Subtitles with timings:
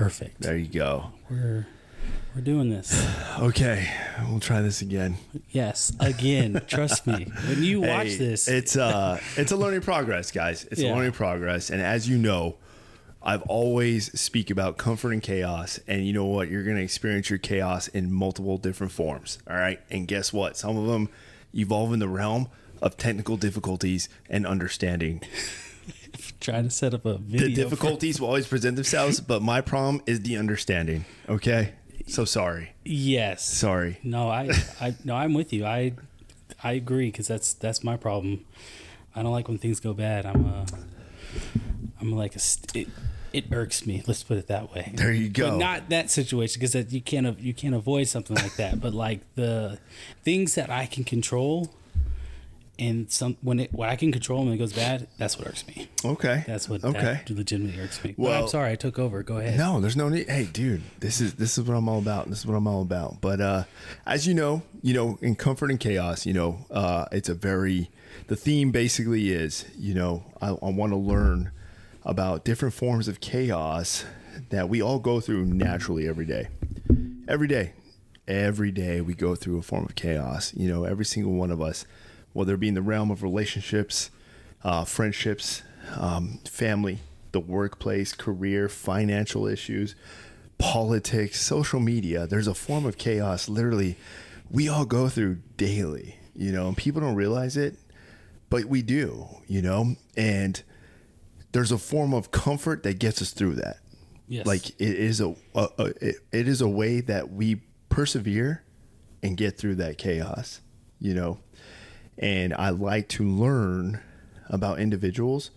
[0.00, 0.40] Perfect.
[0.40, 1.12] There you go.
[1.30, 1.66] We're
[2.34, 2.90] we're doing this.
[3.40, 3.88] Okay,
[4.28, 5.16] we'll try this again.
[5.50, 6.60] Yes, again.
[6.68, 7.26] trust me.
[7.48, 10.64] When you watch Hey, this, it's uh, it's a learning progress, guys.
[10.70, 10.92] It's Yeah.
[10.92, 12.56] a learning progress, and as you know,
[13.22, 16.50] I've always speak about comfort in chaos, and you know what?
[16.50, 19.38] You're going to experience your chaos in multiple different forms.
[19.48, 20.56] All right, and guess what?
[20.56, 21.08] Some of them
[21.54, 22.48] evolve in the realm
[22.82, 25.22] of technical difficulties and understanding.
[26.40, 27.48] Trying to set up a video.
[27.48, 31.04] The difficulties will always present themselves, but my problem is the understanding.
[31.28, 31.72] Okay,
[32.06, 33.44] so sorry, yes.
[33.44, 33.98] sorry.
[34.02, 35.64] No, I, I, no, I'm with you.
[35.64, 35.92] I,
[36.62, 38.44] I agree because that's that's my problem.
[39.14, 40.26] I don't like when things go bad.
[40.26, 40.66] I'm a,
[42.00, 42.92] I'm like a, st- it,
[43.32, 44.02] it irks me.
[44.06, 44.92] Let's put it that way.
[44.94, 45.50] There you go.
[45.50, 48.80] But not that situation because that you can't you can't avoid something like that.
[48.80, 49.78] but like the
[50.24, 51.70] things that I can control,
[52.80, 55.66] and some when it when I can control when it goes bad, that's what irks
[55.68, 55.88] me.
[56.04, 57.20] Okay, That's what Okay.
[57.24, 58.14] that legitimately irks me.
[58.16, 59.22] but Well- I'm sorry I took over.
[59.22, 59.58] Go ahead.
[59.58, 60.28] No, there's no need.
[60.28, 62.28] Hey, dude, this is this is what I'm all about.
[62.30, 63.20] This is what I'm all about.
[63.20, 63.64] But uh,
[64.06, 67.90] as you know, you know, in comfort in chaos, you know, uh, it's a very
[68.26, 71.50] the theme basically is, you know, I, I want to learn
[72.04, 74.04] about different forms of chaos
[74.48, 76.48] that we all go through naturally every day.
[77.28, 77.72] Every day,
[78.26, 80.52] every day we go through a form of chaos.
[80.56, 81.84] You know, every single one of us,
[82.32, 84.10] whether it be in the realm of relationships,
[84.62, 85.62] uh, friendships,
[85.96, 86.98] um, family,
[87.32, 89.94] the workplace, career, financial issues,
[90.58, 92.26] politics, social media.
[92.26, 93.96] There's a form of chaos literally
[94.50, 97.76] we all go through daily, you know, and people don't realize it,
[98.50, 100.62] but we do, you know, and
[101.52, 103.78] there's a form of comfort that gets us through that.
[104.28, 104.46] Yes.
[104.46, 108.62] Like it is a, a, a it, it is a way that we persevere
[109.22, 110.60] and get through that chaos,
[110.98, 111.38] you know.
[112.18, 114.00] And I like to learn
[114.48, 115.50] about individuals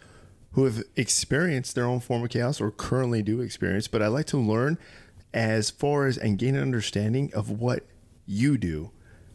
[0.53, 4.27] who have experienced their own form of chaos or currently do experience, but I like
[4.27, 4.77] to learn
[5.33, 7.85] as far as and gain an understanding of what
[8.25, 8.91] you do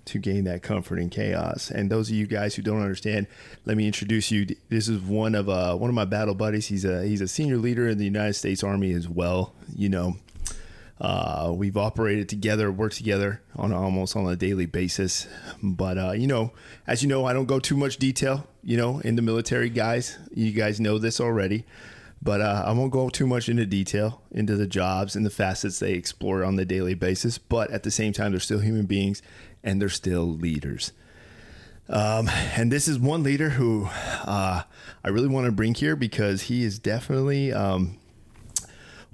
[0.09, 1.71] to gain that comfort in chaos.
[1.71, 3.27] And those of you guys who don't understand,
[3.67, 4.47] let me introduce you.
[4.71, 6.67] This is one of uh, one of my battle buddies.
[6.67, 9.55] He's a he's a senior leader in the United States Army as well.
[9.75, 10.17] You know,
[11.01, 15.29] uh, we've operated together, worked together on almost on a daily basis.
[15.63, 16.53] But uh, you know,
[16.87, 18.47] as you know, I don't go too much detail.
[18.63, 21.65] You know, in the military, guys, you guys know this already.
[22.21, 25.79] But uh, I won't go too much into detail into the jobs and the facets
[25.79, 27.39] they explore on the daily basis.
[27.39, 29.23] But at the same time, they're still human beings
[29.63, 30.93] and they're still leaders.
[31.89, 34.63] Um, and this is one leader who uh,
[35.05, 37.99] I really want to bring here because he is definitely um,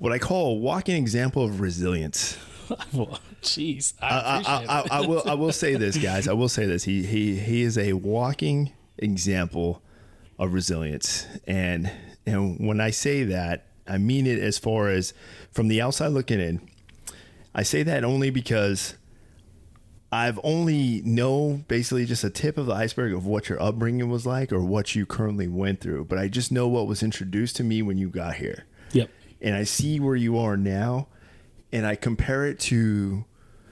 [0.04, 2.36] what I call a walking example of resilience.
[2.94, 4.86] Well, Jeez, I, I, I.
[4.90, 6.26] I, will I will say this, guys.
[6.26, 6.82] I will say this.
[6.82, 9.82] He he he is a walking example
[10.38, 11.90] of resilience, and
[12.24, 15.12] and when I say that, I mean it as far as
[15.52, 16.66] from the outside looking in.
[17.54, 18.94] I say that only because
[20.10, 24.24] I've only know basically just a tip of the iceberg of what your upbringing was
[24.24, 27.62] like or what you currently went through, but I just know what was introduced to
[27.62, 28.64] me when you got here.
[29.44, 31.06] And I see where you are now,
[31.70, 33.26] and I compare it to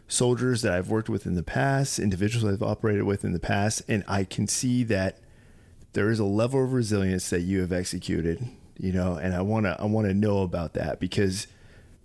[0.07, 3.83] soldiers that I've worked with in the past, individuals I've operated with in the past,
[3.89, 5.19] and I can see that
[5.95, 8.47] there is a level of resilience that you have executed,
[8.79, 11.47] you know, and I want to I want to know about that because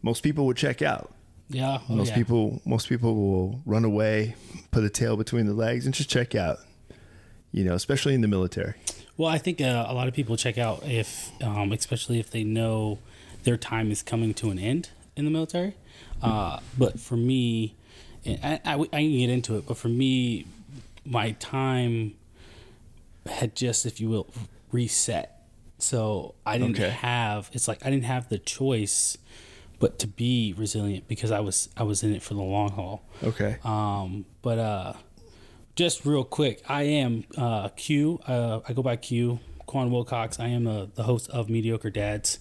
[0.01, 1.13] most people would check out.
[1.49, 1.79] Yeah.
[1.89, 2.15] oh, Most yeah.
[2.15, 4.35] people most people will run away,
[4.71, 6.59] put a tail between the legs and just check out.
[7.51, 8.75] You know, especially in the military.
[9.17, 12.43] Well, I think uh, a lot of people check out if, um, especially if they
[12.43, 12.99] know
[13.47, 15.73] their time is coming to an end in the military.
[16.21, 17.75] Uh, but for me,
[18.25, 20.45] I, I, I can get into it, but for me,
[21.05, 22.15] my time
[23.25, 24.27] had just, if you will,
[24.73, 25.41] reset.
[25.77, 26.89] So I didn't Okay.
[26.89, 27.49] have.
[27.53, 29.17] It's like I didn't have the choice,
[29.79, 33.03] but to be resilient because I was I was in it for the long haul.
[33.23, 33.57] Okay.
[33.63, 34.93] Um, but uh,
[35.75, 38.19] just real quick, I am uh, Q.
[38.27, 39.39] Uh, I go by Q.
[39.67, 40.39] Quan Wilcox.
[40.39, 42.39] I am uh, the host of Mediocre Dads.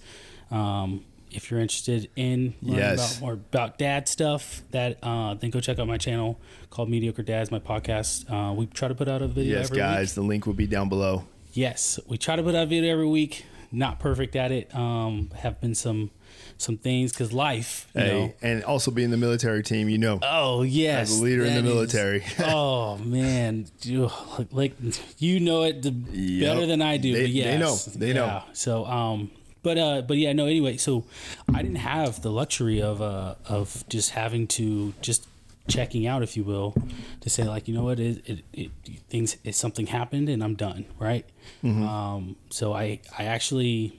[0.50, 3.12] Um, if you're interested in learning Yes.
[3.18, 6.38] about more about dad stuff, that uh, then go check out my channel
[6.70, 8.30] called Mediocre Dads, my podcast.
[8.30, 10.14] Uh, we try to put out a video yes, every guys, week.
[10.14, 11.24] the link will be down below.
[11.52, 13.44] Yes, we try to put out a video every week.
[13.72, 14.72] Not perfect at it.
[14.74, 16.10] Um, have been some
[16.58, 18.32] some things because life, you Hey, know.
[18.40, 20.20] and also being the military team, you know.
[20.22, 22.24] Oh yes, As a leader in the that is- military.
[22.38, 24.10] oh man, You-
[24.52, 24.74] like
[25.18, 26.54] you know it the, Yep.
[26.54, 27.12] better than I do.
[27.12, 27.76] They- but they know.
[27.96, 28.42] They know.
[28.52, 29.30] So um,
[29.66, 30.46] but uh, but yeah, no.
[30.46, 31.04] Anyway, so
[31.52, 35.26] I didn't have the luxury of uh of just having to just
[35.66, 36.72] checking out, if you will,
[37.22, 38.70] to say like you know what it it, it
[39.10, 41.26] things it, something happened and I'm done, right?
[41.64, 41.82] Mm-hmm.
[41.82, 43.98] Um, so I I actually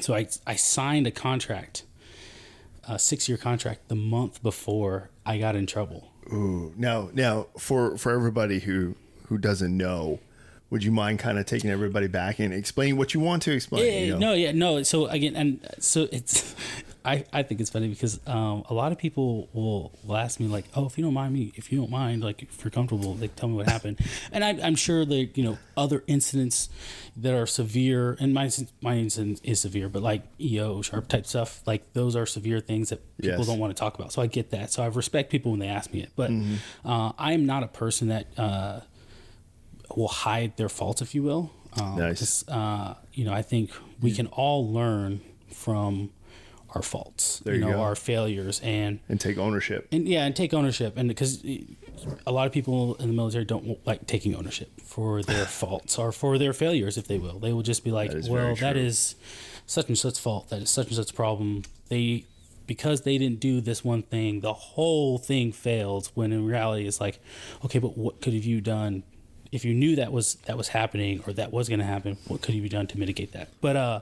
[0.00, 1.82] so I I signed a contract
[2.88, 6.12] a six year contract the month before I got in trouble.
[6.32, 6.72] Ooh.
[6.76, 8.94] Now, now for for everybody who
[9.26, 10.20] who doesn't know,
[10.70, 13.84] would you mind kind of taking everybody back and explain what you want to explain?
[13.84, 14.18] Yeah, you know?
[14.18, 14.82] no, yeah, no.
[14.84, 16.54] So again, and so it's,
[17.04, 20.46] I, I think it's funny because um, a lot of people will, will ask me
[20.48, 23.14] like, oh, if you don't mind me, if you don't mind, like if you're comfortable,
[23.14, 23.98] like tell me what happened.
[24.32, 26.68] and I, I'm sure that you know other incidents
[27.16, 28.50] that are severe, and my
[28.82, 32.90] my incident is severe, but like EO SHARP type stuff, like those are severe things
[32.90, 33.46] that people Yes.
[33.46, 34.12] don't want to talk about.
[34.12, 34.70] So I get that.
[34.70, 36.30] So I respect people when they ask me it, but
[36.84, 38.26] uh, I am not a person that.
[38.38, 38.80] Uh,
[39.96, 41.50] will hide their faults, if you will.
[41.80, 42.46] Um, Nice.
[42.48, 43.70] Uh, you know, I think
[44.00, 45.20] we can all learn
[45.52, 46.10] from
[46.74, 47.80] our faults, you you know, go.
[47.80, 49.88] our failures, and And take ownership.
[49.92, 50.96] and yeah, and take ownership.
[50.96, 51.42] And because
[52.26, 56.12] a lot of people in the military don't like taking ownership for their faults or
[56.12, 57.38] for their failures, if they will.
[57.40, 59.16] They will just be like, That "Well, that is
[59.66, 60.48] such and such fault.
[60.50, 62.24] That is such and such problem." They
[62.66, 66.10] because they didn't do this one thing, the whole thing failed.
[66.14, 67.18] When in reality, it's like,
[67.64, 69.02] okay, but what could have you done?
[69.52, 72.40] If you knew that was that was happening or that was going to happen, what
[72.40, 73.48] could you have done to mitigate that?
[73.60, 74.00] But uh,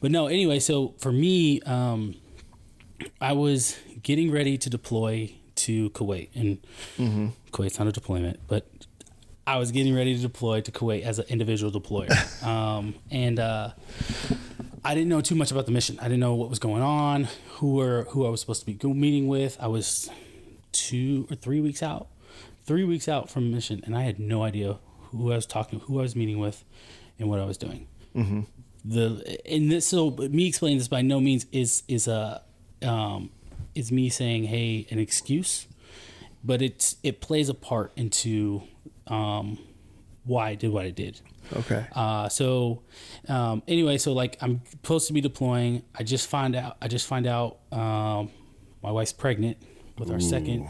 [0.00, 0.26] but no.
[0.26, 2.14] Anyway, so for me, um,
[3.20, 6.58] I was getting ready to deploy to Kuwait, and
[7.52, 8.66] Kuwait's not a deployment, but
[9.46, 13.70] I was getting ready to deploy to Kuwait as an individual deployer, um, and uh,
[14.84, 15.98] I didn't know too much about the mission.
[16.00, 18.88] I didn't know what was going on, who were who I was supposed to be
[18.88, 19.56] meeting with.
[19.60, 20.10] I was
[20.72, 22.08] two or three weeks out,
[22.64, 24.78] three weeks out from mission, and I had no idea
[25.10, 26.64] who I was talking, who I was meeting with,
[27.18, 27.86] and what I was doing
[28.84, 32.42] the and this so me explaining this by no means is is a
[32.82, 33.30] um
[33.74, 35.66] is me saying hey an excuse
[36.44, 38.60] but it's it plays a part into
[39.06, 39.56] um
[40.24, 41.20] why I did what I did
[41.56, 41.84] Okay.
[41.94, 42.82] uh, so
[43.28, 45.82] um, anyway, so like I'm supposed to be deploying.
[45.94, 46.76] I just find out.
[46.80, 48.30] I just find out um,
[48.82, 49.58] my wife's pregnant
[49.98, 50.68] with our second.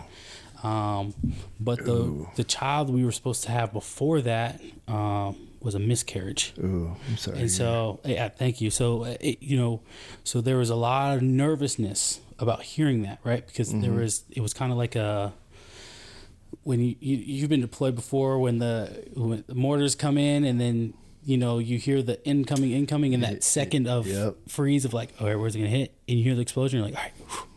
[0.62, 1.14] Um,
[1.58, 6.52] but the the child we were supposed to have before that um, was a miscarriage.
[6.58, 7.40] Ooh, I'm sorry.
[7.40, 8.70] And so, yeah, thank you.
[8.70, 9.80] So, it, you know,
[10.24, 13.46] so there was a lot of nervousness about hearing that, right?
[13.46, 15.32] Because there was, it was kind of like a,
[16.64, 20.60] when you, you you've been deployed before, when the when the mortars come in, and
[20.60, 20.94] then
[21.24, 24.36] you know you hear the incoming, incoming, and that second of Yep.
[24.48, 25.92] freeze of like, all right, where's it gonna hit?
[26.08, 27.48] And you hear the explosion, you're like, all right, whew,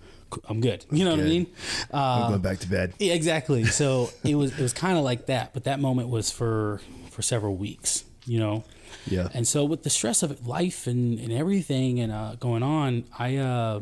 [0.47, 0.85] I'm good.
[0.91, 1.47] You know what I mean?
[1.93, 2.93] Uh, I'm going back to bed.
[2.99, 3.65] yeah, exactly.
[3.65, 7.21] So it was it was kind of like that, but that moment was for for
[7.21, 8.63] several weeks, you know.
[9.07, 9.29] Yeah.
[9.33, 13.37] And so with the stress of life and, and everything and uh, going on, I
[13.37, 13.81] uh,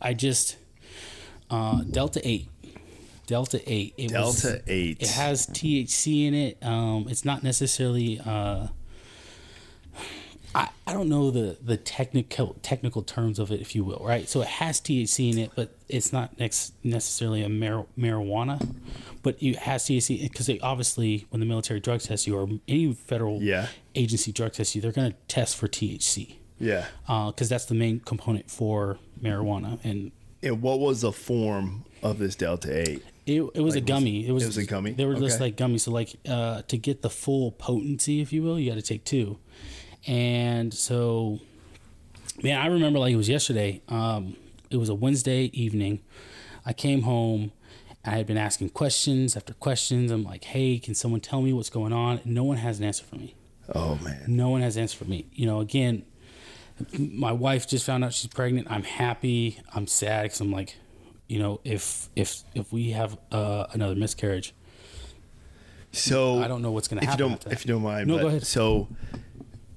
[0.00, 0.56] I just
[1.50, 2.48] uh, Delta Eight,
[3.26, 3.94] Delta Eight.
[3.96, 4.96] It was- Delta 8.
[5.00, 6.58] It has THC in it.
[6.62, 8.20] Um, it's not necessarily.
[8.24, 8.68] Uh,
[10.56, 14.26] I, I don't know the, the technical technical terms of it, if you will, right?
[14.28, 18.66] So it has THC in it, but it's not next, necessarily a mar- marijuana,
[19.22, 22.92] but it has THC because they obviously, when the military drug tests you or any
[22.94, 23.68] federal Yeah.
[23.94, 26.86] agency drug tests you, they're going to test for THC Yeah.
[27.06, 29.78] because that's the main component for marijuana.
[29.84, 30.10] And
[30.42, 33.02] And what was the form of this Delta 8?
[33.26, 34.26] it, it was a gummy.
[34.26, 34.92] It was, it was a gummy?
[34.92, 35.80] They were just like gummies.
[35.80, 39.04] So like uh, to get the full potency, if you will, you got to take
[39.04, 39.38] two.
[40.06, 41.40] And so,
[42.42, 43.80] man, I remember like it was yesterday.
[43.88, 44.36] Um,
[44.70, 46.00] it was a Wednesday evening.
[46.64, 47.52] I came home.
[48.04, 50.10] I had been asking questions after questions.
[50.12, 52.18] I'm like, hey, can someone tell me what's going on?
[52.24, 53.34] And no one has an answer for me.
[53.74, 54.22] Oh, man.
[54.28, 55.26] No one has an answer for me.
[55.32, 56.04] You know, again,
[56.96, 58.70] my wife just found out she's pregnant.
[58.70, 59.58] I'm happy.
[59.74, 60.76] I'm sad because I'm like,
[61.26, 64.54] you know, if if if we have uh, another miscarriage,
[65.90, 67.40] So I don't know what's going to if you happen.
[67.44, 68.06] don't if you don't mind.
[68.06, 68.46] No, go ahead.
[68.46, 68.86] So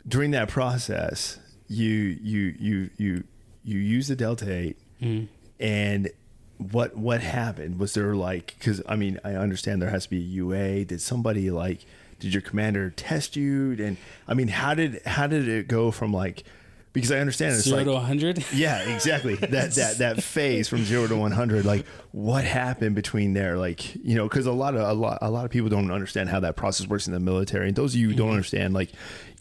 [0.10, 3.24] during that process, you you you you
[3.64, 5.26] you use the Delta 8 Mm-hmm.
[5.64, 6.10] and
[6.58, 7.80] what what happened?
[7.80, 10.86] Was there like because I mean I understand there has to be a UA.
[10.86, 11.86] Did somebody like
[12.20, 13.78] did your commander test you?
[13.80, 13.96] And
[14.28, 16.44] I mean how did how did it go from like
[16.94, 18.46] because I understand it's Zero like to 100.
[18.54, 19.36] yeah, exactly.
[19.36, 23.96] That that that phase from zero to one hundred, like what happened between there, like
[23.96, 26.40] you know, because a lot of a lot a lot of people don't understand how
[26.42, 28.92] that process works in the military, and those of you who don't understand, like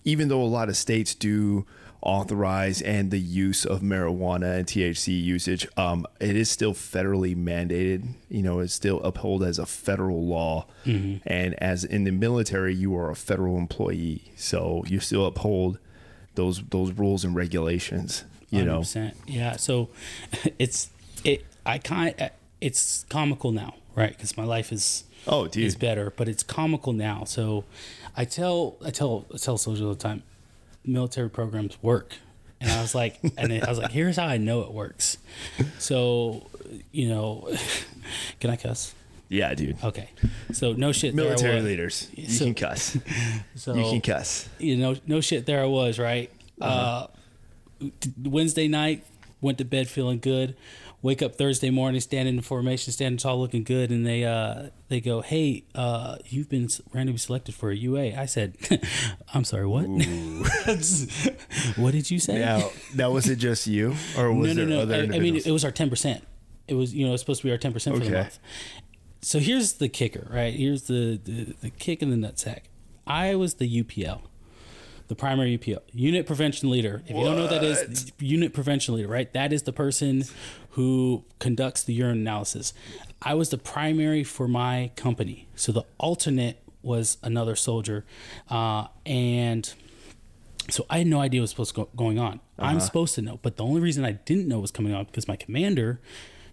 [0.05, 1.67] even though a lot of states do
[2.01, 8.15] authorize and the use of marijuana and THC usage, um, it is still federally mandated.
[8.29, 10.67] You know, it's still upheld as a federal law,
[11.27, 15.79] and as in the military, you are a federal employee, so you still uphold
[16.39, 18.25] those those rules and regulations.
[18.51, 19.13] You know, 100%.
[19.27, 19.57] Yeah.
[19.57, 19.91] So
[20.59, 20.89] it's
[21.23, 21.45] it.
[21.67, 22.15] I kind.
[22.63, 24.11] It's comical now, right?
[24.17, 25.65] Because my life is Oh, dude.
[25.65, 27.25] is better, but it's comical now.
[27.25, 27.65] So
[28.17, 30.23] I tell I tell I tell soldiers all the time,
[30.85, 32.15] military programs work.
[32.61, 35.19] And I was like, and I was like, here's how I know it works.
[35.79, 36.47] So,
[36.91, 37.49] you know,
[38.41, 38.95] can I cuss?
[39.29, 39.77] Yeah, dude.
[39.85, 40.09] Okay.
[40.53, 41.15] So no shit.
[41.15, 41.65] Military was.
[41.65, 42.97] leaders, you So- can cuss.
[43.57, 44.49] So You can cuss.
[44.59, 45.45] you know, no shit.
[45.47, 46.31] There I was, right?
[46.61, 47.07] Uh-huh.
[47.83, 47.87] uh
[48.23, 49.05] Wednesday night,
[49.41, 50.57] went to bed feeling good.
[51.01, 55.01] Wake up Thursday morning, standing in formation, standing tall, looking good, and they uh they
[55.01, 58.57] go, "Hey, uh, you've been randomly selected for a UA." I said,
[59.33, 59.85] "I'm sorry, what?
[61.77, 64.77] what did you say?" Now, now was it just you, or was no, no, there
[64.77, 64.81] no.
[65.05, 66.25] other I, I mean, it was our ten percent.
[66.67, 68.39] It was, you know, it's supposed to be our ten percent for the month.
[69.21, 70.55] So here's the kicker, right?
[70.55, 72.63] Here's the, the the kick in the nutsack.
[73.07, 74.21] I was the UPL,
[75.09, 77.03] the primary UPL, unit prevention leader.
[77.07, 79.33] If you don't know what that is, unit prevention leader, right?
[79.33, 80.25] That is the person
[80.71, 82.73] who conducts the urine analysis.
[83.23, 85.49] I was the primary for my company.
[85.57, 88.05] So the alternate was another soldier,
[88.49, 89.73] uh, and
[90.71, 92.41] so I had no idea what was supposed to go, going on.
[92.59, 95.27] I'm supposed to know, but the only reason I didn't know was coming on because
[95.27, 96.01] my commander,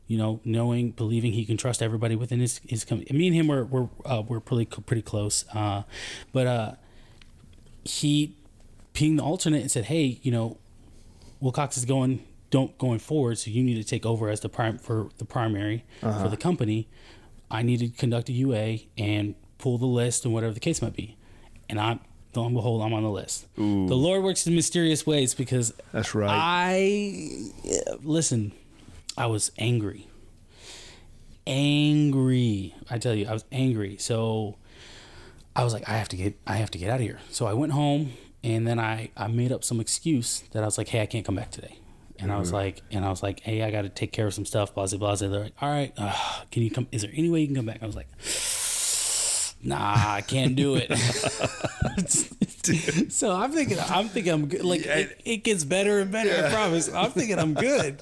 [0.08, 3.18] you know, knowing, believing he can trust everybody within his his company.
[3.18, 5.84] Me and him were were uh, we're pretty pretty close, uh,
[6.32, 6.72] but uh,
[7.84, 8.36] he
[8.94, 10.58] pinged the alternate and said, "Hey, you know,
[11.40, 14.78] Wilcox is going don't going forward, so you need to take over as the prime
[14.78, 16.88] for the primary for the company.
[17.50, 20.96] I need to conduct a UA and pull the list and whatever the case might
[20.96, 21.18] be."
[21.68, 22.00] And I'm
[22.36, 23.48] lo and behold, I'm on the list.
[23.56, 26.30] The Lord works in mysterious ways because That's right.
[26.30, 27.52] I
[28.04, 28.52] listen.
[29.18, 30.08] I was angry.
[31.48, 32.76] Angry.
[32.90, 33.98] I tell you, I was angry.
[33.98, 34.58] So
[35.56, 37.20] I was like, I have to get I have to get out of here.
[37.30, 40.78] So I went home and then I, I made up some excuse that I was
[40.78, 41.80] like, hey, I can't come back today.
[42.20, 44.34] And I was like, and I was like, hey, I got to take care of
[44.34, 45.16] some stuff, blah, blah, blah.
[45.16, 46.16] They're like, all right, uh,
[46.50, 46.88] can you come?
[46.92, 47.84] Is there any way you can come back?
[47.84, 48.08] I was like,
[49.66, 50.96] nah, I can't do it.
[53.12, 54.64] so I'm thinking, I'm thinking I'm good.
[54.64, 56.46] Like it, it gets better and better.
[56.46, 56.94] I promise.
[56.94, 58.02] I'm thinking I'm good.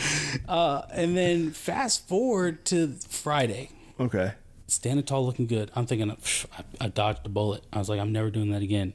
[0.48, 4.32] uh, and then fast forward to Friday okay.
[4.66, 5.70] standing tall, looking good.
[5.74, 7.64] I'm thinking, "Pff, I, I dodged a bullet.
[7.72, 8.94] I was like, I'm never doing that again.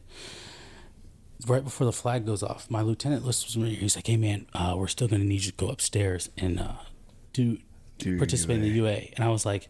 [1.48, 3.76] Right before the flag goes off, my lieutenant listens to me.
[3.76, 6.60] He's like, Hey man, uh, we're still going to need you to go upstairs and
[6.60, 6.74] uh,
[7.32, 7.60] do,
[7.98, 9.02] Do participate in the UA.
[9.16, 9.70] And I was like,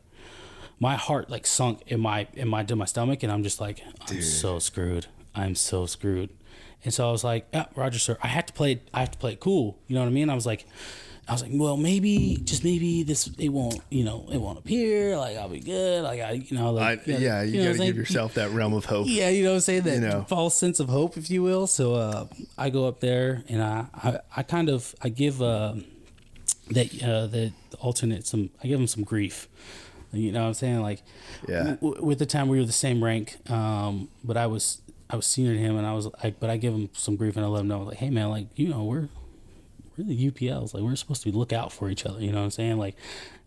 [0.79, 3.81] my heart like sunk in my in my to my stomach, and I'm just like,
[4.09, 5.07] I'm so screwed.
[5.35, 6.29] I'm so screwed.
[6.83, 8.81] And so I was like, yeah, Roger, sir, I have to play.
[8.93, 9.77] I have to play it cool.
[9.87, 10.29] You know what I mean?
[10.29, 10.65] I was like,
[11.27, 15.17] I was like, well, maybe just maybe this it won't, you know, it won't appear.
[15.17, 16.03] Like I'll be good.
[16.03, 18.73] Like I, you know, I, like yeah, you, know got to give yourself that realm
[18.73, 19.05] of hope.
[19.07, 19.83] Yeah, you know what I'm saying?
[19.83, 20.25] That You know.
[20.27, 21.67] false sense of hope, if you will.
[21.67, 25.75] So uh, I go up there and I, I, I kind of I give uh,
[26.71, 29.47] that uh, the alternate some I give him some grief.
[30.11, 30.81] You know what I'm saying?
[30.81, 31.03] Like
[31.47, 31.75] Yeah.
[31.81, 35.25] w- with the time we were the same rank, um, but I was I was
[35.25, 37.49] senior to him and I was like, but I give him some grief and I
[37.49, 39.07] let him know like, hey man, like you know we're
[39.99, 40.73] we're the UPLs.
[40.73, 42.19] Like we're supposed to look out for each other.
[42.21, 42.77] You know what I'm saying?
[42.77, 42.95] Like,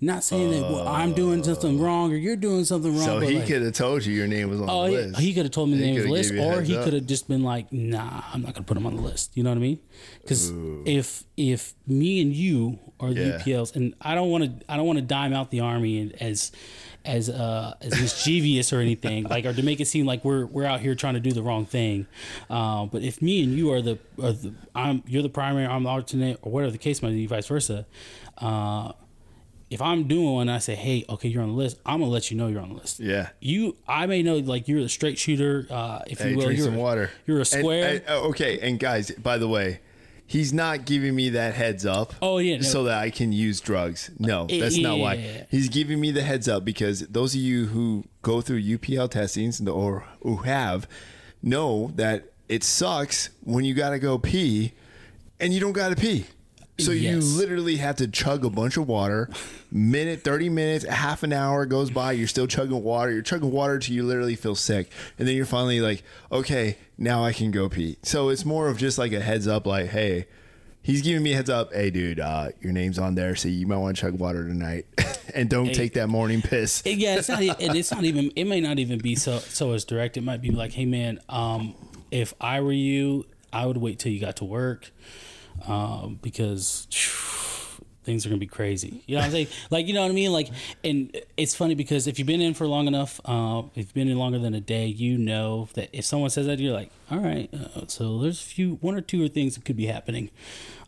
[0.00, 3.04] not saying that well, I'm uh, doing something wrong or you're doing something wrong.
[3.04, 5.21] So he like, could have told you your name was on Oh, the he, list.
[5.21, 6.76] he could have told me the name of the list, gave you a or he
[6.76, 9.42] could have just been like, "Nah, I'm not gonna put him on the list." You
[9.42, 9.78] know what I mean?
[10.21, 10.52] Because
[10.85, 13.38] if if me and you are the Yeah.
[13.38, 16.52] UPLs, and I don't want to, I don't want to dime out the army as
[17.04, 19.25] as uh as mischievous or anything.
[19.25, 21.42] Like or to make it seem like we're we're out here trying to do the
[21.42, 22.06] wrong thing.
[22.49, 25.82] Uh, but if me and you are the, are the i'm you're the primary i'm
[25.85, 27.87] the alternate or whatever the case might be vice versa
[28.38, 28.92] uh
[29.71, 32.11] if i'm doing one and i say hey okay you're on the list i'm gonna
[32.11, 33.00] let you know you're on the list.
[33.00, 33.30] Yeah.
[33.40, 36.44] you i may know like you're the straight shooter uh if Hey, you will.
[36.44, 37.11] drink you're, some water.
[37.26, 37.94] you're a square.
[37.97, 39.80] and- oh, okay, and guys, by the way,
[40.32, 42.14] he's not giving me that heads up.
[42.22, 42.62] Oh, yeah, no.
[42.62, 44.10] so that I can use drugs.
[44.18, 45.14] No, that's not why.
[45.14, 45.44] yeah, yeah.
[45.50, 49.60] He's giving me the heads up because those of you who go through UPL testings
[49.68, 50.88] or who have
[51.42, 54.72] know that it sucks when you got to go pee
[55.38, 56.24] and you don't got to pee.
[56.82, 59.28] So you literally have to chug a bunch of water.
[59.70, 62.12] Minute, thirty minutes, half an hour goes by.
[62.12, 63.12] You're still chugging water.
[63.12, 67.24] You're chugging water till you literally feel sick, and then you're finally like, okay, now
[67.24, 67.96] I can go pee.
[68.02, 70.26] So it's more of just like a heads up, like, hey,
[70.82, 71.72] he's giving me a heads up.
[71.72, 74.86] Hey, dude, uh, your name's on there, so you might want to chug water tonight,
[75.34, 76.82] and don't take that morning piss.
[76.84, 77.40] Yeah, it's not.
[77.40, 78.30] and it's not even.
[78.36, 80.16] It may not even be so so as direct.
[80.16, 81.74] It might be like, hey man, um,
[82.10, 84.90] if I were you, I would wait till you got to work,
[85.66, 86.87] um, because
[88.04, 89.02] things are gonna be crazy.
[89.06, 89.47] You know what I'm saying?
[89.71, 90.32] Like, you know what I mean?
[90.32, 90.49] Like,
[90.85, 94.09] and it's funny because if you've been in for long enough, uh, if you've been
[94.09, 97.18] in longer than a day, you know that if someone says that, you're like, all
[97.18, 97.49] right.
[97.54, 100.30] Uh, so there's a few, one or two things that could be happening.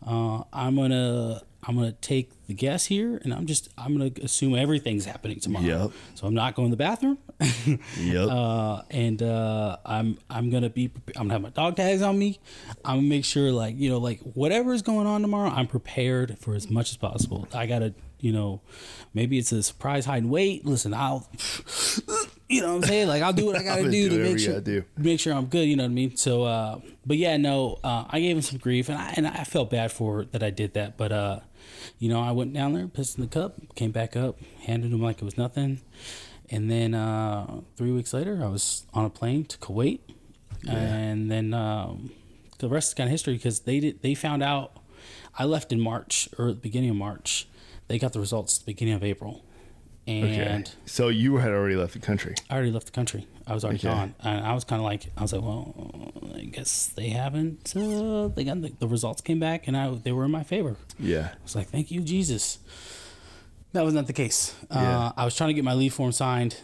[0.05, 4.55] uh, I'm gonna I'm gonna take the guess here, and I'm just I'm gonna assume
[4.55, 5.65] everything's happening tomorrow.
[5.65, 5.91] Yep.
[6.13, 7.17] So I'm not going to the bathroom,
[7.99, 8.29] Yep.
[8.29, 12.39] uh, and uh, I'm I'm gonna be I'm gonna have my dog tags on me.
[12.83, 16.37] I'm gonna make sure like you know like whatever is going on tomorrow, I'm prepared
[16.39, 17.47] for as much as possible.
[17.53, 18.61] I gotta you know
[19.13, 20.65] maybe it's a surprise hide and wait.
[20.65, 21.27] Listen, I'll
[22.47, 24.39] you know what I'm saying like I'll do what I gotta do do to make
[24.39, 25.67] sure make sure I'm good.
[25.67, 26.15] You know what I mean?
[26.15, 29.43] So, uh, but yeah, no, uh, I gave him some grief, and I and I
[29.43, 30.95] felt bad for that I did that.
[30.97, 31.39] But uh,
[31.99, 35.01] you know, I went down there, pissed in the cup, came back up, handed him
[35.01, 35.81] like it was nothing,
[36.49, 39.99] and then uh, three weeks later, I was on a plane to Kuwait,
[40.67, 42.11] and then um,
[42.59, 44.77] the rest is kind of history because they did they found out.
[45.37, 47.47] I left in March or the beginning of March.
[47.87, 49.43] They got the results at the beginning of April,
[50.07, 50.23] and.
[50.25, 50.63] okay.
[50.85, 52.35] So you had already left the country.
[52.49, 53.27] I already left the country.
[53.47, 53.87] I was already Okay.
[53.89, 57.75] gone, and I was kind of like, I was like, well, I guess they haven't.
[57.75, 60.77] Uh, they got the, the results came back, and I they were in my favor.
[60.99, 61.29] Yeah.
[61.33, 62.57] I was like, thank you, Jesus.
[63.73, 64.55] That was not the case.
[64.71, 64.99] Yeah.
[65.07, 66.57] Uh, I was trying to get my leave form signed.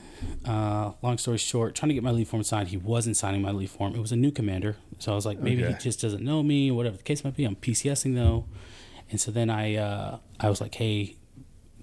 [0.46, 2.70] Uh, long story short, trying to get my leave form signed.
[2.70, 3.94] He wasn't signing my leave form.
[3.96, 5.74] It was a new commander, so I was like, maybe Okay.
[5.74, 7.44] he just doesn't know me, whatever the case might be.
[7.44, 8.46] I'm PCSing though,
[9.10, 11.18] and so then I uh, I was like, hey,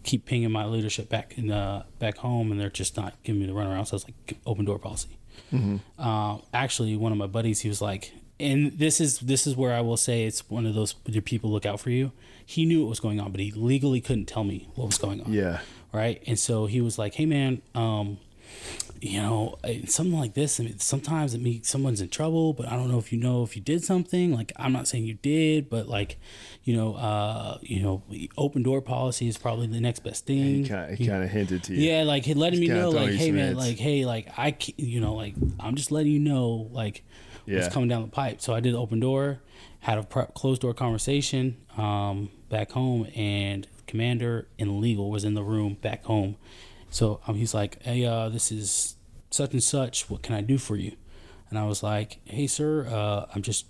[0.08, 3.46] keep pinging my leadership back in uh, back home, and they're just not giving me
[3.46, 3.86] the runaround.
[3.86, 5.18] So it's like, open door policy.
[5.98, 9.74] Uh, actually, one of my buddies, he was like, and this is this is where
[9.74, 12.12] I will say it's one of those where people look out for you.
[12.44, 15.20] He knew what was going on, but he legally couldn't tell me what was going
[15.20, 15.32] on.
[15.32, 15.60] Yeah.
[15.92, 16.22] Right.
[16.26, 18.18] And so he was like, "Hey, man, um,
[19.00, 20.58] you know, something like this.
[20.58, 23.44] I mean, sometimes it means someone's in trouble, but I don't know if you know
[23.44, 24.32] if you did something.
[24.34, 26.18] Like, I'm not saying you did, but like,
[26.64, 28.02] you know, uh, you know,
[28.36, 30.64] open door policy is probably the next best thing.
[30.64, 31.90] He kind of, he kind of hinted to you.
[31.90, 35.14] Yeah, like he letting me know, like, hey man, like, hey, like I, you know,
[35.14, 37.04] like I'm just letting you know, like,
[37.46, 37.56] Yeah.
[37.60, 38.40] what's coming down the pipe.
[38.40, 39.40] So I did open door,
[39.80, 45.42] had a closed door conversation um, back home, and commander and legal was in the
[45.44, 46.34] room back home.
[46.90, 48.96] So um, he's like, hey, uh, this is
[49.30, 50.08] such and such.
[50.08, 50.96] What can I do for you?
[51.50, 53.66] And I was like, hey, sir, uh, I'm just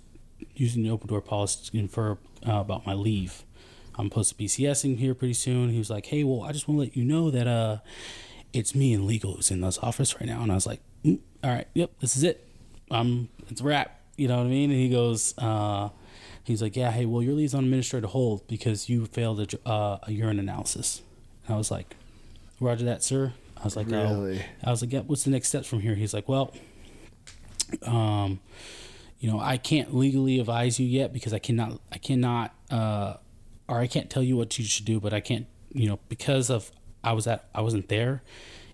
[0.55, 3.43] using the open door policy to confer uh, about my leave.
[3.97, 5.69] I'm supposed to be PCSing here pretty soon.
[5.69, 7.77] He was like, hey, well, I just want to let you know that uh,
[8.53, 10.41] it's me and legal who's in this office right now.
[10.41, 12.47] And I was like, mm, all right, yep, this is it.
[12.91, 14.01] Um, it's a wrap.
[14.15, 14.71] You know what I mean?
[14.71, 15.89] And he goes, uh,
[16.43, 19.99] he's like, yeah, hey, well, your leave's on administrative hold because you failed a, uh,
[20.03, 21.01] a urine analysis.
[21.45, 21.95] And I was like,
[22.59, 23.33] Roger that, sir.
[23.57, 24.37] I was like, oh.
[24.63, 25.95] I was like, yeah, what's the next steps from here?
[25.95, 26.53] He's like, well,
[27.83, 28.39] um,
[29.19, 33.15] you know, I can't legally advise you yet because I cannot, I cannot, uh,
[33.67, 36.49] or I can't tell you what you should do, but I can't, you know, because
[36.49, 36.71] of
[37.03, 38.23] I was at, I wasn't there.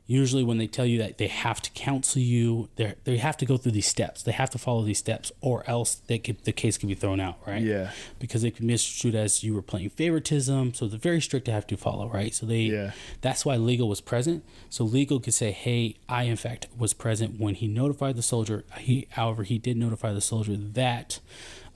[0.08, 3.46] Usually, when they tell you that they have to counsel you, they they have to
[3.46, 4.22] go through these steps.
[4.22, 7.20] They have to follow these steps, or else they could, the case could be thrown
[7.20, 7.64] out, right?
[7.64, 7.90] Yeah.
[8.20, 10.76] Because they could be misconstrued as you were playing favoritism.
[10.76, 12.36] So they're very strict to have to follow, right?
[12.36, 12.92] So they, Yeah.
[13.22, 14.44] that's why legal was present.
[14.70, 18.64] So legal could say, "Hey, I in fact was present when he notified the soldier.
[18.78, 21.20] He, however, he did notify the soldier that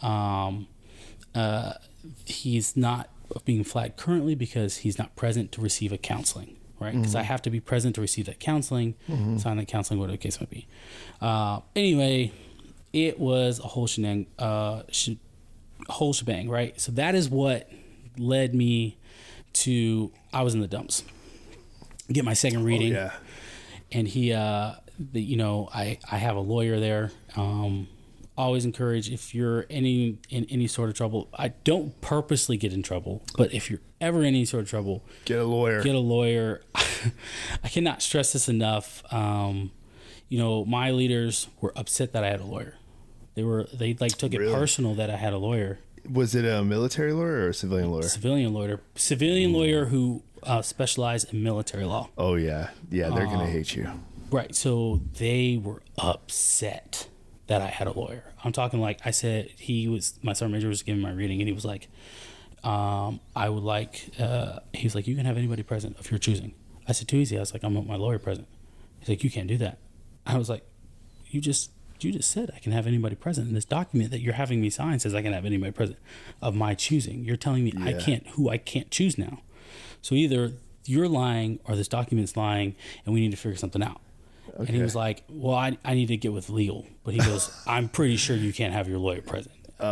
[0.03, 0.67] um,
[1.33, 1.73] uh,
[2.25, 3.09] he's not
[3.45, 7.41] being flagged currently because he's not present to receive a counseling." Right, because I have
[7.43, 8.95] to be present to receive that counseling,
[9.37, 10.65] sign that counseling, whatever the case might be.
[11.19, 12.31] Uh, anyway,
[12.93, 15.09] it was a whole shenang, uh, sh-
[15.89, 16.79] whole shebang, right?
[16.79, 17.69] So that is what
[18.17, 18.97] led me
[19.53, 21.03] to I was in the dumps.
[22.11, 23.11] Get my second reading, Oh, Yeah.
[23.91, 27.11] and he, uh, the, you know, I I have a lawyer there.
[27.35, 27.87] Um,
[28.37, 31.27] always encourage if you're any in any sort of trouble.
[31.37, 35.03] I don't purposely get in trouble, but if you're ever in any sort of trouble,
[35.25, 35.83] Get a lawyer.
[35.83, 36.61] get a lawyer.
[37.63, 39.03] I cannot stress this enough.
[39.13, 39.71] Um,
[40.27, 42.75] you know, my leaders were upset that I had a lawyer.
[43.35, 44.53] They were they like took it Really?
[44.53, 48.03] personal that I had a lawyer, was it a military lawyer or a civilian lawyer?
[48.03, 52.09] civilian lawyer, civilian lawyer who uh, specialized in military law.
[52.17, 53.09] Oh yeah, yeah.
[53.09, 53.89] They're gonna hate you.
[54.31, 54.53] Right.
[54.55, 57.07] So they were upset
[57.47, 58.23] that I had a lawyer.
[58.43, 61.47] I'm talking like I said, he was, my sergeant major was giving my reading and
[61.47, 61.87] he was like,
[62.63, 66.19] um, I would like, uh, he was like, you can have anybody present of your
[66.19, 66.53] choosing.
[66.87, 67.37] I said, too easy.
[67.37, 68.47] I was like, I want my lawyer present.
[68.99, 69.77] He's like, you can't do that.
[70.25, 70.63] I was like,
[71.27, 73.47] you just, you just said I can have anybody present.
[73.47, 75.99] And this document that you're having me sign says I can have anybody present
[76.41, 77.23] of my choosing.
[77.23, 79.41] You're telling me I can't, who I can't choose now.
[80.01, 80.53] So either
[80.85, 84.01] you're lying or this document's lying and we need to figure something out.
[84.57, 87.51] And he was like, "Well, I, I need to get with legal," but he goes,
[87.67, 89.85] "I'm pretty sure you can't have your lawyer present." He-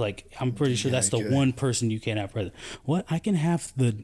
[0.00, 1.32] like, I'm pretty sure that's the good.
[1.32, 2.54] one person you can't have present.
[2.84, 3.06] What?
[3.10, 3.96] I can have the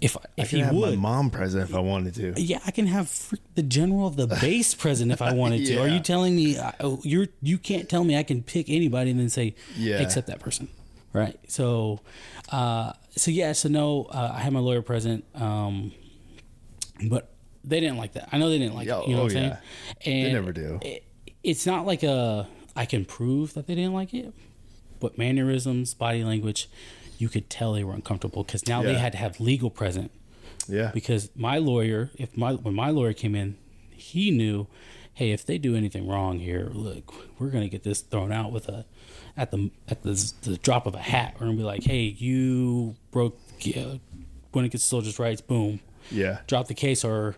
[0.00, 0.98] if I if he have my would.
[0.98, 2.34] mom present if I wanted to.
[2.40, 5.76] yeah, I can have the general of the base present if I wanted to.
[5.82, 9.10] Are you telling me uh, oh, you're you can't tell me I can pick anybody
[9.10, 9.96] and then say Yeah.
[10.00, 10.68] accept that person?
[11.12, 11.36] Right.
[11.48, 12.00] So,
[12.52, 13.52] uh, so yeah.
[13.52, 15.90] So no, uh, I had my lawyer present, um,
[17.08, 17.30] but
[17.64, 18.28] they didn't like that.
[18.30, 19.08] I know they didn't like Yeah, it.
[19.08, 19.56] You know oh, what I'm saying?
[20.04, 20.24] yeah.
[20.26, 20.78] they never do.
[20.82, 21.04] It,
[21.42, 24.32] it's not like a I can prove that they didn't like it,
[25.00, 26.68] but mannerisms, body language,
[27.18, 30.10] you could tell they were uncomfortable because now they had to have legal present
[30.68, 30.90] Yeah.
[30.94, 33.56] because my lawyer, if my when my lawyer came in,
[33.90, 34.66] he knew,
[35.14, 38.68] hey, if they do anything wrong here, look, we're gonna get this thrown out with
[38.68, 38.84] a
[39.36, 41.34] at the at the, the drop of a hat.
[41.38, 43.38] We're gonna be like, hey, you broke
[43.76, 43.96] uh,
[44.52, 45.80] when it gets soldiers' rights, boom,
[46.10, 46.38] Yeah.
[46.46, 47.36] drop the case, or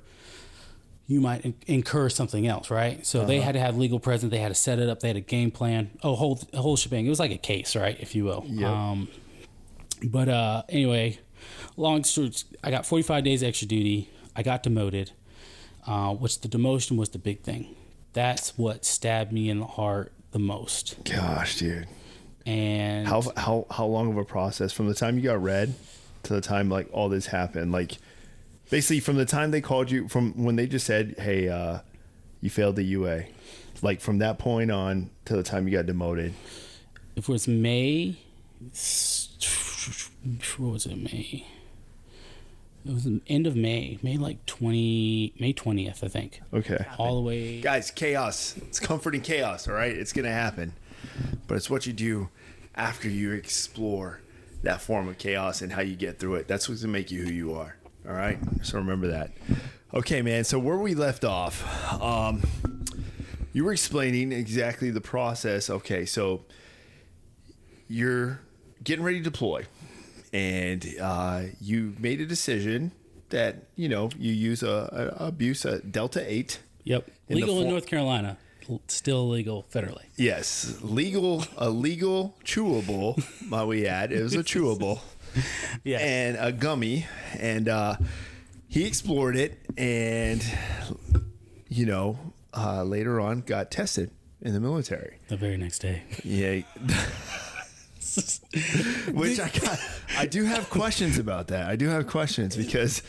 [1.10, 3.04] you might in- incur something else, right?
[3.04, 4.30] So they had to have legal presence.
[4.30, 5.00] They had to set it up.
[5.00, 5.90] They had a game plan.
[6.04, 7.04] Oh, whole whole shebang.
[7.04, 8.44] It was like a case, right, if you will.
[8.46, 8.70] Yep.
[8.70, 9.08] Um,
[10.04, 11.18] but uh, anyway,
[11.76, 12.30] long story.
[12.62, 14.08] I got 45 days extra duty.
[14.36, 15.10] I got demoted,
[15.84, 17.74] uh, which the demotion was the big thing.
[18.12, 21.02] That's what stabbed me in the heart the most.
[21.02, 21.88] Gosh, dude.
[22.46, 25.74] And How how how long of a process from the time you got read
[26.22, 27.72] to the time like all this happened?
[27.72, 27.98] Like
[28.70, 31.80] basically from the time they called you from when they just said, "Hey, uh,
[32.40, 33.24] you failed the UA."
[33.82, 36.34] Like from that point on to the time you got demoted.
[37.16, 38.16] if it was May,
[40.58, 40.96] what was it?
[40.96, 41.46] May.
[42.84, 46.40] It was the end of May, May like twenty, May twentieth, I think.
[46.52, 46.84] Okay.
[46.98, 47.60] All the way.
[47.60, 48.54] Guys, chaos.
[48.68, 49.94] It's comforting chaos, all right?
[49.94, 50.72] It's going to happen.
[51.46, 52.28] But it's what you do
[52.74, 54.20] after you explore
[54.62, 56.48] that form of chaos and how you get through it.
[56.48, 58.38] That's what's going to make you who you are, all right?
[58.62, 59.30] So remember that.
[59.92, 60.44] Okay, man.
[60.44, 61.64] So where we left off,
[62.00, 62.42] um,
[63.52, 65.68] you were explaining exactly the process.
[65.68, 66.44] Okay, so
[67.88, 68.40] you're
[68.84, 69.66] getting ready to deploy,
[70.32, 72.92] and uh, you made a decision
[73.30, 76.60] that you know you use a, a abuse a Delta Eight.
[76.84, 77.10] Yep.
[77.28, 78.38] In Legal in North Carolina,
[78.86, 80.04] still legal federally.
[80.16, 83.22] Yes, legal, a legal chewable.
[83.48, 84.12] Might we add?
[84.12, 85.00] It was a chewable
[85.84, 85.98] Yeah.
[85.98, 87.06] and a gummy,
[87.38, 87.96] and uh,
[88.68, 90.44] he explored it, and
[91.68, 92.18] you know,
[92.56, 94.10] uh, later on got tested
[94.42, 95.18] in the military.
[95.28, 96.02] the very next day.
[96.24, 96.62] Yeah.
[99.12, 99.78] Which I got,
[100.18, 101.68] I do have questions about that.
[101.68, 103.02] I do have questions because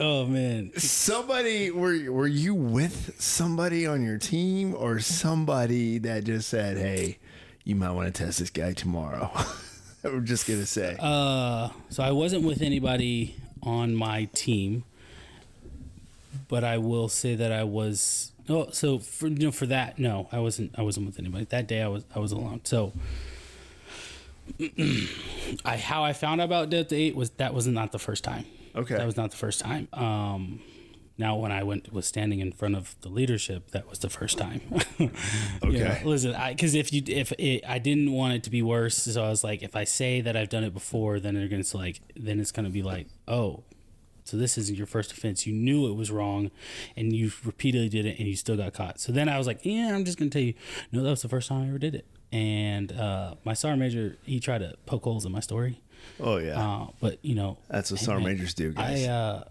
[0.00, 0.72] oh man.
[0.78, 7.18] somebody were were you with somebody on your team or somebody that just said, "Hey,
[7.64, 9.30] you might want to test this guy tomorrow."
[10.04, 10.96] I'm just gonna say.
[10.98, 14.84] Uh, so I wasn't with anybody on my team,
[16.48, 18.32] but I will say that I was.
[18.48, 20.72] Oh, so for you know for that, no, I wasn't.
[20.76, 21.82] I wasn't with anybody that day.
[21.82, 22.60] I was I was alone.
[22.64, 22.92] So,
[25.64, 28.44] I how I found out about Delta Eight was that was not the first time.
[28.74, 28.96] Okay.
[28.96, 29.86] that was not the first time.
[29.92, 30.60] Um,
[31.18, 34.38] now when I went was standing in front of the leadership, that was the first
[34.38, 34.60] time.
[34.98, 36.02] You know, Okay.
[36.04, 39.28] listen, because if you if it, I didn't want it to be worse, so I
[39.28, 42.40] was like, if I say that I've done it before, then they're gonna like, then
[42.40, 43.62] it's gonna be like, oh,
[44.24, 45.46] so this isn't your first offense.
[45.46, 46.50] You knew it was wrong,
[46.96, 49.00] and you repeatedly did it, and you still got caught.
[49.00, 50.54] So then I was like, yeah, I'm just gonna tell you,
[50.92, 52.06] no, that was the first time I ever did it.
[52.32, 55.80] And uh, my sergeant major, he tried to poke holes in my story.
[56.20, 59.06] oh yeah, Uh, but you know, That's what hey, sergeant majors do, guys.
[59.06, 59.44] I, uh,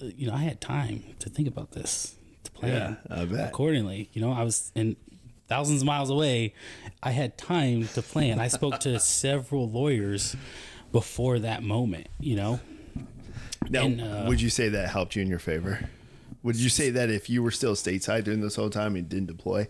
[0.00, 4.10] you know, I had time to think about this, to plan Yeah, accordingly.
[4.12, 4.96] You know, I was in
[5.48, 6.54] thousands of miles away.
[7.02, 8.38] I had time to plan.
[8.40, 10.36] I spoke to several lawyers
[10.92, 12.08] before that moment.
[12.20, 12.60] You know,
[13.68, 15.88] now, and, uh, would you say that helped you in your favor?
[16.42, 19.26] Would you say that if you were still stateside during this whole time and didn't
[19.26, 19.68] deploy,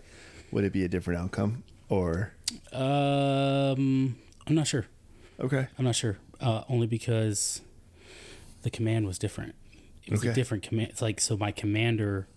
[0.51, 1.63] would it be a different outcome?
[1.87, 2.33] Or
[2.73, 4.85] um, I'm not sure.
[5.39, 6.17] okay, I'm not sure.
[6.41, 7.61] Uh, only because
[8.63, 9.55] the command was different.
[10.05, 10.89] It was a different command.
[10.91, 12.27] It's like so my commander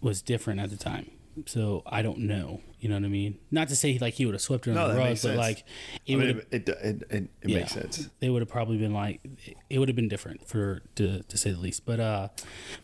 [0.00, 1.10] was different at the time.
[1.46, 2.60] So I don't know.
[2.80, 3.38] You know what I mean?
[3.50, 5.64] Not to say like he would have swept No, under the rug, but like
[6.06, 6.38] it would have.
[6.38, 8.08] it, it, it, it, it makes sense.
[8.20, 9.20] They would have probably been like
[9.68, 11.84] it would have been different for to to say the least.
[11.84, 12.28] But uh,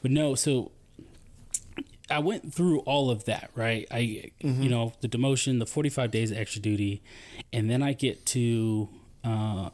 [0.02, 0.34] but no.
[0.34, 0.72] So
[2.10, 3.86] I went through all of that, right?
[3.90, 4.62] I, Mm-hmm.
[4.62, 7.00] you know, the demotion, the 45 days of extra duty,
[7.52, 8.88] and then I get to,
[9.24, 9.70] uh,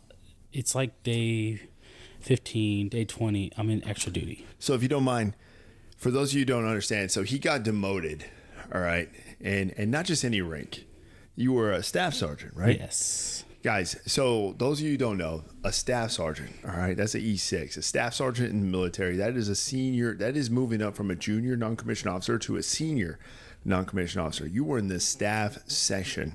[0.52, 1.62] it's like day
[2.20, 4.46] 15, day 20, I'm in extra duty.
[4.58, 5.34] So if you don't mind,
[5.96, 8.24] for those of you who don't understand, so he got demoted,
[8.72, 9.08] all right,
[9.40, 10.84] and and not just any rank.
[11.34, 12.78] You were a staff sergeant, right?
[12.78, 13.44] Yes.
[13.62, 17.20] Guys, so those of you who don't know, a staff sergeant, all right, that's an
[17.20, 17.76] E6.
[17.76, 21.10] A staff sergeant in the military, that is a senior, that is moving up from
[21.10, 23.18] a junior non commissioned officer to a senior
[23.64, 24.46] non commissioned officer.
[24.46, 26.34] You were in the staff section,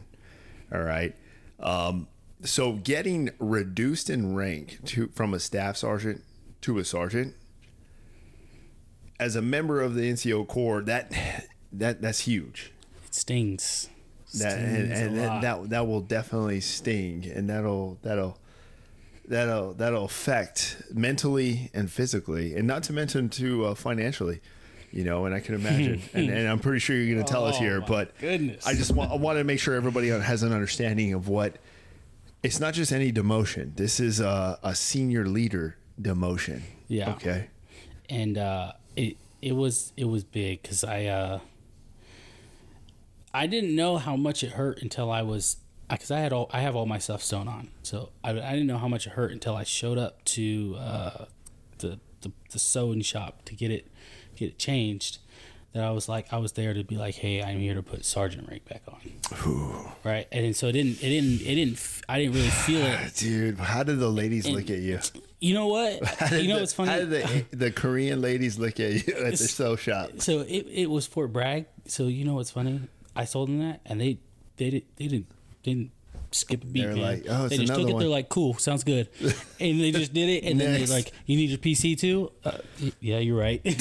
[0.72, 1.16] all right.
[1.60, 2.08] Um,
[2.44, 6.22] so getting reduced in rank to from a staff sergeant
[6.62, 7.36] to a sergeant
[9.20, 11.12] as a member of the NCO Corps, that
[11.72, 12.72] that that's huge.
[13.06, 13.90] It stings.
[14.40, 18.38] that and, Stings a and that, that that will definitely sting and that'll that'll
[19.28, 24.42] that'll that'll affect mentally and physically and not to mention to uh, financially
[24.92, 27.46] you know and i can imagine and, and i'm pretty sure you're going to tell
[27.46, 28.66] us Oh, here but goodness.
[28.68, 31.56] i just want i want to make sure everybody has an understanding of what
[32.44, 37.12] it's not just any demotion this is a, a senior leader demotion Yeah.
[37.14, 37.48] okay
[38.10, 41.40] and uh, it it was it was big because I uh,
[43.34, 45.58] I didn't know how much it hurt until I was
[45.90, 48.68] because I had all I have all my stuff sewn on, so I, I didn't
[48.68, 51.26] know how much it hurt until I showed up to uh,
[51.80, 53.88] the, the the sewing shop to get it
[54.36, 55.18] get it changed.
[55.74, 58.06] That I was like I was there to be like, hey, I'm here to put
[58.06, 60.28] sergeant rank back on, right?
[60.32, 63.16] And so it didn't it didn't it didn't I didn't really feel it.
[63.18, 65.00] dude how did the ladies look at you
[65.40, 66.00] You know what?
[66.32, 66.92] You know the, what's funny?
[66.92, 70.68] how did the, the korean ladies look at you at the sew shop so it,
[70.72, 71.66] it was Fort Bragg.
[71.86, 72.82] So you know what's funny?
[73.16, 74.20] I sold them that, and they
[74.58, 75.28] they did they didn't
[75.64, 75.92] they didn't
[76.34, 76.82] skip a beat.
[76.82, 77.02] They're man.
[77.02, 77.94] like, "Oh, it's they just took it.
[77.94, 80.44] one." They're like, cool, sounds good, and they just did it.
[80.44, 82.32] And then they're like, you need your PC too?
[82.44, 82.58] Uh,
[83.00, 83.62] yeah, you're right.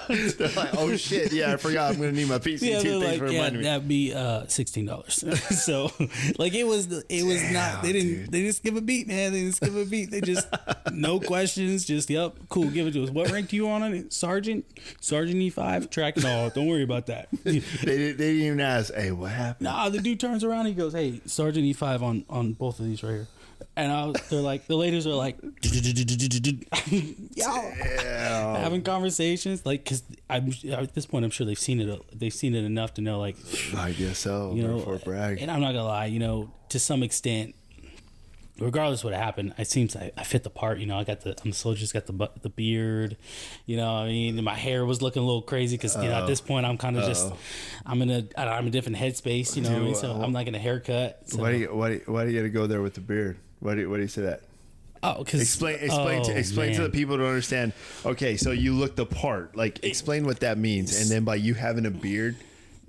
[0.10, 1.92] They're like, oh shit, yeah, I forgot.
[1.92, 3.00] I'm gonna need my PC yeah, too.
[3.00, 3.64] Thanks like, for yeah, reminding me.
[3.64, 5.24] that'd be uh, sixteen dollars.
[5.62, 5.90] so,
[6.38, 7.82] like, it was it was not.
[7.82, 8.32] They didn't dude.
[8.32, 9.32] they didn't skip a beat, man.
[9.32, 10.10] They didn't skip a beat.
[10.10, 10.48] They just
[10.92, 11.84] no questions.
[11.84, 12.68] Just yep, cool.
[12.68, 13.10] Give it to us.
[13.10, 14.12] What rank do you want on it?
[14.12, 14.64] Sergeant,
[15.00, 15.90] Sergeant E five.
[15.90, 16.50] Track it all.
[16.50, 17.28] Don't worry about that.
[17.44, 19.64] They, didn't- they didn't even ask, hey, what happened?
[19.64, 20.66] Nah, the dude turns around.
[20.66, 23.26] He goes, "Hey, Sergeant E five on on both of these right here."
[23.76, 25.36] And I was, they're like, the ladies are like,
[27.36, 28.56] Yeah.
[28.58, 32.18] having conversations, like, cause I'm at this point, I'm sure they've seen it.
[32.18, 33.36] They've seen it enough to know, like,
[33.76, 34.54] I guess so.
[34.54, 35.40] you know, Bragg.
[35.40, 37.54] and I'm not gonna lie, you know, to some extent,
[38.60, 40.78] regardless what happened, it seems I, I fit the part.
[40.78, 43.16] You know, I got the I'm the soldier's got the the beard.
[43.66, 46.26] You know, I mean, my hair was looking a little crazy because you know at
[46.26, 47.32] this point I'm kind of just
[47.86, 49.56] I'm in a I'm in a different headspace.
[49.56, 51.22] You know, what I mean, so uh, I'm not gonna haircut.
[51.26, 51.38] So.
[51.38, 53.00] Why do you why do you, why do you got to go there with the
[53.00, 53.38] beard?
[53.60, 54.42] Why do you, why do you say that?
[55.02, 57.72] Oh, because Explain explain to, explain to the people to understand.
[58.04, 59.56] Okay, so you look the part.
[59.56, 62.36] Like explain what that means, and then by you having a beard.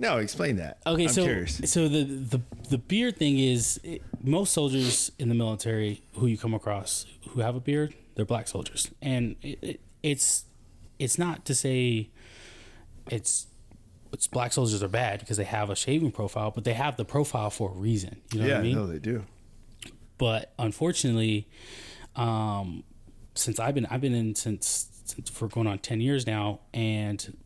[0.02, 0.80] No, explain that.
[0.86, 1.62] Okay, I'm so curious.
[1.72, 6.38] so the the the beard thing is it, most soldiers in the military who you
[6.38, 10.46] come across who have a beard, they're black soldiers, and it, it, it's
[10.98, 12.10] it's not to say
[13.12, 13.48] it's
[14.12, 17.06] it's black soldiers are bad because they have a shaving profile, but they have the
[17.06, 18.22] profile for a reason.
[18.34, 18.76] You know Yeah, what I mean?
[18.76, 19.24] no, they do.
[20.18, 21.48] but unfortunately,
[22.16, 22.84] um,
[23.36, 27.38] since I've been I've been in since, since for going on ten years now, and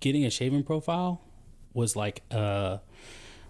[0.00, 1.20] getting a shaving profile
[1.74, 2.78] was like uh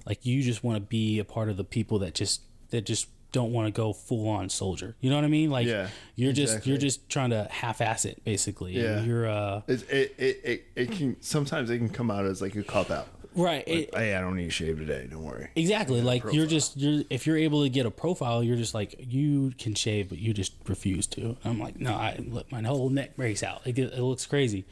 [0.06, 3.08] like you just want to be a part of the people that just that just
[3.32, 4.96] don't want to go full on soldier.
[5.00, 5.50] You know what I mean?
[5.50, 8.76] Like Yeah, you're just you're just trying to half ass it basically.
[8.76, 9.02] And Yeah.
[9.04, 12.64] You're uh It, it, it, it, can sometimes it can come out as like a
[12.64, 13.06] cop out.
[13.36, 13.62] right.
[13.68, 15.06] it- Hey, I don't need to shave today.
[15.08, 15.48] Don't worry.
[15.54, 16.00] Exactly.
[16.02, 19.52] Like you're just you're if you're able to get a profile, you're just like you
[19.58, 21.20] can shave, but you just refuse to.
[21.22, 23.64] And I'm like, no, I look, my whole neck breaks out.
[23.64, 24.64] Like it, it looks crazy.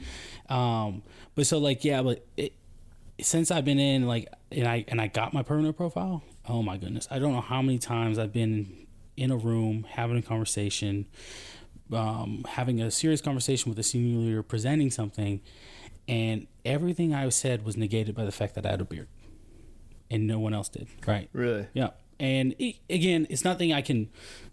[0.48, 1.02] Um,
[1.37, 2.54] but so like yeah, but it,
[3.20, 6.22] since I've been in like and I and I got my permanent profile.
[6.48, 10.16] Oh my goodness, I don't know how many times I've been in a room having
[10.16, 11.07] a conversation,
[11.92, 15.40] um, having a serious conversation with a senior leader, presenting something,
[16.07, 19.09] and everything I said was negated by the fact that I had a beard
[20.11, 20.88] and no one else did.
[21.07, 21.28] Right.
[21.33, 21.66] Really?
[21.74, 21.90] Yeah.
[22.20, 24.09] And it, again, it's nothing I can.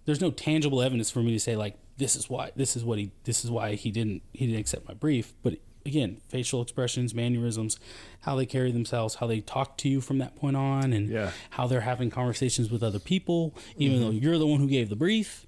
[0.05, 2.99] There's no tangible evidence for me to say like this is why this is what
[2.99, 5.33] he this is why he didn't he didn't accept my brief.
[5.41, 7.79] But again, facial expressions, mannerisms,
[8.21, 11.31] how they carry themselves, how they talk to you from that point on, and Yeah.
[11.51, 14.95] how they're having conversations with other people, even though you're the one who gave the
[14.95, 15.45] brief.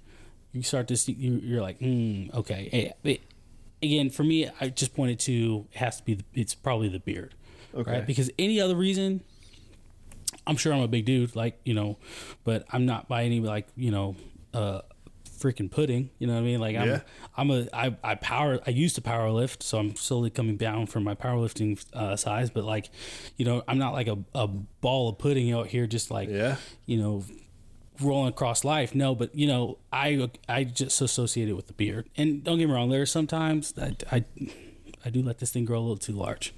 [0.52, 2.68] You start to see you, you're like, mm, okay.
[2.70, 3.20] Hey, it-
[3.82, 7.00] again, for me, I just pointed to it has to be the, it's probably the
[7.00, 7.34] beard,
[7.74, 7.90] Okay.
[7.90, 8.06] right?
[8.06, 9.20] Because any other reason,
[10.46, 11.98] I'm sure I'm a big dude, like you know,
[12.44, 14.16] but I'm not by any like you know,
[14.54, 14.80] uh,
[15.38, 16.10] freaking pudding.
[16.18, 16.60] You know what I mean?
[16.60, 17.00] Like I'm, Yeah.
[17.36, 18.60] I'm a, I, I power.
[18.66, 22.50] I used to power lift, so I'm slowly coming down from my powerlifting uh, size.
[22.50, 22.90] But like,
[23.36, 26.56] you know, I'm not like a, a ball of pudding out here, just like Yeah.
[26.86, 27.24] you know,
[28.00, 28.94] rolling across life.
[28.94, 32.08] No, but you know, I I just associate it with the beard.
[32.16, 34.24] And don't get me wrong, there are sometimes that I I
[35.10, 36.52] do let this thing grow a little too large.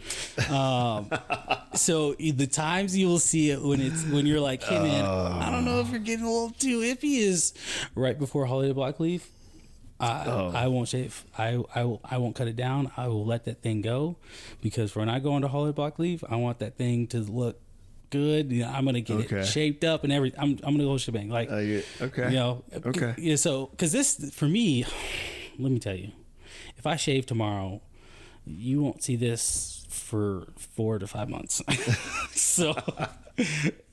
[0.50, 1.10] Um,
[1.74, 5.50] so the times you will see it when it's when you're like, hey man, I
[5.50, 7.18] don't know if you're getting a little too iffy.
[7.18, 7.52] Is
[7.94, 9.26] right before holiday block leave.
[10.02, 11.24] I, I won't shave.
[11.36, 12.90] I, I, will, I won't cut it down.
[12.96, 14.16] I will let that thing go
[14.62, 17.60] because when I go into holiday block leave, I want that thing to look
[18.08, 18.50] good.
[18.50, 19.40] You know, I'm gonna get Okay.
[19.40, 20.40] it shaped up and everything.
[20.40, 21.28] I'm, I'm gonna go shebang.
[21.28, 22.30] Like Uh, you- okay.
[22.30, 23.14] you know, Okay.
[23.18, 23.36] Yeah.
[23.36, 24.86] So, because this for me,
[25.58, 26.12] let me tell you,
[26.78, 27.82] if I shave tomorrow,
[28.56, 31.62] you won't see this for four to five months.
[32.32, 32.74] so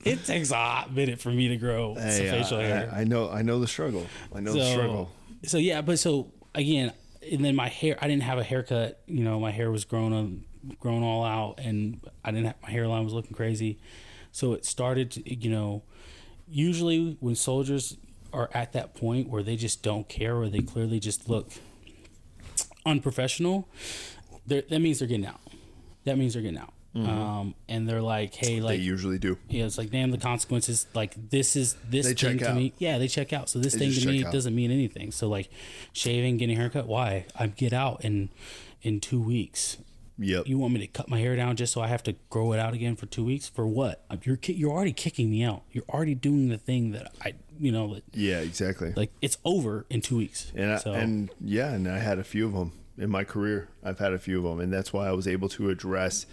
[0.04, 2.90] it takes a hot minute for me to grow some Hey, facial I, hair.
[2.92, 3.30] I, I know.
[3.30, 4.06] I know the struggle.
[4.34, 5.10] I know the struggle.
[5.44, 6.92] So yeah, but so again,
[7.30, 7.96] and then my hair.
[8.00, 9.00] I didn't have a haircut.
[9.06, 10.44] You know, my hair was grown on,
[10.80, 13.78] grown all out, and I didn't have my hairline was looking crazy.
[14.32, 15.12] So it started.
[15.12, 15.82] To, you know,
[16.48, 17.96] usually when soldiers
[18.32, 21.50] are at that point where they just don't care, or they clearly just look
[22.84, 23.68] unprofessional,
[24.48, 25.40] that means they're getting out.
[26.04, 26.72] That means they're getting out.
[26.94, 29.38] Um, and they're like, hey, like They usually do.
[29.48, 30.86] yeah, it's like damn the consequences.
[30.94, 32.56] Like this is this They thing check to out.
[32.56, 32.72] me.
[32.78, 33.48] Yeah, they check out.
[33.48, 34.32] So this They thing to me out.
[34.32, 35.12] doesn't mean anything.
[35.12, 35.48] So like
[35.92, 36.88] shaving, getting a haircut.
[36.88, 37.26] Why?
[37.38, 38.30] I get out in
[38.82, 39.76] in two weeks.
[40.18, 40.48] Yep.
[40.48, 42.58] You want me to cut my hair down just so I have to grow it
[42.58, 43.48] out again for two weeks?
[43.48, 44.04] For what?
[44.24, 45.62] You're you're already kicking me out.
[45.70, 48.40] You're already doing the thing that I you know that- yeah.
[48.40, 48.92] Exactly.
[48.96, 50.50] like it's over in two weeks.
[50.56, 53.68] And I, and yeah, and I had a few of them in my career.
[53.82, 56.26] I've had a few of them, and that's why I was able to address.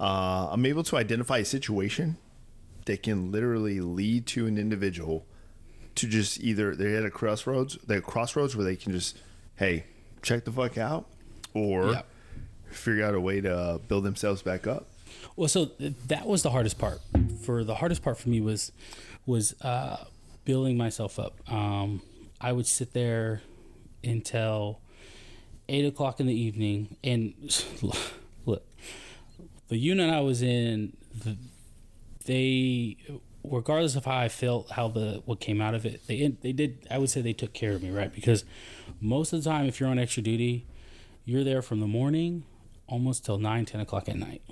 [0.00, 2.16] Uh, I'm able to identify a situation
[2.86, 5.26] that can literally lead to an individual
[5.96, 9.18] to just either they're at a crossroads, they're crossroads where they can just,
[9.56, 9.84] hey,
[10.22, 11.06] check the fuck out,
[11.54, 12.02] or Yeah.
[12.70, 14.88] figure out a way to build themselves back up.
[15.36, 15.70] Well, so
[16.08, 17.00] that was the hardest part.
[17.42, 18.72] For the hardest part for me was
[19.24, 20.04] was uh,
[20.44, 21.40] building myself up.
[21.50, 22.02] Um,
[22.40, 23.40] I would sit there
[24.04, 24.80] until
[25.68, 27.34] eight o'clock in the evening, and
[28.44, 28.62] look,
[29.68, 30.96] the unit I was in,
[32.24, 32.96] they,
[33.44, 36.86] regardless of how I felt, how the what came out of it, they they did.
[36.90, 38.12] I would say they took care of me, right?
[38.12, 38.44] Because
[39.00, 40.66] most of the time, if you're on extra duty,
[41.24, 42.44] you're there from the morning
[42.88, 44.42] almost till 9 10 o'clock at night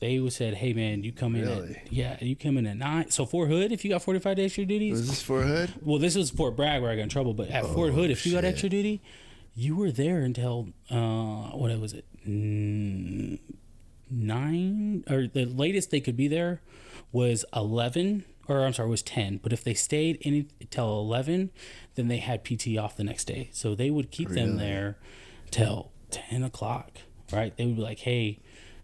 [0.00, 1.76] they would said hey man you come in Really?
[1.76, 4.44] at yeah you come in at 9 so fort hood if you got 45 days
[4.50, 5.72] extra duties Was this for a hood?
[5.80, 8.10] well this was fort bragg where i got in trouble but at fort oh, hood
[8.10, 9.00] if you got extra duty
[9.60, 12.06] you were there until uh what was it?
[14.10, 15.04] Nine?
[15.08, 16.62] Or the latest they could be there
[17.12, 21.50] was 11 or i'm sorry was 10 but if they stayed any till 11
[21.96, 23.50] then they had pt off the next day.
[23.52, 24.96] So they would keep them there
[25.50, 26.98] till 10 o'clock
[27.32, 27.56] right?
[27.56, 28.38] They would be like hey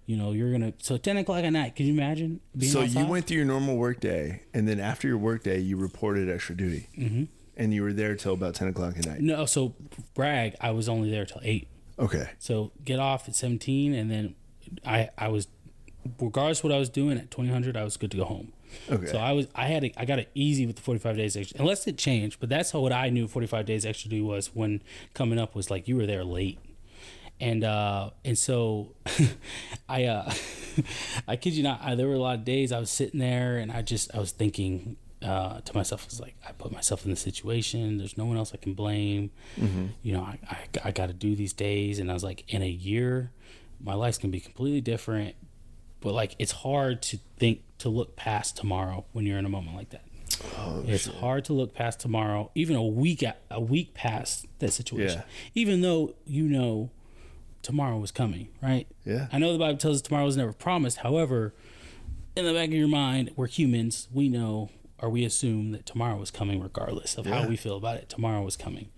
[0.06, 3.06] you know you're gonna so 10 o'clock at night can you imagine being So you
[3.06, 6.56] went through your normal work day, and then after your work day, you reported extra
[6.56, 7.24] duty, mm-hmm.
[7.57, 9.21] And you were there till about ten o'clock at night.
[9.21, 9.75] no so
[10.14, 12.29] Bragg, i was only there till 8 Okay.
[12.38, 14.35] So get off at 17, and then
[14.85, 15.49] I I was
[16.21, 18.53] regardless what I was doing at 2000, I was good to go home.
[18.90, 19.07] Okay.
[19.07, 21.61] So I was I had a, I got it easy with the 45 days extra,
[21.61, 22.38] unless it changed.
[22.40, 24.83] But that's how what I knew 45 days extra duty was when
[25.14, 26.59] coming up was like you were there late,
[27.40, 28.95] and uh and so
[29.88, 30.31] I uh
[31.29, 33.57] I kid you not, I, there were a lot of days I was sitting there
[33.57, 37.05] and I just I was thinking uh, to myself, I was like, I put myself
[37.05, 37.98] in the situation.
[37.98, 39.31] There's no one else I can blame.
[40.02, 41.98] You know, I, I, I got to do these days.
[41.98, 43.33] And I was like, in a year,
[43.83, 45.35] my life's going to be completely different.
[46.00, 49.76] But like, it's hard to think, to look past tomorrow when you're in a moment
[49.76, 50.02] like that.
[50.59, 54.72] Oh, it's hard to look past tomorrow, even a week, a- a week past that
[54.72, 55.20] situation.
[55.20, 55.50] Yeah.
[55.55, 56.90] Even though you know
[57.62, 58.87] tomorrow was coming, right?
[59.05, 59.29] Yeah.
[59.33, 60.98] I know the Bible tells us tomorrow was never promised.
[60.98, 61.55] However,
[62.37, 64.09] in the back of your mind, we're humans.
[64.12, 64.68] We know
[65.00, 67.42] or we assume that tomorrow was coming regardless of Yeah.
[67.42, 68.09] how we feel about it.
[68.09, 68.88] Tomorrow was coming.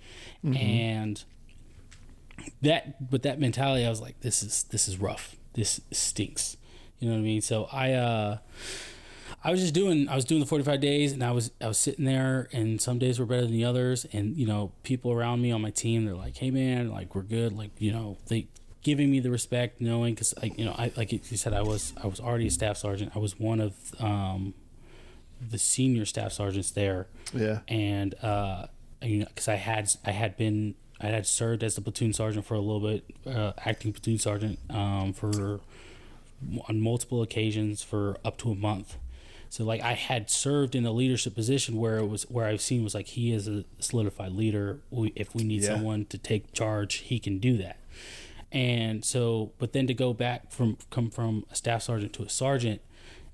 [0.44, 1.22] And
[2.62, 5.36] that with that mentality I was like this is this is rough.
[5.54, 6.56] This stinks.
[6.98, 7.40] You know what I mean?
[7.42, 8.38] So I uh
[9.44, 11.78] I was just doing I was doing the 45 days and I was I was
[11.78, 15.42] sitting there and some days were better than the others and you know people around
[15.42, 18.48] me on my team they're like hey man like we're good like you know they
[18.82, 21.92] giving me the respect knowing cuz like you know I like you said I was
[22.02, 24.54] I was already a staff sergeant I was one of um
[25.40, 27.60] the senior staff sergeants there Yeah.
[27.68, 28.66] and uh,
[29.02, 32.44] you know, because I had I had been I had served as the platoon sergeant
[32.44, 35.60] for a little bit, uh, acting platoon sergeant um, for
[36.68, 38.96] on multiple occasions for up to a month.
[39.50, 42.84] So like I had served in a leadership position where it was where I've seen
[42.84, 44.80] was like he is a solidified leader.
[44.90, 45.74] We, if we need Yeah.
[45.74, 47.78] someone to take charge, he can do that.
[48.52, 52.28] And so, but then to go back from come from a staff sergeant to a
[52.28, 52.80] sergeant,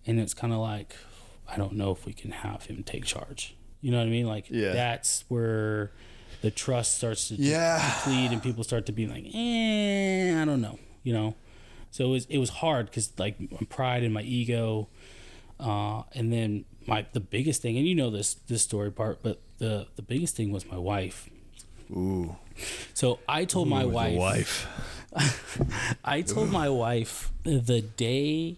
[0.07, 0.95] and it's kind of like
[1.49, 3.55] I don't know if we can have him take charge.
[3.81, 4.27] You know what I mean?
[4.27, 4.73] Like Yeah.
[4.73, 5.93] that's where
[6.41, 7.79] the trust starts to Yeah.
[7.97, 10.79] deplete, and people start to be like, eh, I don't know.
[11.03, 11.35] You know,
[11.91, 14.89] so it was it was hard because like my pride and my ego,
[15.61, 19.41] uh, and then my the biggest thing, and you know this this story part, but
[19.59, 21.29] the the biggest thing was my wife.
[21.91, 22.37] Ooh.
[22.95, 25.99] So I told my Ooh, the wife, wife.
[26.05, 28.57] I told my wife the day.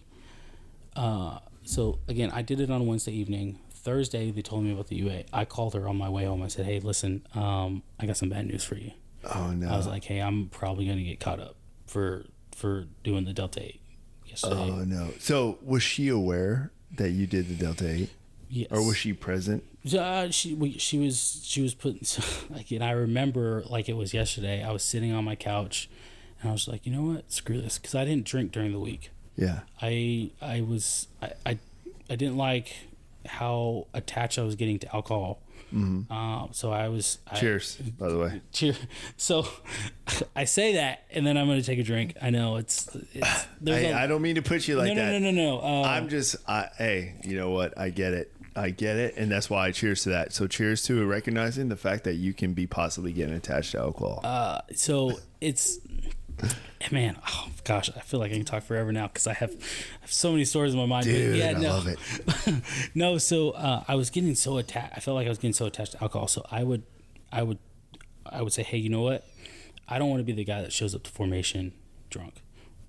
[0.95, 3.59] Uh, so again, I did it on Wednesday evening.
[3.71, 5.23] Thursday, they told me about the UA.
[5.31, 6.41] I called her on my way home.
[6.41, 8.91] I said, "Hey, listen, um, I got some bad news for you."
[9.23, 9.69] Oh no.
[9.69, 11.55] I was like, "Hey, I'm probably gonna get caught up
[11.85, 13.81] for for doing the Delta Eight
[14.25, 14.71] yesterday.
[14.71, 15.09] Oh no!
[15.19, 18.09] So was she aware that you did the Delta Eight,
[18.49, 18.67] yes.
[18.71, 19.63] or was she present?
[19.97, 22.05] Uh, she we, she was she was putting
[22.49, 24.63] like and I remember like it was yesterday.
[24.63, 25.89] I was sitting on my couch,
[26.41, 28.79] and I was like, you know what, screw this, because I didn't drink during the
[28.79, 29.11] week.
[29.37, 29.59] Yeah.
[29.81, 31.59] I I was I, I
[32.09, 32.75] I didn't like
[33.25, 35.39] how attached I was getting to alcohol.
[35.73, 36.11] Mm-hmm.
[36.11, 38.41] Uh, so I was I, Cheers, by the way.
[38.53, 38.73] cheer.
[39.17, 39.45] So
[40.35, 42.15] I say that, and then I'm going to take a drink.
[42.21, 42.87] I know it's.
[43.13, 45.11] it's I a- I don't mean to put you like no, that.
[45.11, 45.61] no, no, no, no.
[45.61, 47.77] Uh, I'm just, I, hey, you know what?
[47.77, 48.31] I get it.
[48.55, 50.33] I get it, and that's why I cheers to that.
[50.33, 54.21] So cheers to recognizing the fact that you can be possibly getting attached to alcohol.
[54.23, 55.79] uh, so it's
[56.91, 60.01] man oh gosh i feel like i can talk forever now because i have, I
[60.01, 61.69] have so many stories in my mind Dude, yeah I no.
[61.69, 62.61] love it.
[62.95, 65.65] no so uh, i was getting so attached i felt like i was getting so
[65.65, 66.83] attached to alcohol so i would
[67.31, 67.57] i would
[68.25, 69.25] i would say hey you know what?
[69.89, 71.71] I don't want to be the guy that shows up to formation
[72.09, 72.41] drunk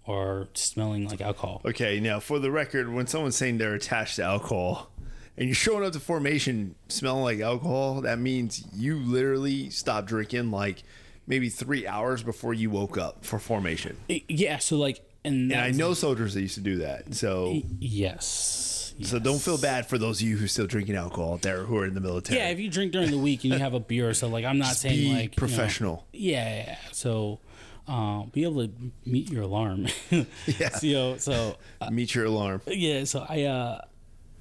[0.05, 1.61] or smelling like alcohol.
[1.65, 4.91] Okay, now for the record, when someone's saying they're attached to alcohol,
[5.37, 10.51] and you're showing up to formation smelling like alcohol, that means you literally stopped drinking
[10.51, 10.83] like
[11.29, 13.97] maybe three hours before you woke up for formation.
[14.09, 17.15] Yeah so like and, And I know soldiers that used to do that.
[17.15, 21.35] So yes so don't feel bad for those of you who are still drinking alcohol
[21.35, 22.41] out there who are in the military.
[22.41, 24.59] yeah if you drink during the week and you have a beer so like i'm
[24.59, 26.07] not saying be like you know, professional.
[26.13, 26.77] Yeah, yeah.
[26.91, 27.39] So,
[27.87, 28.73] um, be able to
[29.07, 29.87] meet your alarm.
[30.47, 30.69] Yeah.
[30.71, 31.57] So, you know, so
[31.91, 32.61] Meet your alarm.
[32.67, 33.05] yeah.
[33.05, 33.81] So I, uh,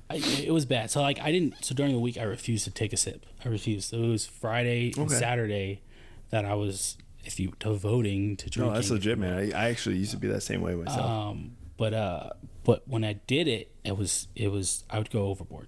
[0.10, 0.90] I, it was bad.
[0.92, 1.64] So like I didn't.
[1.64, 3.26] So during the week, I refused to take a sip.
[3.46, 3.92] I refused.
[3.92, 5.82] So it was Friday and Saturday
[6.30, 8.74] that I was, if you devoting to No, drinking.
[8.74, 9.34] that's legit, man.
[9.54, 11.10] I, I actually used to be that same way myself.
[11.10, 12.30] Um, but uh,
[12.64, 15.68] but when I did it, it was it was I would go overboard.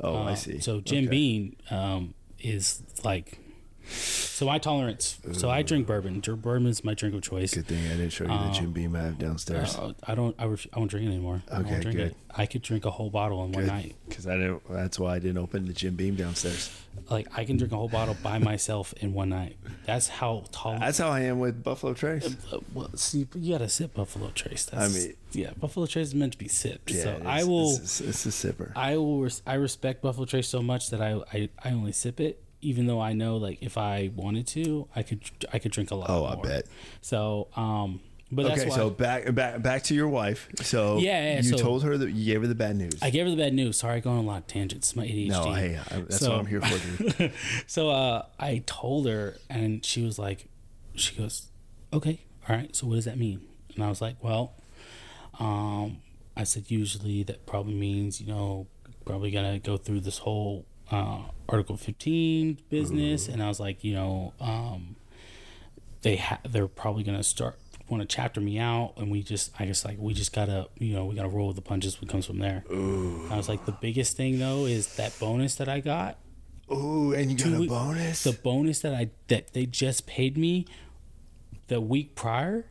[0.00, 0.58] oh, I Uh, see.
[0.60, 1.10] So Jim Okay.
[1.10, 3.38] Beam um, is like.
[3.88, 5.18] So my tolerance.
[5.32, 6.20] So I drink bourbon.
[6.20, 7.54] Bourbon is my drink of choice.
[7.54, 9.76] Good thing I didn't show you the Jim Beam I have downstairs.
[9.76, 10.34] Uh, I don't.
[10.38, 11.42] I, ref- I won't drink it anymore.
[11.50, 12.06] I Okay, drink good.
[12.08, 12.16] It.
[12.36, 13.94] I could drink a whole bottle in one night.
[14.08, 14.62] Because I didn't.
[14.68, 16.70] That's why I didn't open the Jim Beam downstairs.
[17.10, 19.56] Like I can drink a whole bottle by myself in one night.
[19.86, 20.78] That's how tall.
[20.78, 22.36] That's how I am with Buffalo Trace.
[22.52, 24.64] uh, well, see, you gotta sip Buffalo Trace.
[24.66, 26.90] That's, mean- yeah, Buffalo Trace is meant to be sipped.
[26.90, 27.76] Yeah, so I will.
[27.76, 28.72] It's, it's a sipper.
[28.76, 29.22] I will.
[29.22, 32.86] Res- I respect Buffalo Trace so much that I, I I only sip it, even
[32.86, 35.20] though I know like if I wanted to, I could
[35.52, 36.10] I could drink a lot.
[36.10, 36.66] Oh, I bet.
[37.00, 38.00] So um,
[38.32, 40.48] but that's okay, so back back back to your wife.
[40.62, 42.98] So Yeah, yeah, you so- told her that you gave her the bad news.
[43.02, 43.76] I gave her the bad news.
[43.78, 44.96] Sorry, going on a lot of tangents.
[44.96, 45.28] My ADHD.
[45.28, 47.12] no, hey, I, that's So- what I'm here for.
[47.12, 47.32] Dude.
[47.66, 50.48] So uh, I told her, and she was like,
[50.94, 51.48] she goes,
[51.92, 52.74] okay, all right.
[52.74, 53.40] So what does that mean?
[53.74, 54.54] And I was like, well,
[55.38, 55.98] um,
[56.36, 58.66] I said usually that probably means you know
[59.04, 63.94] probably gonna go through this whole uh, Article 15 business, and I was like, you
[63.94, 64.96] know, um,
[66.02, 67.58] they ha- they're probably gonna start
[67.88, 70.94] want to chapter me out, and we just I guess like we just gotta you
[70.94, 72.00] know we gotta roll with the punches.
[72.00, 72.64] What comes from there?
[72.70, 76.18] I was like, the biggest thing though is that bonus that I got
[76.72, 78.24] Ooh, and you got a bonus.
[78.24, 80.66] the bonus that I that they just paid me
[81.68, 82.66] the week prior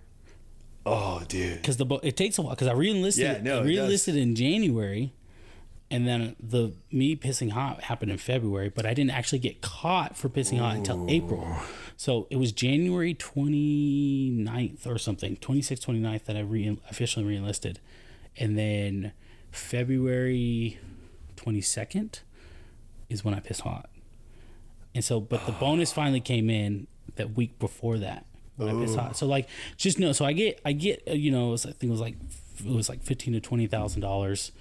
[0.85, 1.57] oh, dude.
[1.57, 3.89] because the bo- it takes a while because I reenlisted Yeah, no, I it does.
[4.07, 5.13] reenlisted in January
[5.93, 10.17] and then the me pissing hot happened in February but I didn't actually get caught
[10.17, 11.47] for pissing hot until April
[11.95, 17.77] so it was January 29th or something 26th 29th that I re- officially reenlisted
[18.35, 19.11] and then
[19.51, 20.79] February
[21.37, 22.21] 22nd
[23.09, 23.89] is when I pissed hot
[24.95, 28.25] and so but the bonus finally came in that week before that
[28.55, 29.17] when I pissed hot.
[29.17, 31.71] So like just know so I get I get uh, you know it was, I
[31.71, 32.15] think it was like
[32.59, 34.51] it was like fifteen to twenty thousand dollars.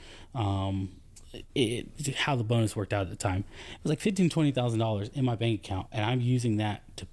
[1.54, 4.78] It, how the bonus worked out at the time it was like fifteen twenty thousand
[4.80, 7.06] dollars in my bank account, and I'm using that to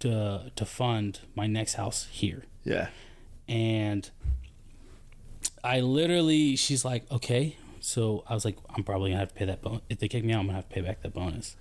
[0.00, 2.88] to to fund my next house here Yeah.
[3.48, 4.10] and
[5.62, 7.56] I literally, she's like, okay.
[7.80, 9.82] So I was like, I'm probably gonna have to pay that bonus.
[9.90, 11.54] If they kick me out, I'm gonna have to pay back that bonus.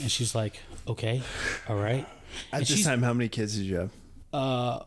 [0.00, 1.22] And she's like, okay,
[1.68, 2.06] all right.
[2.52, 3.90] At And this time, how many kids did you have?
[4.32, 4.80] Uh,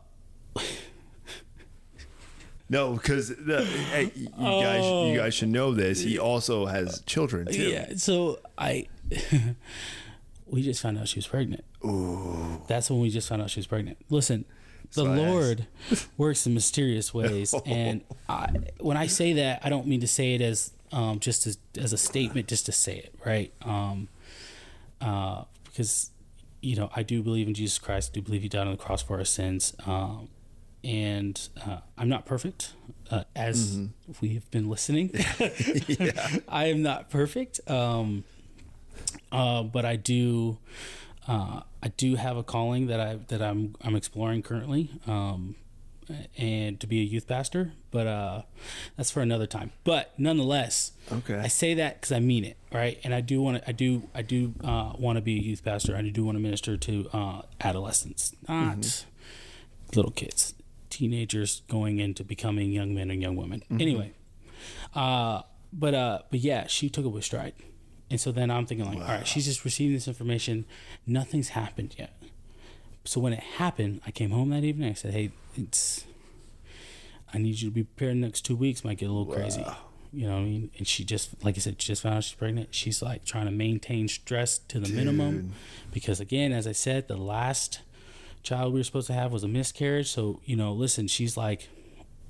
[2.68, 5.10] No, because hey, you guys, Oh.
[5.10, 6.00] you guys should know this.
[6.00, 7.62] He also has children too.
[7.70, 7.92] yeah.
[7.96, 8.86] So I,
[10.46, 11.64] we just found out she was pregnant.
[11.84, 12.60] Ooh.
[12.68, 13.98] That's when we just found out she was pregnant.
[14.10, 14.44] Listen,
[14.92, 15.66] the So I asked- Lord
[16.16, 18.48] works in mysterious ways, and I,
[18.80, 21.92] when I say that, I don't mean to say it as um, just as, as
[21.92, 23.52] a statement, just to say it, right?
[23.62, 24.08] Um,
[25.00, 26.10] uh, because
[26.62, 28.10] you know I do believe in Jesus Christ.
[28.12, 30.28] I do believe He died on the cross for our sins, um,
[30.86, 32.72] and uh, I'm not perfect,
[33.10, 33.78] uh, as
[34.20, 35.10] we have been listening.
[36.48, 37.60] I am not perfect.
[37.68, 38.24] Um,
[39.32, 40.58] uh, but I do,
[41.26, 44.90] uh, I do have a calling that I that I'm I'm exploring currently.
[45.06, 45.56] Um,
[46.38, 48.42] and to be a youth pastor, but uh,
[48.96, 49.72] that's for another time.
[49.82, 51.34] But nonetheless, Okay.
[51.34, 53.00] I say that because I mean it, right?
[53.02, 55.64] And I do want to, I do, I do uh, want to be a youth
[55.64, 55.96] pastor.
[55.96, 59.04] I do want to minister to uh, adolescents, not
[59.96, 60.54] little kids,
[60.96, 63.62] teenagers going into becoming young men and young women.
[63.70, 64.12] Anyway,
[64.94, 65.42] uh,
[65.72, 67.54] but uh, but yeah, she took it with stride,
[68.10, 70.64] and so then I'm thinking like, all right, she's just receiving this information.
[71.06, 72.12] Nothing's happened yet.
[73.04, 74.90] So when it happened, I came home that evening.
[74.90, 76.04] I said, hey, it's.
[77.34, 78.16] I need you to be prepared.
[78.16, 79.64] Next two weeks might get a little crazy.
[80.12, 80.70] You know what I mean?
[80.78, 82.74] And she just, like I said, she just found out she's pregnant.
[82.74, 85.52] She's like trying to maintain stress to the minimum,
[85.92, 87.80] because again, as I said, the last
[88.46, 90.08] child we were supposed to have was a miscarriage.
[90.10, 91.68] So you know, listen, she's like,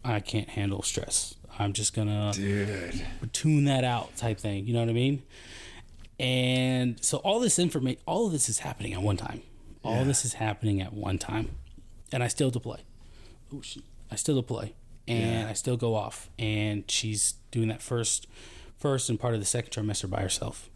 [0.05, 1.35] I can't handle stress.
[1.59, 3.07] I'm just gonna Dude.
[3.33, 4.67] tune that out type thing.
[4.67, 5.23] You know what I mean?
[6.19, 9.43] And so all this information, all of this is happening at one time.
[9.85, 10.05] All Yeah.
[10.05, 11.51] this is happening at one time,
[12.11, 12.81] and I still deploy.
[13.55, 13.85] Oh shit!
[14.11, 14.73] I still deploy,
[15.07, 16.31] and I still go off.
[16.39, 18.27] And she's doing that first,
[18.79, 20.71] first and part of the second trimester by herself.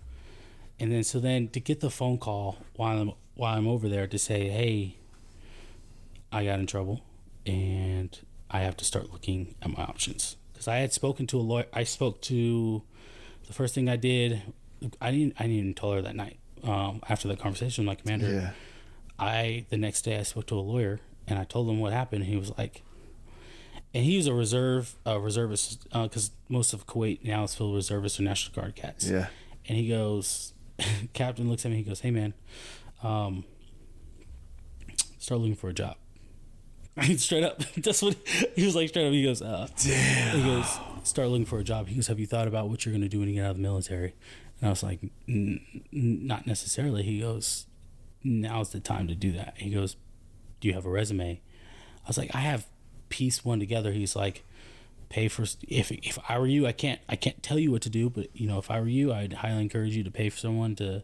[0.78, 4.06] And then so then to get the phone call while I'm while I'm over there
[4.06, 4.96] to say, hey,
[6.32, 7.00] I got in trouble,
[7.46, 8.16] and
[8.50, 11.66] I have to start looking at my options because I had spoken to a lawyer.
[11.72, 12.82] I spoke to
[13.46, 14.42] the first thing I did.
[15.00, 15.34] I didn't.
[15.38, 16.38] I didn't even tell her that night.
[16.62, 18.50] Um, after that conversation, like Commander, Yeah.
[19.18, 22.24] I the next day I spoke to a lawyer and I told him what happened.
[22.24, 22.82] He was like,
[23.94, 27.78] and he was a reserve a reservist because most of Kuwait now is filled with
[27.78, 29.08] reservists or National Guard cats.
[29.08, 29.26] Yeah.
[29.68, 30.52] And he goes,
[31.14, 31.78] Captain looks at me.
[31.78, 32.34] He goes, "Hey man,
[33.02, 33.44] um,
[35.18, 35.96] start looking for a job."
[37.16, 38.16] Straight up, that's what
[38.54, 38.88] he was like.
[38.88, 40.38] Straight up, he goes, uh, Damn.
[40.38, 41.88] he goes, start looking for a job.
[41.88, 43.50] He goes, have you thought about what you're going to do when you get out
[43.52, 44.14] of the military?
[44.60, 45.60] And I was like, "N-
[45.92, 47.02] n- not necessarily.
[47.02, 47.66] He goes,
[48.22, 49.54] now's the time to do that.
[49.56, 49.96] He goes,
[50.60, 51.40] do you have a resume?
[52.04, 52.66] I was like, I have
[53.08, 53.92] piece one together.
[53.92, 54.44] He's like,
[55.08, 57.90] pay for if if I were you, I can't I can't tell you what to
[57.90, 60.38] do, but you know, if I were you, I'd highly encourage you to pay for
[60.38, 61.02] someone to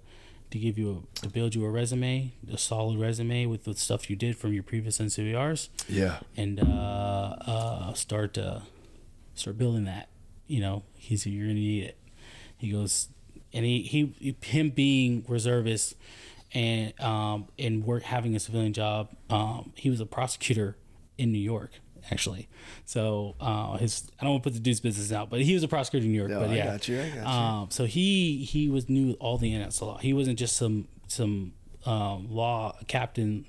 [0.51, 4.09] to give you a to build you a resume, a solid resume with the stuff
[4.11, 6.19] you did from your previous NCOERs Yeah.
[6.37, 6.65] and uh,
[7.47, 8.61] uh, start uh,
[9.35, 10.09] start building that.
[10.47, 11.99] You know, he's you're gonna need it.
[12.59, 13.09] He goes,
[13.53, 15.95] and he he him being reservist
[16.55, 19.09] and um and work having a civilian job.
[19.29, 20.77] Um, he was a prosecutor
[21.19, 21.73] in New York
[22.11, 22.49] actually.
[22.85, 25.63] So uh, his I don't want to put the dude's business out, but he was
[25.63, 26.31] a prosecutor in New York.
[26.31, 27.25] No, but I got you, I got you.
[27.27, 29.99] Um, so he he was knew all the ins law.
[29.99, 31.53] He wasn't just some some
[31.85, 33.47] um, law captain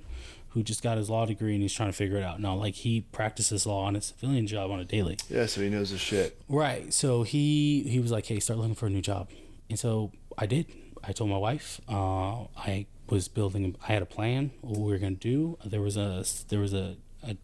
[0.50, 2.40] who just got his law degree and he's trying to figure it out.
[2.40, 5.18] No, like he practices law on a civilian job on a daily.
[5.30, 6.42] Yeah, so he knows the shit.
[6.50, 6.92] Right.
[6.94, 9.30] So he he was like, "Hey, start looking for a new job,"
[9.70, 10.66] and so I did.
[11.04, 11.80] I told my wife.
[11.88, 13.76] Uh, I was building.
[13.88, 15.58] I had a plan what we were gonna do.
[15.64, 17.38] There was a there was a, a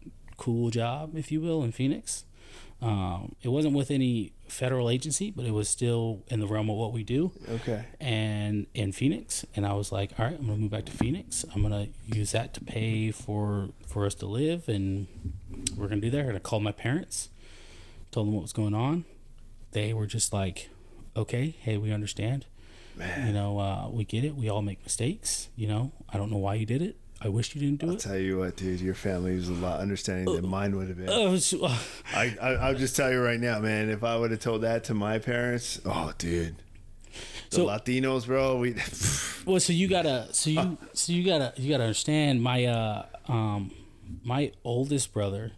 [0.44, 2.24] cool job, if you will, in Phoenix.
[2.82, 6.76] Um, it wasn't with any federal agency, but it was still in the realm of
[6.76, 7.84] what we do Okay.
[8.00, 9.46] and in Phoenix.
[9.56, 11.44] And I was like, all right, I'm gonna move back to Phoenix.
[11.54, 15.06] I'm gonna use that to pay for for us to live, and
[15.76, 16.26] we're gonna do that.
[16.26, 17.30] And I called my parents,
[18.10, 19.04] told them what was going on.
[19.70, 20.68] They were just like,
[21.16, 22.44] okay, hey, we understand.
[22.96, 23.26] Man.
[23.26, 24.36] You know, uh, we get it.
[24.36, 25.48] We all make mistakes.
[25.56, 26.96] You know, I don't know why you did it.
[27.24, 27.88] I wish you didn't do it.
[27.90, 28.00] I'll it.
[28.00, 31.08] tell you what, dude, your family was a lot understanding than mine would have been.
[31.08, 31.76] It's- uh,
[32.14, 33.88] I, I I'll just tell you right now, man.
[33.88, 36.56] If I would have told that to my parents, oh, dude,
[37.50, 38.74] the So- Latinos, bro, we.
[39.46, 42.42] Well, so you gotta, so you, so you gotta, you gotta understand.
[42.42, 43.72] My, uh, um,
[44.22, 45.52] my oldest brother,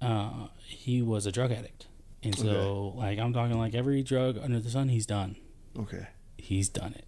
[0.00, 1.86] uh, he was a drug addict,
[2.22, 5.36] and so like I'm talking like every drug under the sun, he's done.
[5.78, 6.06] okay.
[6.38, 7.04] He's done it,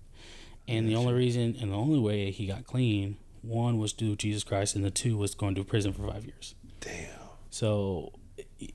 [0.68, 4.16] and the only reason and the only way he got clean, one was due to
[4.16, 6.54] Jesus Christ, and the two was going to prison for five years.
[6.80, 7.08] Damn.
[7.50, 8.12] So,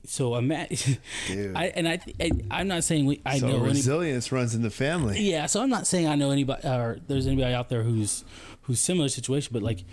[0.06, 1.54] so imagine, Dude.
[1.54, 4.62] I and I, I, I'm not saying we, I so know any, resilience runs in
[4.62, 5.20] the family.
[5.20, 8.24] yeah, so I'm not saying I know anybody or there's anybody out there who's
[8.62, 9.84] who's similar situation, but like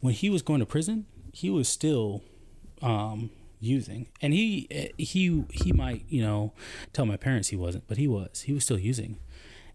[0.00, 2.22] when he was going to prison, he was still
[2.82, 6.52] um, using, and he he he might you know
[6.92, 9.18] tell my parents he wasn't, but he was he was still using,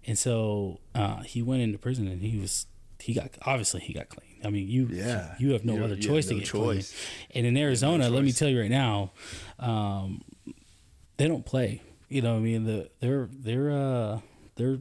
[0.05, 2.65] and so uh, he went into prison and he was
[3.01, 4.27] he got obviously he got clean.
[4.43, 5.35] I mean you Yeah.
[5.39, 6.93] you have no You- other choice no to get choice.
[6.93, 9.11] clean, and in Arizona, let me tell you right now.
[9.59, 10.21] Um,
[11.17, 11.81] they don't play.
[12.07, 14.19] You know, I mean, the their their uh
[14.55, 14.79] their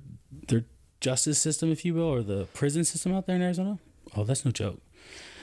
[0.48, 0.64] their
[1.00, 3.78] justice system, if you will, or the prison system out there in Arizona.
[4.16, 4.80] Oh, that's no joke.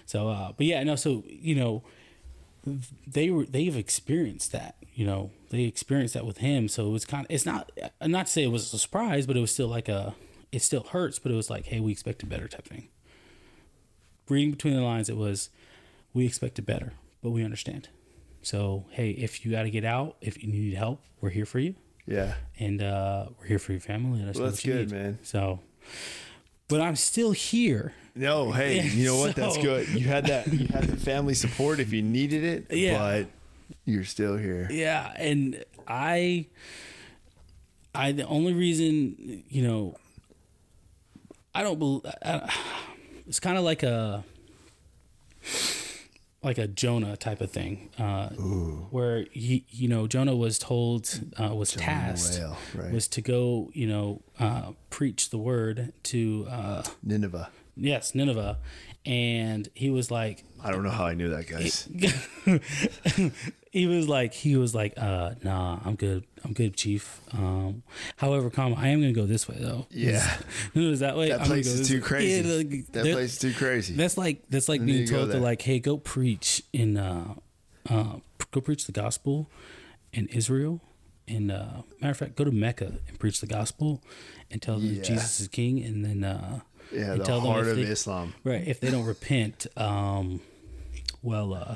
[0.06, 0.96] So, uh, but yeah, no.
[0.96, 1.84] So you know,
[3.06, 4.76] they were they've experienced that.
[4.94, 6.68] You know, they experienced that with him.
[6.68, 7.72] So it was kind of it's not
[8.02, 10.16] not to say it was a surprise, but it was still like a
[10.56, 12.88] it still hurts, but it was like, hey, we expect expected better type thing.
[14.30, 15.50] Reading between the lines, it was
[16.14, 17.90] we expect expected better, but we understand.
[18.42, 21.60] So hey, if you got to get out, if you need help, we're here for
[21.60, 21.76] you,
[22.08, 22.36] Yeah.
[22.60, 24.20] and uh, we're here for your family.
[24.22, 24.98] Let us Well, know that's good, need.
[24.98, 25.20] man.
[25.24, 25.60] So,
[26.68, 27.94] but I'm still here.
[28.16, 29.36] No, hey, Yeah, you know what?
[29.36, 29.90] That's good.
[29.90, 30.48] You had that.
[30.52, 32.68] You had the family support if you needed it.
[32.76, 32.98] Yeah.
[32.98, 33.28] But
[33.84, 34.68] you're still here.
[34.72, 36.46] Yeah, and I,
[37.94, 39.98] I the only reason you know,
[41.56, 42.04] I don't believe.
[43.28, 44.24] It's kind of like a,
[46.44, 51.10] like a Jonah type of thing, uh, where he, you know, Jonah was told,
[51.42, 52.92] uh, was tasked, whale, right.
[52.92, 57.50] was to go, you know, uh, preach the word to, uh, Nineveh.
[57.76, 58.60] yes, Nineveh,
[59.08, 61.88] and he was like, I don't know how I knew that, guys.
[63.76, 67.84] he was like he was like uh nah i'm good i'm good chief um
[68.18, 70.26] however comma i am gonna go this way though Yeah.
[70.74, 72.02] no it's that way That I'm place go is too way.
[72.02, 72.48] crazy.
[72.50, 73.94] Yeah, like, that place is too crazy.
[73.96, 77.34] that's like that's like And being told to like hey go preach in uh
[77.90, 78.16] uh
[78.52, 79.50] go preach the gospel
[80.14, 80.80] in israel
[81.28, 84.02] and uh matter of fact go to mecca and preach the gospel
[84.52, 85.02] and tell them Yeah.
[85.04, 86.62] jesus is king and then uh
[86.94, 88.36] yeah, and the tell them heart if of they- Islam.
[88.44, 88.66] Right.
[88.68, 90.40] If they don't repent, um,
[91.24, 91.76] well, uh,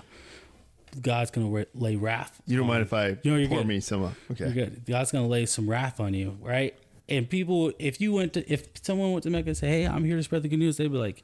[1.01, 2.41] God's gonna ra- lay wrath.
[2.47, 3.67] You don't on mind if I No, you're pour good.
[3.67, 4.01] me some?
[4.01, 4.51] You're Okay.
[4.53, 4.85] good.
[4.85, 6.73] God's gonna lay some wrath on you, right?
[7.07, 10.03] And people, if you went to, if someone went to Mecca and say, "Hey, I'm
[10.03, 11.23] here to spread the good news," they'd be like,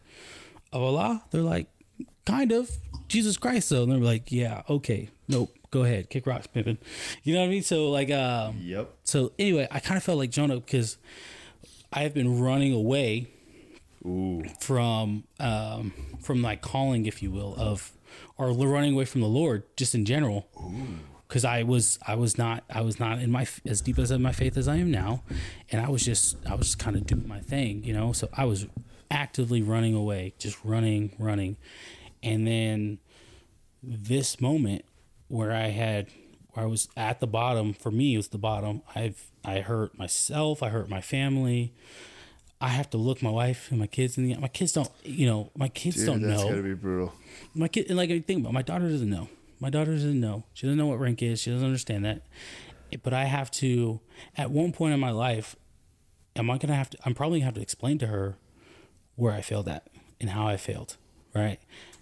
[0.74, 1.68] "Of Allah?" They're like,
[2.26, 2.72] "Kind of."
[3.07, 3.84] Jesus Christ, though.
[3.84, 6.80] And they're like, "Yeah, okay, nope, go ahead, kick rocks, Pippin."
[7.24, 7.61] You know what I mean?
[7.61, 8.91] So like, um, Yep.
[9.03, 10.97] so anyway, I kind of felt like Jonah because
[11.93, 13.28] I have been running away
[14.05, 14.43] Ooh.
[14.59, 17.91] from um, from like calling, if you will, of
[18.38, 20.47] or running away from the Lord, just in general.
[21.28, 24.22] Because I was I was not I was not in my as deep as in
[24.22, 25.24] my faith as I am now,
[25.72, 28.11] and I was just I was just kind of doing my thing, you know.
[28.11, 28.68] So I was
[29.09, 31.57] actively running away, just running, running,
[32.22, 32.99] and then
[33.82, 34.86] this moment
[35.28, 36.07] where I had
[36.51, 38.82] where I was at the bottom for me it was the bottom.
[38.95, 41.74] I've I hurt myself, I hurt my family.
[42.66, 45.26] I have to look my wife and my kids in the my kids don't you
[45.28, 47.13] know my kids Dude, don't that's know gotta be brutal.
[47.53, 49.28] my kid and like I think about my daughter doesn't know
[49.59, 52.22] my daughter doesn't know she doesn't know what rank is she doesn't understand that
[53.03, 53.99] but I have to
[54.38, 55.55] at one point in my life
[56.36, 58.36] am I gonna have to I'm probably gonna have to explain to her
[59.16, 59.88] where I failed at
[60.20, 60.97] and how I failed
[61.34, 61.59] right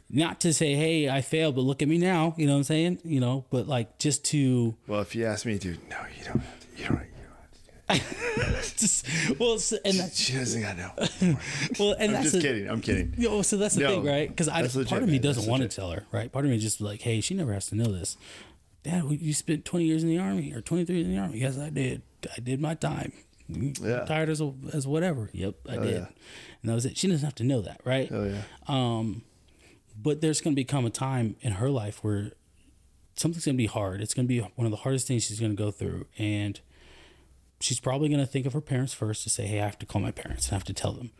[0.10, 2.64] not to say hey I failed but look at me now you know what I'm
[2.76, 6.24] saying you know but like just to Well, if you ask me, dude, no, you
[6.26, 6.42] don't.
[6.78, 7.02] You don't.
[8.78, 9.06] just
[9.40, 10.92] well so- and that's She doesn't gotta know.
[11.80, 12.70] well and I'm that's just the- kidding.
[12.70, 13.14] I'm kidding.
[13.18, 14.28] Yo, so that's the No, thing, right?
[14.30, 15.22] Because that's legit, part of me man.
[15.22, 16.32] doesn't want to tell her, right?
[16.32, 18.18] Part of me is just like, hey, she never has to know this.
[18.84, 21.40] Dad, you spent 20 years in the army or 23 years in the army.
[21.40, 22.02] Yes, I did.
[22.36, 23.14] I did my time.
[23.48, 24.06] Yeah.
[24.06, 25.30] Tired as a, as whatever.
[25.34, 25.92] Yep, I did.
[25.94, 26.06] yeah.
[26.62, 26.98] And that was it.
[26.98, 28.10] She doesn't have to know that, right?
[28.12, 28.42] Oh yeah.
[28.68, 29.24] Um,
[30.02, 32.32] but there's going to become a time in her life where
[33.16, 34.02] something's going to be hard.
[34.02, 36.60] It's going to be one of the hardest things she's going to go through, and
[37.64, 39.86] she's probably going to think of her parents first to say, "Hey, I have to
[39.86, 40.52] call my parents.
[40.52, 41.12] I have to tell them,"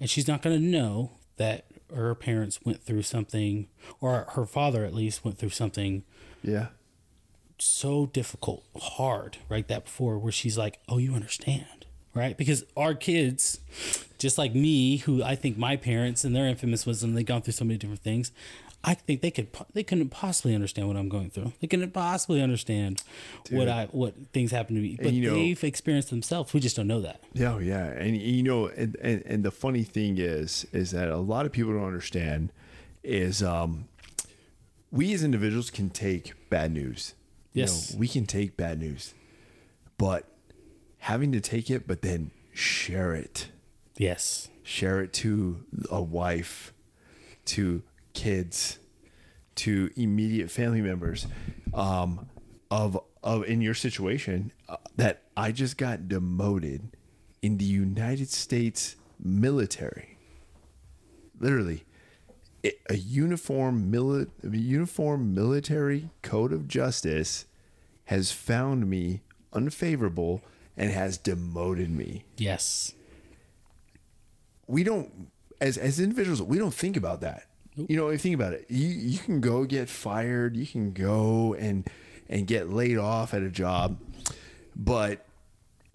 [0.00, 3.68] and she's not going to know that her parents went through something,
[4.00, 6.04] or her father at least went through something
[6.42, 6.68] Yeah.
[7.58, 9.66] so difficult, hard, right?
[9.68, 11.66] That before where she's like, "Oh, you understand."
[12.14, 12.36] Right?
[12.36, 13.58] Because our kids,
[14.18, 17.54] just like me, who I think my parents and their infamous wisdom, they've gone through
[17.54, 18.32] so many different things.
[18.84, 21.52] I think they could they couldn't possibly understand what I'm going through.
[21.60, 23.02] They couldn't possibly understand
[23.50, 24.98] what I what things happen to me.
[25.00, 26.52] But you know- they've experienced themselves.
[26.52, 27.22] We just don't know that.
[27.32, 31.08] Yeah, oh, yeah, and you know, and, and and the funny thing is, is that
[31.08, 32.50] a lot of people don't understand
[33.04, 33.86] is um,
[34.90, 37.14] we as individuals can take bad news.
[37.52, 37.92] You Yes.
[37.92, 39.14] know, we can take bad news,
[39.98, 40.26] but
[40.98, 43.48] having to take it, but then share it,
[43.96, 44.48] Yes.
[44.62, 46.72] share it to a wife,
[47.46, 47.82] to
[48.14, 48.78] kids,
[49.56, 51.26] to immediate family members,
[51.74, 52.28] um,
[52.70, 56.96] of of in your situation uh, that I just got demoted
[57.42, 60.16] in the United States military.
[61.38, 61.84] Literally,
[62.62, 67.44] it- a uniform mili- a uniform military code of justice
[68.06, 69.20] has found me
[69.52, 70.42] unfavorable
[70.76, 72.94] and has demoted me Yes.
[74.66, 77.46] we don't as as individuals we don't think about that
[77.76, 80.92] you know if you think about it you you can go get fired you can
[80.92, 81.88] go and
[82.28, 83.98] and get laid off at a job
[84.76, 85.26] but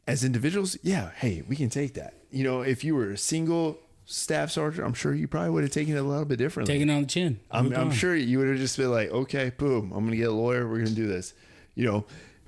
[0.07, 3.77] as individuals yeah hey we can take that you know if you were a single
[4.05, 6.89] staff sergeant i'm sure you probably would have taken it a little bit differently Taking
[6.89, 7.39] it on the chin.
[7.51, 10.31] I'm, I'm sure you would have just been like, okay, boom, I'm gonna get a
[10.31, 10.67] lawyer.
[10.67, 11.33] We're gonna do this,
[11.75, 12.05] you know.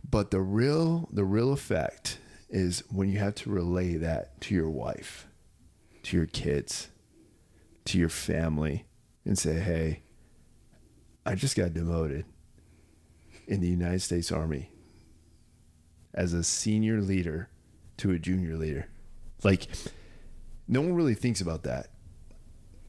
[0.10, 2.18] But the real, the real effect
[2.50, 5.28] is when you have to relay that to your wife,
[6.04, 6.88] to your kids,
[7.86, 8.86] to your family,
[9.30, 10.02] and say, hey,
[11.24, 12.26] I just got demoted.
[13.48, 14.72] in the United States Army
[16.16, 17.48] as a senior leader
[17.98, 18.88] to a junior leader.
[19.44, 19.68] Like,
[20.68, 21.88] no one really thinks about that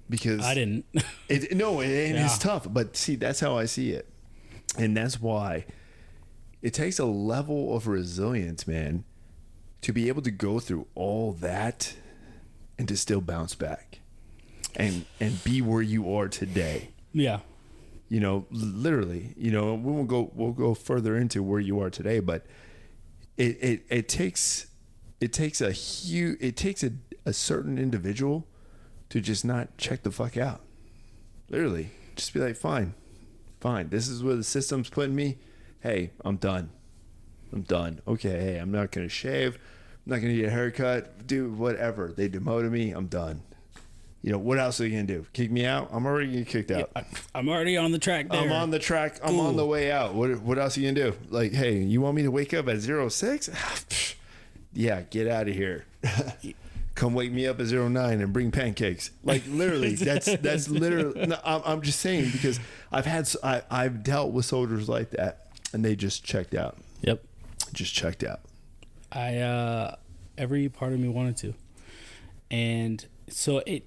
[0.08, 0.86] because I didn't.
[1.28, 2.24] It, no, and Yeah.
[2.24, 2.66] it's tough.
[2.70, 4.08] But see, that's how I see it,
[4.78, 5.66] and that's why
[6.62, 9.04] it takes a level of resilience, man,
[9.82, 11.94] to be able to go through all that
[12.78, 13.99] and to still bounce back
[14.76, 16.90] and and be where you are today.
[17.12, 17.40] yeah.
[18.08, 19.34] You know, literally.
[19.36, 22.44] You know, we will go we'll go further into where you are today, but
[23.36, 24.66] it it, it takes
[25.20, 26.92] it takes a huge it takes a,
[27.24, 28.48] a certain individual
[29.10, 30.60] to just not check the fuck out.
[31.48, 32.94] Literally, just be like, fine,
[33.60, 33.90] fine.
[33.90, 35.38] This is where the system's putting me.
[35.80, 36.70] Hey, I'm done.
[37.52, 38.00] I'm done.
[38.06, 39.54] Okay, hey, I'm not gonna shave.
[39.54, 41.26] I'm not gonna get a haircut.
[41.26, 42.12] Do whatever.
[42.16, 42.90] They demoted me.
[42.90, 43.42] I'm done.
[44.22, 45.26] You know what else are you gonna do?
[45.32, 45.88] Kick me out?
[45.92, 46.90] I'm already getting kicked out.
[46.94, 47.04] I,
[47.34, 48.40] I'm already on the track there.
[48.40, 49.18] I'm on the track.
[49.22, 50.14] I'm on the way out.
[50.14, 51.16] What what else are you gonna do?
[51.30, 53.48] Like, hey, you want me to wake up at zero six?
[54.74, 55.86] yeah, get out of here.
[56.94, 59.10] Come wake me up at zero nine and bring pancakes.
[59.24, 61.26] Like literally, that's that's literally.
[61.26, 62.60] No, I'm, I'm just saying because
[62.92, 66.76] I've had I, I've dealt with soldiers like that, and they just checked out.
[67.00, 67.24] Yep.
[67.72, 68.40] Just checked out.
[69.10, 69.96] I uh
[70.36, 71.54] every part of me wanted to.
[72.50, 73.86] And so it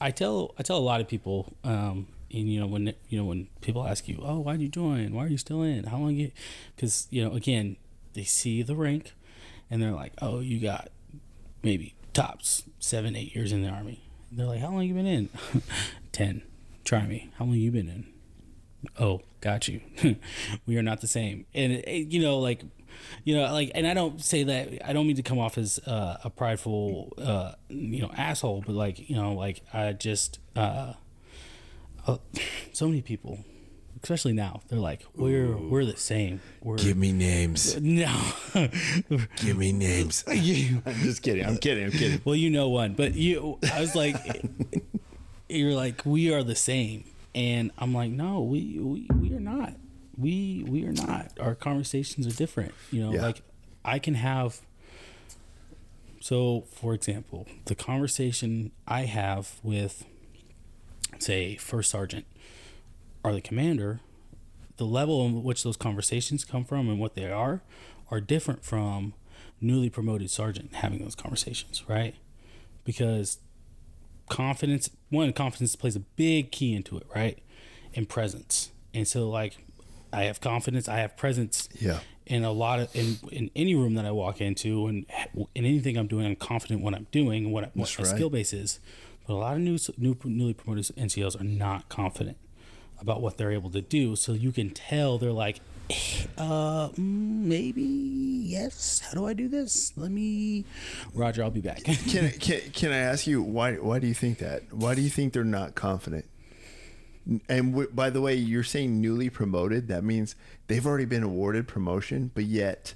[0.00, 3.24] I tell I tell a lot of people um and you know when you know
[3.24, 5.12] when people ask you, "Oh, why did you join?
[5.14, 5.84] Why are you still in?
[5.84, 6.30] How long you?"
[6.78, 7.76] Cuz you know, again,
[8.14, 9.14] they see the rank
[9.70, 10.88] and they're like, "Oh, you got
[11.62, 14.00] maybe tops 7 8 years in the army."
[14.32, 15.28] They're like, "How long you been in?"
[16.12, 16.42] 10.
[16.84, 17.30] Try me.
[17.36, 18.06] How long you been in?
[18.98, 19.78] oh got you
[20.66, 22.62] we are not the same and it, it- you know like
[23.24, 25.78] you know like and i don't say that i don't mean to come off as
[25.86, 30.92] uh, a prideful uh you know asshole but like you know like i just uh,
[32.06, 32.16] uh
[32.72, 33.38] so many people
[34.02, 37.78] especially now they're like we're we're the same we're me names.
[37.80, 38.10] no
[39.36, 40.24] Give me names.
[40.26, 41.44] I'm just kidding.
[41.44, 41.84] I'm kidding.
[41.84, 42.20] I'm kidding.
[42.24, 44.16] well you know one but you i was like
[45.48, 49.74] you're like we are the same and i'm like no we we, we are not
[50.20, 51.32] we we are not.
[51.40, 53.22] Our conversations are different you know Yeah.
[53.22, 53.42] like
[53.84, 54.60] i can have
[56.20, 60.04] so for example the conversation i have with
[61.18, 62.26] say first sergeant
[63.24, 64.00] or the commander
[64.76, 67.62] the level in which those conversations come from and what they are
[68.10, 69.14] are different from
[69.60, 72.14] newly promoted sergeant having those conversations right?
[72.84, 73.38] Because
[74.28, 77.38] confidence one confidence plays a big key into it right?
[77.94, 78.70] And presence.
[78.94, 79.58] And so like
[80.12, 82.00] i have confidence i have presence Yeah.
[82.26, 85.06] in a lot of in, in any room that i walk into and
[85.54, 88.14] in anything i'm doing i'm confident what i'm doing and what, what That's my right.
[88.14, 88.80] skill base is
[89.26, 92.36] but a lot of new, new newly promoted ncos are not confident
[93.00, 95.60] about what they're able to do so you can tell they're like
[96.38, 100.64] uh mm, maybe yes how do i do this let me
[101.14, 103.74] roger i'll be back Can, I- can can I ask you why?
[103.74, 104.72] Why do you think that?
[104.72, 106.24] Why do you think they're not confident?
[107.48, 109.88] And w- by the way, you're saying newly promoted.
[109.88, 110.34] That means
[110.66, 112.94] they've already been awarded promotion, but yet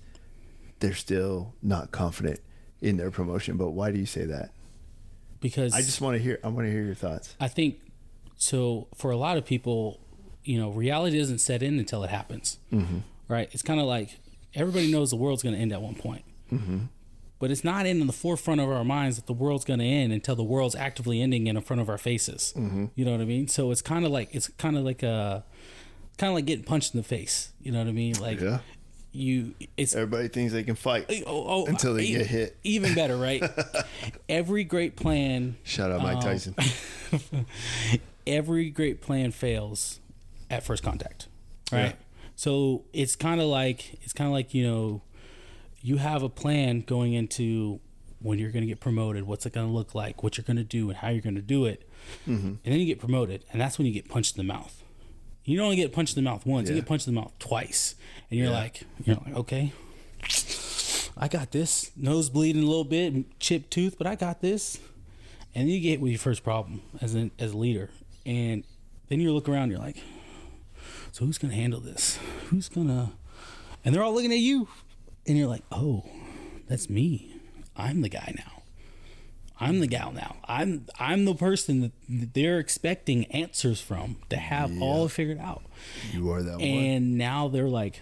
[0.81, 2.41] they're still not confident
[2.81, 3.57] in their promotion.
[3.57, 4.51] But why do you say that?
[5.45, 6.39] because I just want to hear.
[6.43, 7.37] I want to hear your thoughts.
[7.39, 7.79] I think
[8.37, 8.89] so.
[8.95, 10.01] For a lot of people,
[10.43, 12.59] you know, reality doesn't set in until it happens.
[12.73, 13.01] Mm-hmm.
[13.29, 13.51] Right?
[13.53, 14.19] It's kind of like
[14.55, 16.79] everybody knows the world's going to end at one point, mm-hmm.
[17.45, 20.15] But it's not in the forefront of our minds that the world's going to end
[20.15, 22.55] until the world's actively ending in front of our faces.
[22.57, 22.87] Mm-hmm.
[22.95, 23.49] You know what I mean?
[23.49, 25.45] So it's kind of like it's kind of like a
[26.17, 27.53] kind of like getting punched in the face.
[27.61, 28.15] You know what I mean?
[28.19, 28.61] Like Yeah.
[29.13, 32.57] you, it's Everybody thinks they can fight oh, oh, until they e- get hit.
[32.65, 33.45] Even better, right?
[34.31, 36.55] Every great plan Shout out Mike Um, Tyson.
[38.27, 40.01] every great plan fails
[40.51, 41.29] at first contact
[41.71, 41.93] right Yeah.
[42.37, 45.03] so it's kind of like it's kind of like you know
[45.85, 47.79] you have a plan going into
[48.21, 50.57] when you're going to get promoted what's it going to look like what you're going
[50.57, 51.89] to do and how you're going to do it
[52.29, 52.47] Mm-hmm.
[52.47, 54.83] and then you get promoted and that's when you get punched in the mouth
[55.45, 57.33] you don't only get punched in the mouth once you get punched in the mouth
[57.39, 57.95] twice
[58.31, 58.55] and you're Yeah.
[58.59, 59.73] like you're like okay
[61.17, 64.79] i got this nose bleeding a little bit chipped tooth but i got this
[65.55, 67.89] and then you get with your first problem as an as a leader,
[68.27, 68.65] and
[69.09, 69.99] then you look around, you're like,
[71.13, 72.19] so who's gonna handle this?
[72.51, 73.13] Who's gonna?
[73.85, 74.67] And they're all looking at you,
[75.27, 76.05] and you're like, oh,
[76.69, 77.37] that's me.
[77.77, 78.63] I'm the guy now.
[79.61, 80.37] I'm the gal now.
[80.47, 85.63] I'm I'm the person that they're expecting answers from to have all figured out.
[86.13, 86.61] You are that one.
[86.61, 88.01] And now they're like,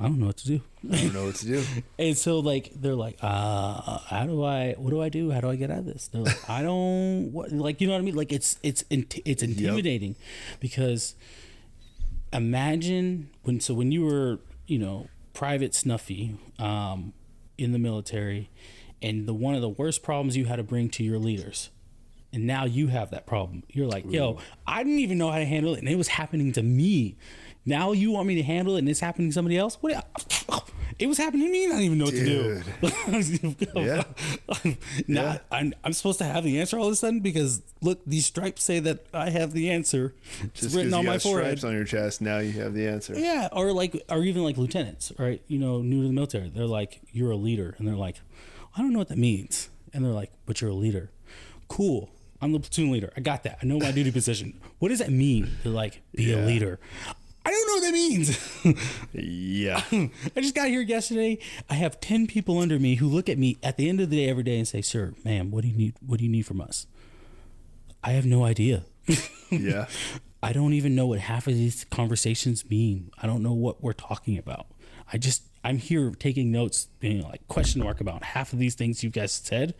[0.00, 0.60] I don't know what to do.
[0.90, 1.62] I don't know what to do.
[1.98, 4.72] And so like they're like, uh, how do I?
[4.78, 5.30] What do I do?
[5.30, 6.08] How do I get out of this?
[6.08, 7.30] They're like, I don't.
[7.32, 8.16] What, like you know what I mean?
[8.16, 10.16] Like it's it's it's intimidating
[10.58, 11.14] because
[12.32, 17.12] imagine when so when you were you know private snuffy um,
[17.58, 18.50] in the military
[19.00, 21.70] and the one of the worst problems you had to bring to your leaders.
[22.32, 23.62] And now you have that problem.
[23.68, 26.52] You're like yo i didn't even know how to handle it and it was happening
[26.52, 27.16] to me.
[27.64, 29.76] Now you want me to handle it and it's happening to somebody else?
[29.80, 30.06] What
[30.98, 32.62] it was happening to me i didn't even know what to do
[33.80, 34.02] Yeah.
[35.08, 35.38] now Yeah.
[35.50, 38.62] I'm, I'm supposed to have the answer all of a sudden because look these stripes
[38.62, 41.58] say that i have the answer it's Just written because on you my got forehead
[41.58, 43.18] stripes on your chest, now you have the answer.
[43.18, 45.42] yeah, or like, or even like lieutenants, right?
[45.48, 48.16] You know, new to the military, they're like, "You're a leader," and they're like,
[48.76, 51.10] "I don't know what that means," and they're like, "But you're a leader."
[51.68, 52.10] Cool.
[52.40, 53.12] I'm the platoon leader.
[53.16, 53.58] I got that.
[53.62, 54.54] I know my duty position.
[54.78, 55.48] What does that mean?
[55.62, 56.80] They're like, "Be a leader."
[57.44, 58.88] I don't know what that means.
[59.12, 59.82] Yeah.
[60.36, 61.38] I just got here yesterday.
[61.68, 64.16] I have ten people under me who look at me at the end of the
[64.16, 65.94] day every day and say, "Sir, ma'am, what do you need?
[66.04, 66.86] What do you need from us?"
[68.04, 68.84] I have no idea.
[69.50, 69.86] yeah.
[70.42, 73.10] I don't even know what half of these conversations mean.
[73.20, 74.66] I don't know what we're talking about.
[75.12, 79.04] I just I'm here taking notes, being like question mark about half of these things
[79.04, 79.74] you guys said,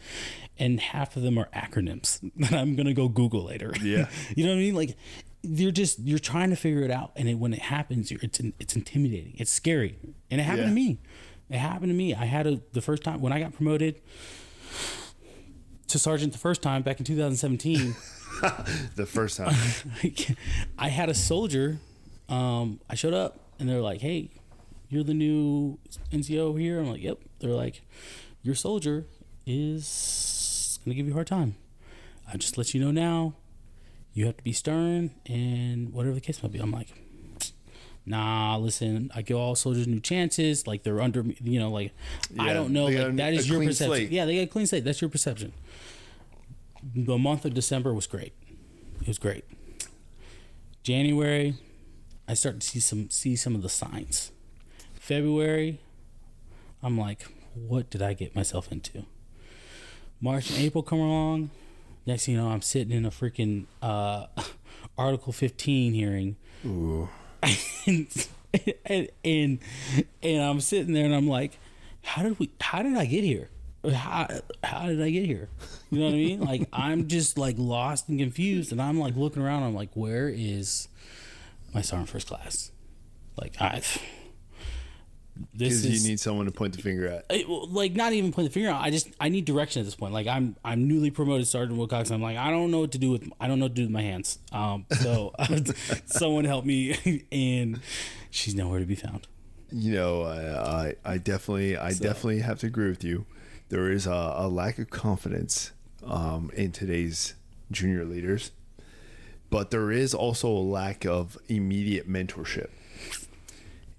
[0.59, 3.73] and half of them are acronyms that I'm gonna go Google later.
[3.83, 4.09] Yeah.
[4.37, 4.75] you know what I mean?
[4.75, 4.97] Like
[5.43, 8.41] you're just you're trying to figure it out, and it, when it happens, you're, it's
[8.59, 9.35] it's intimidating.
[9.39, 9.99] It's scary,
[10.31, 11.01] and it happened to me.
[11.51, 12.15] It happened to me.
[12.15, 14.01] I had a the first time when I got promoted
[15.89, 17.95] to sergeant the first time back in 2017.
[18.97, 19.55] The first time.
[20.79, 21.79] I had a soldier.
[22.29, 24.31] Um, I showed up and they're like, "Hey,
[24.89, 25.79] you're the new
[26.11, 27.83] NCO here." I'm like, "Yep." They're like,
[28.43, 29.05] "Your soldier
[29.47, 31.57] is gonna give you a hard time.
[32.27, 33.35] I just let you know now.
[34.15, 36.89] You have to be stern and whatever the case might be." I'm like,
[38.05, 39.11] "Nah, listen.
[39.15, 40.67] I give all soldiers new chances.
[40.67, 41.93] Like they're under, me, you know, like
[42.39, 42.87] I don't know.
[42.87, 43.87] Like that is your perception.
[43.87, 44.11] slate.
[44.11, 44.85] Yeah, they got a clean slate.
[44.85, 45.53] That's your perception."
[46.95, 48.33] The month of December was great.
[49.01, 49.45] It was great.
[50.83, 51.55] January,
[52.27, 54.33] I start to see some see some of the signs.
[54.95, 55.81] February,
[56.83, 59.05] I'm like, what did I get myself into?
[60.21, 61.51] March and April come along.
[62.07, 64.27] Next thing you know, I'm sitting in a freaking uh,
[64.99, 66.37] Article 15 hearing.
[66.67, 67.09] Ooh.
[67.87, 68.29] and,
[68.87, 69.59] and and
[70.23, 71.59] and I'm sitting there and I'm like,
[72.03, 72.51] how did we?
[72.61, 73.51] How did I get here?
[73.93, 74.29] How
[74.63, 75.49] how did I get here?
[75.91, 76.41] You know what I mean?
[76.47, 79.63] Like I'm just like lost and confused, and I'm like looking around.
[79.63, 80.89] I'm like, where is
[81.75, 82.71] my sergeant first class?
[83.37, 83.83] Like I.
[85.55, 87.27] This Because is you need someone to point the finger at.
[87.31, 88.83] it, like not even point the finger out.
[88.83, 90.13] I just I need direction at this point.
[90.13, 92.11] Like I'm I'm newly promoted sergeant Wilcox.
[92.11, 93.83] I'm like I don't know what to do with I don't know what to do
[93.83, 94.39] with my hands.
[94.53, 95.33] Um, so
[96.07, 97.81] someone help me, and
[98.31, 99.27] she's nowhere to be found.
[99.71, 103.25] You know, I I, I definitely I definitely have to agree with you.
[103.71, 105.73] There is a, a lack of confidence
[106.07, 107.35] um, in today's
[107.71, 108.51] junior leaders,
[109.49, 112.69] but there is also a lack of immediate mentorship,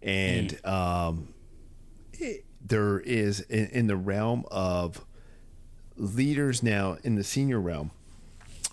[0.01, 1.32] and um, it-
[2.65, 5.05] there is in, in the realm of
[5.95, 7.91] leaders now in the senior realm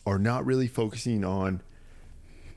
[0.07, 1.63] are not really focusing on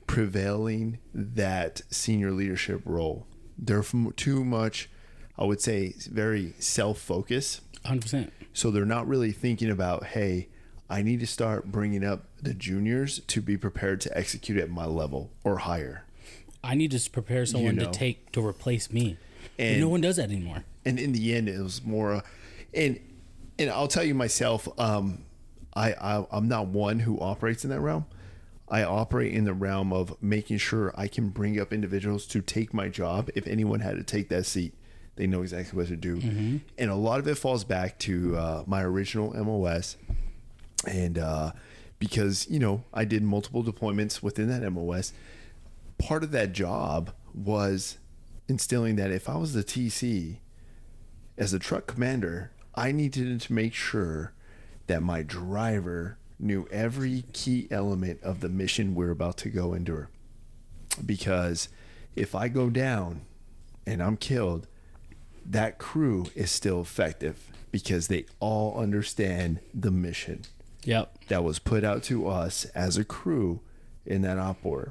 [0.07, 3.25] prevailing that senior leadership role.
[3.57, 3.83] They're
[4.15, 4.89] too much,
[5.37, 7.61] I would say, very self focused.
[7.81, 8.01] 100.
[8.01, 10.47] percent So they're not really thinking about, hey,
[10.89, 14.85] I need to start bringing up the juniors to be prepared to execute at my
[14.85, 16.05] level or higher.
[16.63, 17.85] I need to prepare someone know.
[17.85, 19.17] to take to replace me.
[19.57, 20.63] And, And- no one does that anymore.
[20.85, 22.21] And in the end it was more uh,
[22.73, 22.99] and
[23.59, 25.23] and i'll tell you myself um
[25.75, 28.05] I, I i'm not one who operates in that realm.
[28.69, 32.73] I operate in the realm of making sure i can bring up individuals to take
[32.73, 34.73] my job if anyone had to take that seat.
[35.15, 36.15] They know exactly what to do.
[36.77, 39.97] And a lot of it falls back to uh, my original mos
[40.87, 41.51] and uh,
[41.99, 45.13] because you know i did multiple deployments within that mos
[45.97, 47.97] part of that job was
[48.47, 50.37] instilling that if i was the tc
[51.37, 54.33] as a truck commander, I needed to make sure
[54.87, 60.09] that my driver knew every key element of the mission we're about to go endure.
[61.05, 61.69] Because
[62.15, 63.21] if I go down
[63.85, 64.67] and I'm killed,
[65.45, 70.43] that crew is still effective because they all understand the mission
[70.83, 71.25] Yep.
[71.29, 73.61] that was put out to us as a crew
[74.05, 74.89] in that op order.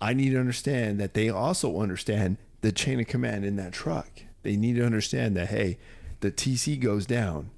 [0.00, 4.08] I need to understand that they also understand the chain of command in that truck.
[4.42, 5.78] They need to understand that hey,
[6.20, 7.50] the TC goes down,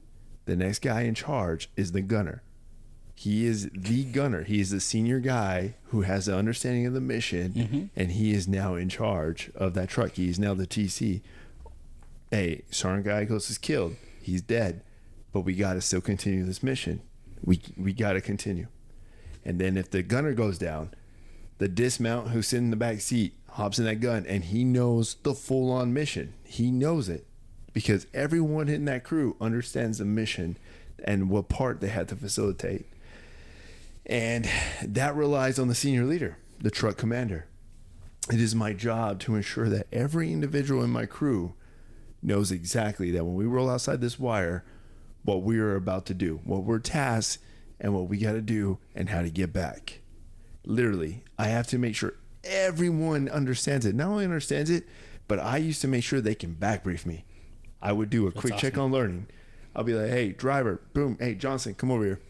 [0.45, 2.43] the next guy in charge is the gunner.
[3.15, 4.43] He is the gunner.
[4.43, 7.85] He is the senior guy who has the understanding of the mission, mm-hmm.
[7.95, 10.13] and he is now in charge of that truck.
[10.13, 11.21] He is now the TC.
[12.31, 13.95] Hey, Sergeant Gallegos is killed.
[14.21, 14.83] He's dead,
[15.33, 17.01] but we got to still continue this mission.
[17.45, 18.67] We we got to continue.
[19.45, 20.93] And then if the gunner goes down,
[21.59, 25.15] the dismount who's sitting in the back seat hops in that gun, and he knows
[25.23, 26.35] the full on mission.
[26.45, 27.27] He knows it
[27.73, 30.57] because everyone in that crew understands the mission
[31.05, 32.87] and what part they had to facilitate.
[34.07, 34.49] And
[34.83, 37.47] that relies on the senior leader, the truck commander.
[38.31, 41.55] It is my job to ensure that every individual in my crew
[42.23, 44.65] knows exactly that when we roll outside this wire,
[45.25, 47.43] what we are about to do, what we're tasked,
[47.81, 50.01] and what we got to do, and how to get back.
[50.65, 53.95] Literally, I have to make sure everyone understands it.
[53.95, 54.85] Not only understands it,
[55.29, 57.25] but I used to make sure they can back brief me.
[57.81, 59.27] I would do a quick check on learning.
[59.75, 62.21] I'll be like, hey, driver, boom, hey, Johnson, come over here.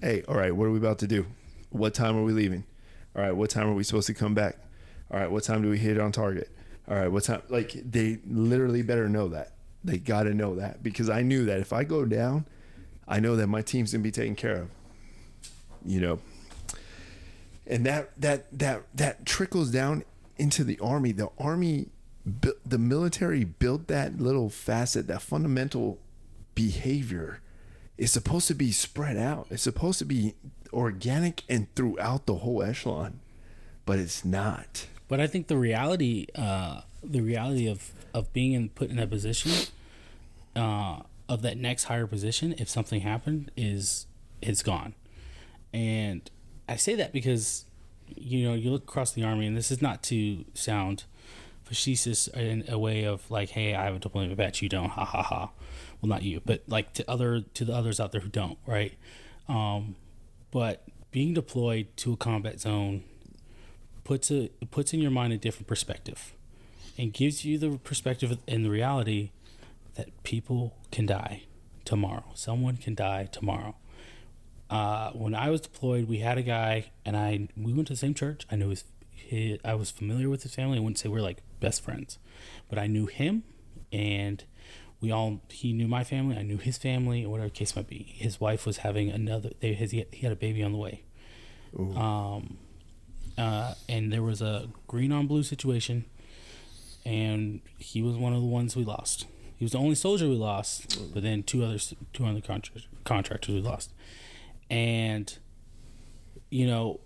[0.00, 1.26] Hey, all right, what are we about to do?
[1.70, 2.64] What time are we leaving?
[3.14, 4.58] All right, what time are we supposed to come back?
[5.10, 6.50] All right, what time do we hit on target?
[6.88, 7.42] All right, what time?
[7.48, 9.52] Like, they literally better know that.
[9.84, 12.46] They got to know that because I knew that if I go down,
[13.06, 14.68] I know that my team's going to be taken care of.
[15.84, 16.18] You know,
[17.72, 20.04] and that that that that trickles down
[20.36, 21.12] into the army.
[21.12, 21.86] The army
[22.64, 25.98] the military built that little facet that fundamental
[26.54, 27.40] behavior
[27.98, 29.48] is supposed to be spread out.
[29.50, 30.34] It's supposed to be
[30.72, 33.18] organic and throughout the whole echelon
[33.84, 34.86] but it's not.
[35.08, 39.06] But I think the reality, uh, the reality of of being in, put in a
[39.06, 39.52] position,
[40.54, 44.06] uh, of that next higher position, if something happened, is
[44.40, 44.94] it's gone.
[45.72, 46.30] And
[46.68, 47.64] I say that because,
[48.08, 51.04] you know, you look across the army, and this is not to sound
[51.64, 55.04] facetious in a way of like, hey, I have a deployment badge, you don't, ha
[55.04, 55.50] ha ha.
[56.00, 58.92] Well, not you, but like to other to the others out there who don't, right?
[59.48, 59.96] Um,
[60.50, 60.82] but
[61.12, 63.04] being deployed to a combat zone
[64.04, 66.32] puts a puts in your mind a different perspective
[66.98, 69.30] and gives you the perspective and the reality
[69.94, 71.42] that people can die
[71.84, 72.24] tomorrow.
[72.34, 73.76] Someone can die tomorrow.
[74.72, 77.98] Uh, when I was deployed, we had a guy, and I we went to the
[77.98, 78.46] same church.
[78.50, 80.78] I knew his, his I was familiar with his family.
[80.78, 82.18] I wouldn't say we're like best friends,
[82.70, 83.42] but I knew him,
[83.92, 84.42] and
[84.98, 86.38] we all he knew my family.
[86.38, 88.14] I knew his family, or whatever the case might be.
[88.16, 89.50] His wife was having another.
[89.60, 91.02] They his, he had a baby on the way.
[91.78, 92.56] Um,
[93.36, 96.06] uh, and there was a green on blue situation,
[97.04, 99.26] and he was one of the ones we lost.
[99.56, 103.54] He was the only soldier we lost, but then two others, two other contra- contractors
[103.54, 103.92] we lost,
[104.72, 105.38] and
[106.48, 107.00] you know,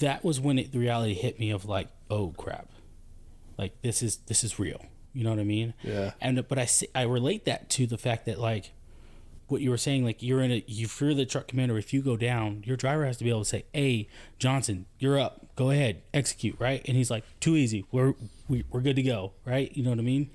[0.00, 2.68] that was when it, the reality hit me of like, oh crap,
[3.58, 4.80] like this is this is real.
[5.12, 5.74] You know what I mean?
[5.82, 6.12] Yeah.
[6.20, 8.72] And but I see, I relate that to the fact that like
[9.48, 12.02] what you were saying, like you're in a if you're the truck commander, if you
[12.02, 15.54] go down, your driver has to be able to say, "Hey, Johnson, you're up.
[15.54, 16.82] Go ahead, execute." Right?
[16.86, 17.84] And he's like, "Too easy.
[17.92, 18.14] We're
[18.48, 19.74] we, we're good to go." Right?
[19.76, 20.30] You know what I mean?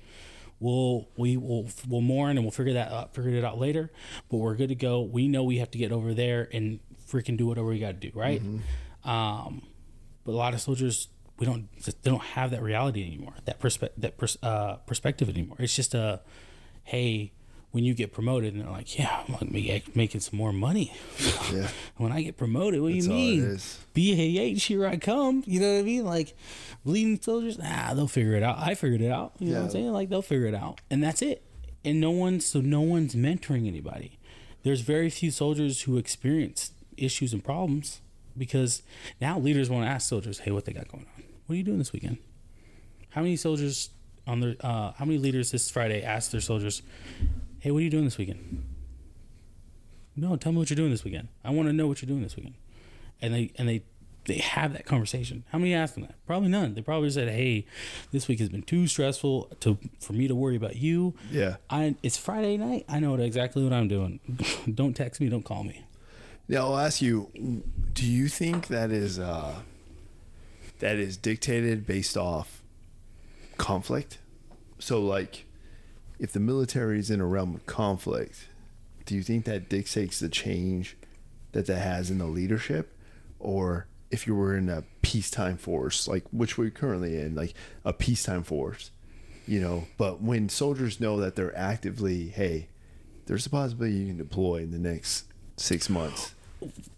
[0.60, 3.90] We'll we will we'll mourn and we'll figure that out, figure it out later.
[4.30, 5.02] But we're good to go.
[5.02, 6.80] We know we have to get over there and
[7.10, 8.10] freaking do whatever we got to do.
[8.14, 8.40] Right?
[9.04, 9.62] Um,
[10.24, 13.34] but a lot of soldiers we don't they don't have that reality anymore.
[13.44, 15.56] That perspe- that pers- uh, perspective anymore.
[15.58, 16.20] It's just a
[16.84, 17.32] hey
[17.74, 20.92] when you get promoted and they're like, yeah, I'm be making some more money.
[21.52, 21.68] Yeah.
[21.96, 23.42] when I get promoted, what do you mean?
[23.94, 25.42] BAH, here I come.
[25.44, 26.04] You know what I mean?
[26.04, 26.36] Like
[26.84, 28.58] leading soldiers, ah, they'll figure it out.
[28.58, 29.32] I figured it out.
[29.40, 29.92] You know what I'm saying?
[29.92, 31.42] Like they'll figure it out, and that's it.
[31.84, 34.18] And no one's so no one's mentoring anybody.
[34.62, 38.00] There's very few soldiers who experience issues and problems
[38.38, 38.82] because
[39.20, 41.24] now leaders want to ask soldiers, hey, what they got going on?
[41.46, 42.18] What are you doing this weekend?
[43.10, 43.90] How many soldiers
[44.26, 46.80] on their uh, how many leaders this Friday asked their soldiers,
[47.64, 48.62] "Hey, what are you doing this weekend?"
[50.14, 51.28] No, tell me what you're doing this weekend.
[51.42, 52.56] I want to know what you're doing this weekend.
[53.22, 53.82] And they and they
[54.26, 55.44] they have that conversation.
[55.48, 56.14] How many asked them that?
[56.26, 56.74] Probably none.
[56.74, 57.64] They probably said, "Hey,
[58.12, 61.56] this week has been too stressful to for me to worry about you." Yeah.
[61.70, 62.84] I it's Friday night.
[62.86, 64.20] I know exactly what I'm doing.
[64.74, 65.30] don't text me.
[65.30, 65.84] Don't call me.
[66.48, 67.30] Now I'll ask you:
[67.94, 69.54] Do you think that is uh,
[70.80, 72.62] that is dictated based off
[73.56, 74.18] conflict?
[74.78, 75.46] So, like,
[76.18, 78.48] if the military is in a realm of conflict,
[79.06, 80.96] do you think that dictates the change
[81.52, 82.96] that that has in the leadership,
[83.38, 87.54] or if you were in a peacetime force, like which we're currently in, like
[87.84, 88.90] a peacetime force,
[89.46, 89.86] you know?
[89.98, 92.68] But when soldiers know that they're actively, hey,
[93.26, 95.24] there's a possibility you can deploy in the next
[95.56, 96.34] six months.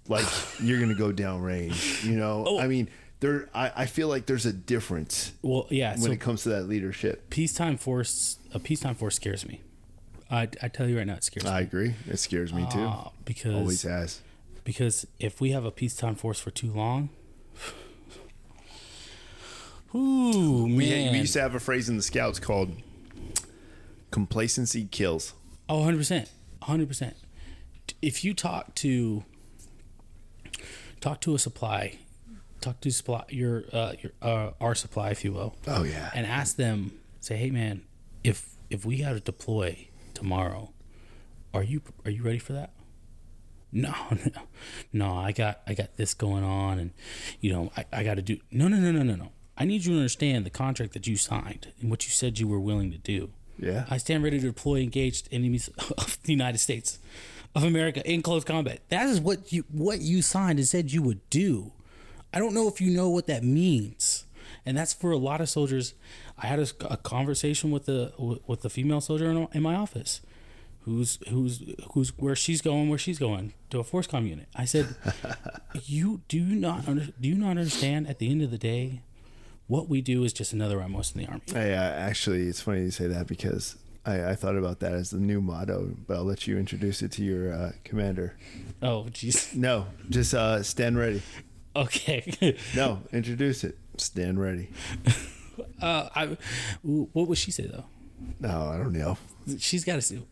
[0.08, 0.26] Like
[0.60, 2.44] you're gonna go downrange, you know.
[2.46, 2.58] Oh.
[2.60, 2.88] I mean,
[3.20, 3.48] there.
[3.54, 5.92] I, I feel like there's a difference Well, yeah.
[5.92, 7.30] when so it comes to that leadership.
[7.30, 9.60] peacetime force, a peacetime force scares me.
[10.30, 11.94] I, I tell you right now, it scares I me i agree.
[12.08, 12.80] It scares me too.
[12.82, 14.20] Uh, because Always has.
[14.64, 17.10] because if we have a peacetime force for too long,
[19.94, 22.72] ooh We, man, we used to have a phrase in the scouts called
[24.10, 25.32] "complacency kills."
[25.68, 26.28] Oh, 100%.
[26.62, 27.14] 100%.
[28.02, 29.24] If you talk to
[31.00, 31.98] talk to a supply
[32.66, 36.10] talk to supply your uh, your uh, our supply, if you will, Oh yeah.
[36.14, 36.92] and ask them.
[37.20, 37.82] Say, hey man,
[38.22, 40.70] if if we got to deploy tomorrow,
[41.52, 42.70] are you are you ready for that?
[43.72, 44.42] No, no,
[44.92, 45.12] no.
[45.16, 46.92] I got I got this going on, and
[47.40, 48.38] you know I, I got to do.
[48.50, 49.32] No, no, no, no, no, no.
[49.58, 52.46] I need you to understand the contract that you signed and what you said you
[52.48, 53.30] were willing to do.
[53.58, 53.84] yeah.
[53.90, 56.98] I stand ready to deploy engaged enemies of the United States
[57.54, 58.80] of America in close combat.
[58.88, 61.72] That is what you what you signed and said you would do.
[62.36, 64.26] I don't know if you know what that means,
[64.66, 65.94] and that's for a lot of soldiers.
[66.36, 68.12] I had a, a conversation with the
[68.46, 70.20] with the female soldier in, in my office,
[70.82, 71.62] who's who's
[71.94, 74.48] who's where she's going, where she's going to a FORSCOM unit.
[74.54, 74.96] I said,
[75.86, 78.06] "You do not under, do you not understand?
[78.06, 79.00] At the end of the day,
[79.66, 82.82] what we do is just another MOS in the army." Hey, uh, actually, it's funny
[82.82, 83.76] you say that because
[84.06, 87.12] I, I thought about that as the new motto, but I'll let you introduce it
[87.12, 88.36] to your uh, commander.
[88.80, 89.54] Oh, jeez.
[89.54, 91.22] No, just uh, stand ready.
[91.76, 92.56] Okay.
[92.74, 93.76] No, introduce it.
[93.98, 94.70] Stand ready.
[95.80, 96.36] Uh, I,
[96.82, 97.84] what would she say though?
[98.40, 99.18] No, I don't know.
[99.58, 100.02] She's got to.
[100.02, 100.22] see.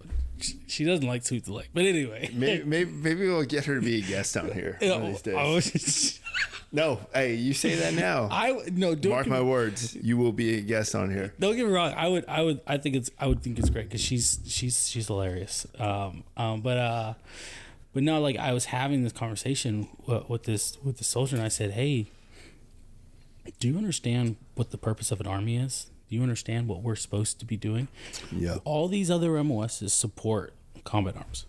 [0.66, 2.28] She doesn't like sweet the leg, but anyway.
[2.34, 5.22] Maybe, maybe, maybe we'll get her to be a guest on here one of these
[5.22, 5.34] days.
[5.36, 6.20] I, was-
[6.72, 8.26] No, hey, you say that now.
[8.32, 11.32] I no Mark my words, you will be a guest on here.
[11.38, 11.94] don't get me wrong.
[11.96, 14.88] I would I would I think it's I would think it's great because she's she's
[14.88, 15.68] she's hilarious.
[15.78, 17.14] Um um but uh
[17.94, 21.44] but no like I was having this conversation with, with this with the soldier and
[21.44, 22.10] I said hey
[23.60, 25.90] do you understand what the purpose of an army is?
[26.08, 27.88] Do you understand what we're supposed to be doing?
[28.32, 28.56] Yeah.
[28.64, 31.46] all these other MOSs support combat arms.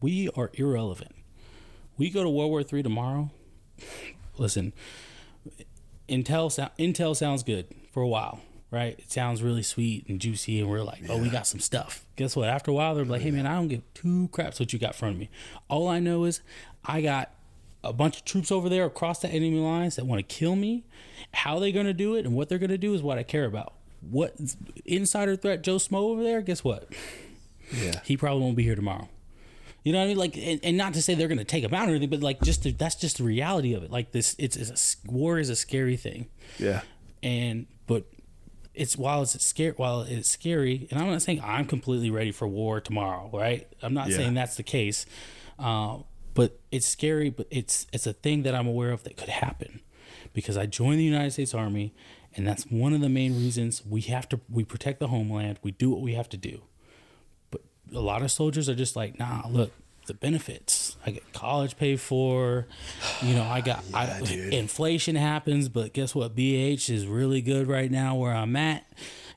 [0.00, 1.14] We are irrelevant.
[1.96, 3.30] We go to World War III tomorrow.
[4.38, 4.72] Listen,
[6.08, 8.40] Intel Intel sounds good for a while,
[8.70, 8.98] right?
[8.98, 12.04] It sounds really sweet and juicy, and we're like, oh, we got some stuff.
[12.16, 12.48] Guess what?
[12.48, 14.88] After a while, they're like, hey man, I don't give two craps what you got
[14.88, 15.30] in front of me.
[15.68, 16.40] All I know is
[16.84, 17.30] I got
[17.84, 20.84] a bunch of troops over there across the enemy lines that want to kill me.
[21.32, 23.22] How they're going to do it and what they're going to do is what I
[23.22, 23.74] care about.
[24.00, 24.34] What
[24.84, 26.40] insider threat Joe Smo over there?
[26.42, 26.88] Guess what?
[27.72, 28.00] Yeah.
[28.04, 29.08] He probably won't be here tomorrow.
[29.84, 30.16] You know what I mean?
[30.16, 32.20] Like, and, and not to say they're going to take him out or anything, but
[32.20, 33.90] like, just the, that's just the reality of it.
[33.92, 36.26] Like this, it's, it's a war is a scary thing,
[36.58, 36.80] Yeah.
[37.22, 38.04] and but
[38.76, 42.46] it's while it's scary, while it's scary, and I'm not saying I'm completely ready for
[42.46, 43.66] war tomorrow, right?
[43.82, 44.16] I'm not Yeah.
[44.18, 45.06] saying that's the case,
[45.58, 45.98] uh,
[46.34, 47.30] but it's scary.
[47.30, 49.80] But it's it's a thing that I'm aware of that could happen
[50.32, 51.94] because I joined the United States Army,
[52.36, 55.58] and that's one of the main reasons we have to we protect the homeland.
[55.62, 56.62] We do what we have to do
[57.50, 57.62] but
[57.94, 59.72] a lot of soldiers are just like, nah, look,
[60.06, 60.96] the benefits.
[61.04, 62.66] I get college paid for.
[63.22, 64.18] You know, I got I,
[64.52, 66.34] inflation happens, but guess what?
[66.34, 68.84] BH is really good right now where I'm at.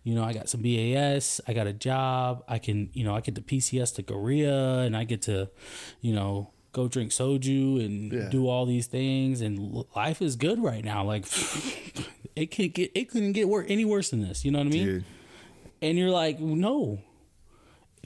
[0.03, 1.41] You know, I got some BAS.
[1.47, 2.43] I got a job.
[2.47, 5.49] I can, you know, I get to PCS to Korea, and I get to,
[6.01, 8.29] you know, go drink soju and Yeah.
[8.29, 9.41] do all these things.
[9.41, 11.03] And life is good right now.
[11.03, 11.25] Like,
[12.35, 14.45] it could get, it couldn't get wor- any worse than this.
[14.45, 14.85] You know what I mean?
[14.85, 15.05] Dude.
[15.81, 16.99] and you're like, no,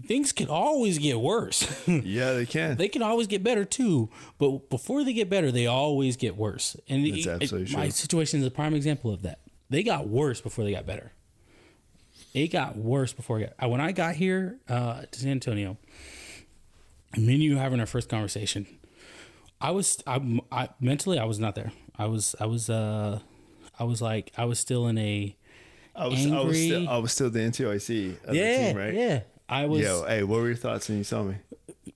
[0.06, 1.68] things can always get worse.
[1.88, 2.78] Yeah, they can.
[2.78, 6.76] they can always get better too, but before they get better, they always get worse.
[6.90, 9.40] And That's it- absolutely my situation is a prime example of that.
[9.70, 11.12] They got worse before they got better.
[12.34, 13.70] It got worse before I got.
[13.70, 15.78] When I got here uh, to San Antonio,
[17.18, 18.66] me and you having our first conversation,
[19.62, 21.72] I was I, I mentally I was not there.
[21.98, 23.20] I was I was uh
[23.80, 25.36] I was like I was still in a
[25.96, 28.94] I was, I was still, I was still the NCOIC of yeah the team, right?
[28.96, 29.20] yeah.
[29.54, 31.36] I was Yo, hey, what were your thoughts when you saw me?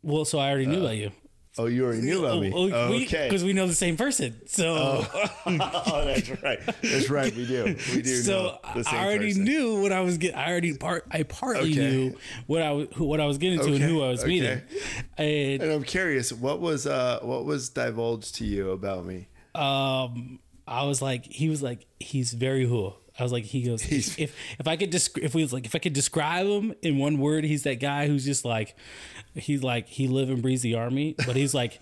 [0.04, 1.12] well, so I already knew about you.
[1.60, 2.52] Oh, you already knew about me.
[2.54, 3.28] Oh, Oh, okay.
[3.28, 4.40] because we know the same person.
[4.46, 4.76] So,
[5.48, 6.60] oh, that's right.
[6.84, 7.36] That's right.
[7.36, 7.76] We do.
[7.92, 9.44] We do so know the same I already person.
[9.46, 10.38] knew what I was getting.
[10.38, 11.06] I already part.
[11.10, 11.80] I partly Okay.
[11.90, 14.30] knew what I was what I was getting to and who I was okay.
[14.30, 14.62] meeting.
[15.18, 19.28] And And I'm curious, what was uh what was divulged to you about me?
[19.56, 22.94] um, I was like, he was like, he's very who.
[23.20, 25.66] I was like, he goes, He's- if if I could desc- if we was like,
[25.66, 28.76] if I could describe him in one word, he's that guy who's just like,
[29.34, 31.80] he's like, he live and breathes the army, but he's like.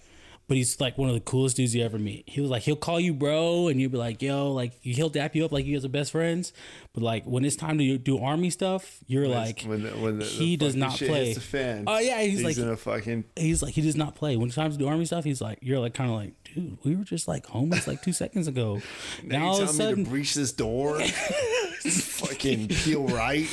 [0.48, 2.26] But he's like one of the coolest dudes you ever meet.
[2.28, 5.36] He was like, he'll call you bro, and you'll be like, yo, like he'll dap
[5.36, 6.54] you up like you guys are best friends.
[6.94, 10.26] But like when it's time to do army stuff, you're like, when the, when the,
[10.26, 11.34] the he does not play.
[11.34, 11.40] the.
[11.88, 14.38] Oh yeah, he's, like in a fucking he's like he does not play.
[14.38, 16.78] When it's time to do army stuff, he's like you're like kind of like, dude,
[16.84, 18.82] we were just like homies like two seconds ago.
[19.24, 21.00] Now you all of a telling me sudden, to breach this door?
[21.86, 23.48] fucking peel right.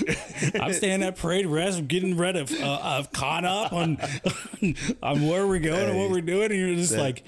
[0.61, 3.99] I'm standing at parade rest, getting rid of uh, of caught up on
[5.03, 7.25] on where we're going and what we're doing, and you're just that- like,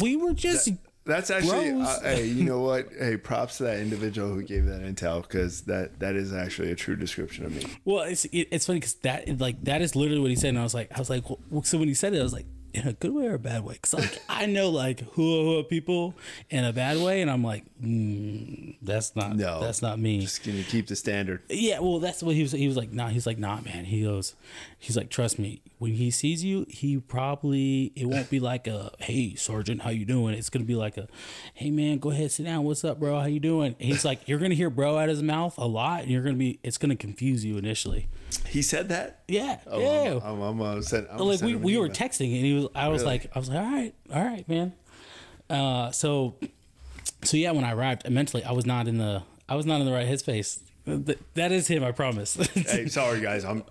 [0.00, 0.70] we were just
[1.04, 2.88] That's actually, uh, hey, you know what?
[2.98, 6.76] Hey, props to that individual who gave that intel because that that is actually a
[6.76, 7.64] true description of me.
[7.84, 10.58] Well, it's it, it's funny because that like that is literally what he said, and
[10.58, 12.46] I was like, I was like, well, so when he said it, I was like,
[12.74, 13.74] in a good way or a bad way?
[13.74, 16.14] Because like I know like hua hua people
[16.50, 19.60] in a bad way, and I'm like, mm, that's not No.
[19.60, 20.20] that's not me.
[20.20, 21.42] Just gonna keep the standard.
[21.48, 22.52] Yeah, well, that's what he was.
[22.52, 23.08] He was like, nah.
[23.08, 23.84] He's like, nah, man.
[23.86, 24.34] He goes,
[24.78, 25.62] he's like, trust me.
[25.78, 30.04] When he sees you, he probably it won't be like a, hey, sergeant, how you
[30.04, 30.34] doing?
[30.34, 31.08] It's gonna be like a,
[31.54, 32.64] hey, man, go ahead, sit down.
[32.64, 33.18] What's up, bro?
[33.18, 33.74] How you doing?
[33.80, 36.22] And he's like, you're gonna hear bro out of his mouth a lot, and you're
[36.22, 38.08] gonna be, it's gonna confuse you initially.
[38.50, 39.20] He said that.
[39.28, 40.18] Yeah, Oh, yeah.
[40.24, 42.66] I'm, I'm, I'm, uh, send, I'm like we, we were texting, and he was.
[42.74, 43.12] I was Really?
[43.18, 44.72] like, I was like, all right, all right, man.
[45.48, 46.34] Uh, so,
[47.22, 49.86] so yeah, when I arrived, mentally, I was not in the, I was not in
[49.86, 50.58] the right headspace.
[50.86, 52.34] Th- That is him, I promise.
[52.54, 53.44] Hey, sorry guys.
[53.44, 53.62] I'm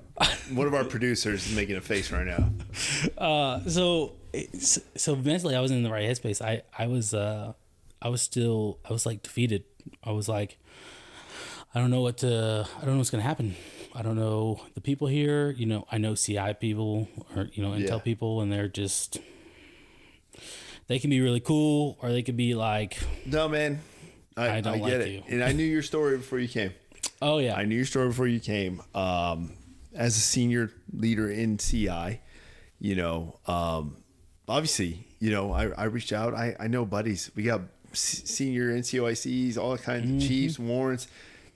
[0.53, 2.49] one of our producers is making a face right now.
[3.18, 4.14] Uh, so
[4.95, 6.41] so mentally I was in the right headspace.
[6.41, 7.53] I I was uh
[8.01, 9.64] I was still I was like defeated.
[10.03, 10.57] I was like
[11.73, 13.56] I don't know what to I don't know what's gonna happen.
[13.99, 15.51] I don't know the people here.
[15.51, 17.97] You know I know CI people or you know Intel Yeah.
[17.99, 19.19] people, and they're just
[20.88, 23.81] they can be really cool or they could be like No, man.
[24.38, 25.09] I, I don't I get like it.
[25.09, 25.23] you.
[25.27, 26.71] And I knew your story before you came.
[27.21, 28.81] oh yeah I knew your story before you came.
[28.95, 29.51] Um,
[29.93, 32.21] as a senior leader in CI,
[32.80, 33.97] you know, um,
[34.47, 36.34] obviously, you know, I, I reached out.
[36.35, 37.31] I, I know buddies.
[37.35, 37.61] We got
[37.91, 40.17] s- senior NCOICs, all kinds Mm-hmm.
[40.17, 41.07] of chiefs, warrants.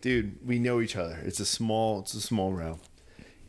[0.04, 1.18] Dude, we know each other.
[1.24, 2.82] It's a small, it's a small realm.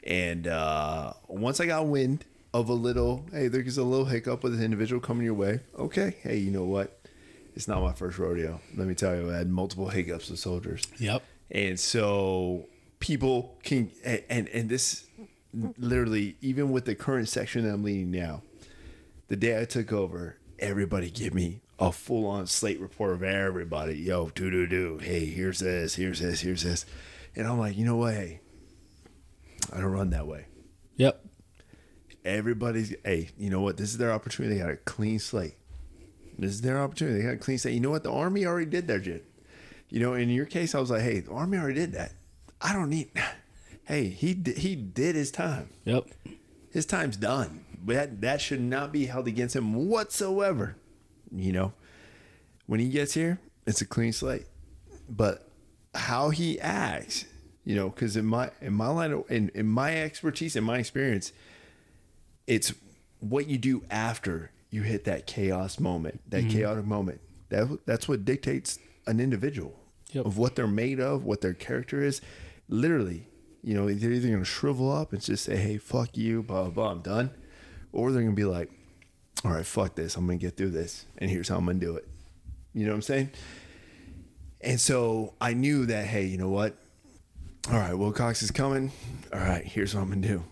[0.04, 4.54] And uh, once I got wind of a little, hey, there's a little hiccup with
[4.54, 5.58] an individual coming your way.
[5.76, 7.00] Okay, hey, you know what?
[7.56, 8.60] It's not my first rodeo.
[8.76, 10.86] Let me tell you, I had multiple hiccups with soldiers.
[10.96, 12.66] yep And so
[13.00, 15.08] people can and and, and this
[15.76, 18.42] literally even with the current section that I'm leading now,
[19.26, 23.96] the day I took over, everybody give me a full on slate report of everybody.
[23.96, 24.98] Yo, do do do.
[24.98, 26.86] Hey, here's this, here's this, here's this.
[27.36, 28.14] And I'm like, you know what?
[28.14, 28.40] Hey,
[29.72, 30.46] I don't run that way.
[30.96, 31.24] yep
[32.24, 33.76] Everybody's hey, you know what?
[33.76, 34.54] This is their opportunity.
[34.54, 35.56] They got a clean slate.
[36.38, 37.18] This is their opportunity.
[37.18, 37.74] They got a clean slate.
[37.74, 38.02] You know what?
[38.02, 39.24] The army already did their shit.
[39.90, 42.12] You know, in your case, I was like, hey, the army already did that.
[42.60, 43.10] I don't need.
[43.86, 45.68] Hey, he he did his time.
[45.84, 46.06] yep
[46.70, 47.66] His time's done.
[47.84, 50.76] That that should not be held against him whatsoever.
[51.34, 51.72] You know,
[52.66, 54.46] when he gets here, it's a clean slate.
[55.08, 55.48] But
[55.94, 57.24] how he acts,
[57.64, 60.78] you know, because in my in my line of in, in my expertise, in my
[60.78, 61.32] experience,
[62.46, 62.72] it's
[63.20, 66.50] what you do after you hit that chaos moment, that mm-hmm.
[66.50, 67.20] chaotic moment.
[67.50, 69.78] That that's what dictates an individual
[70.12, 70.26] Yep.
[70.26, 72.20] of what they're made of, what their character is.
[72.68, 73.26] Literally,
[73.64, 76.70] you know, they're either gonna shrivel up and just say, "Hey, fuck you," blah blah,
[76.70, 77.30] blah I'm done,
[77.92, 78.70] or they're gonna be like,
[79.44, 81.96] "All right, fuck this, I'm gonna get through this, and here's how I'm gonna do
[81.96, 82.08] it."
[82.72, 83.30] You know what I'm saying?
[84.60, 86.76] And so I knew that, hey, you know what?
[87.70, 88.92] All right, Wilcox is coming.
[89.32, 90.42] All right, here's what I'm gonna do.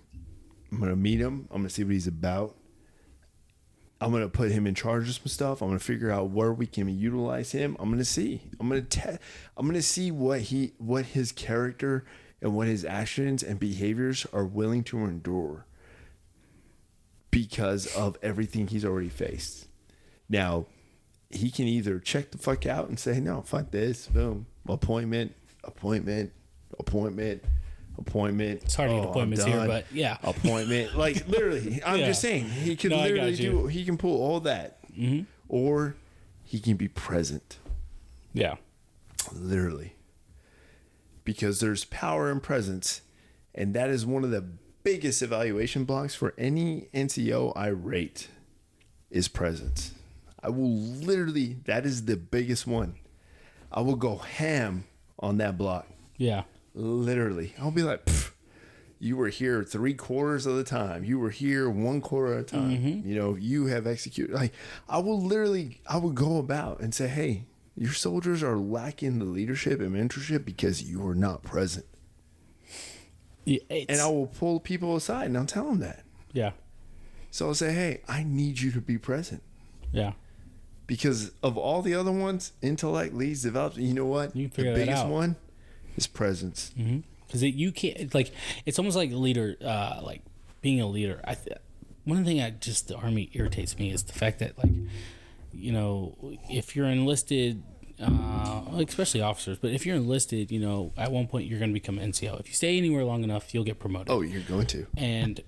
[0.70, 1.48] I'm gonna meet him.
[1.50, 2.56] I'm gonna see what he's about.
[4.00, 5.62] I'm gonna put him in charge of some stuff.
[5.62, 7.76] I'm gonna figure out where we can utilize him.
[7.78, 8.42] I'm gonna see.
[8.58, 9.18] I'm gonna te-
[9.56, 12.04] I'm gonna see what he what his character
[12.40, 15.66] and what his actions and behaviors are willing to endure
[17.32, 19.66] because of everything he's already faced.
[20.28, 20.66] Now,
[21.30, 25.34] he can either check the fuck out and say, no, fuck this, boom, appointment,
[25.64, 26.30] appointment,
[26.78, 27.42] appointment,
[27.98, 28.62] appointment.
[28.62, 30.18] It's hard to get Oh, I'm appointments here, but yeah.
[30.22, 30.96] appointment.
[30.96, 32.06] Like literally, I'm Yeah.
[32.06, 33.32] just saying he can No, literally.
[33.32, 33.58] Mm-hmm.
[33.62, 33.66] do.
[33.66, 34.78] He can pull all that,
[35.48, 35.96] or
[36.44, 37.58] he can be present,
[38.34, 38.56] yeah
[39.32, 39.94] literally,
[41.24, 43.00] because there's power in presence,
[43.54, 44.44] and that is one of the
[44.82, 48.28] biggest evaluation blocks for any NCO I rate
[49.10, 49.92] is presence.
[50.42, 51.58] I will literally.
[51.64, 52.96] That is the biggest one.
[53.70, 54.84] I will go ham
[55.18, 55.86] on that block.
[56.16, 56.42] yeah
[56.74, 58.08] Literally, I'll be like,
[58.98, 61.04] you were here three quarters of the time.
[61.04, 62.70] You were here one quarter of a time.
[62.70, 63.08] Mm-hmm.
[63.08, 64.34] You know, you have executed.
[64.34, 64.52] Like,
[64.88, 67.44] I will literally, I will go about and say, hey,
[67.76, 71.84] your soldiers are lacking the leadership and mentorship because you are not present.
[73.44, 76.04] Yeah, And I will pull people aside and I'll tell them that.
[76.32, 76.52] yeah
[77.30, 79.42] So I'll say, hey, I need you to be present.
[79.92, 80.12] yeah
[80.86, 83.86] Because of all the other ones, intellect leads development.
[83.88, 84.34] You know what?
[84.36, 85.36] You the biggest one
[85.96, 86.72] is presence.
[87.26, 88.30] because you can't it's like
[88.66, 90.22] it's almost like leader uh like
[90.60, 91.56] being a leader i th-
[92.04, 94.72] one thing that just the army irritates me is the fact that like
[95.52, 96.14] you know
[96.50, 97.62] if you're enlisted
[98.02, 101.74] uh especially officers but if you're enlisted you know at one point you're going to
[101.74, 104.10] become nco if you stay anywhere long enough you'll get promoted.
[104.10, 104.86] Oh, you're going to.
[104.96, 105.40] and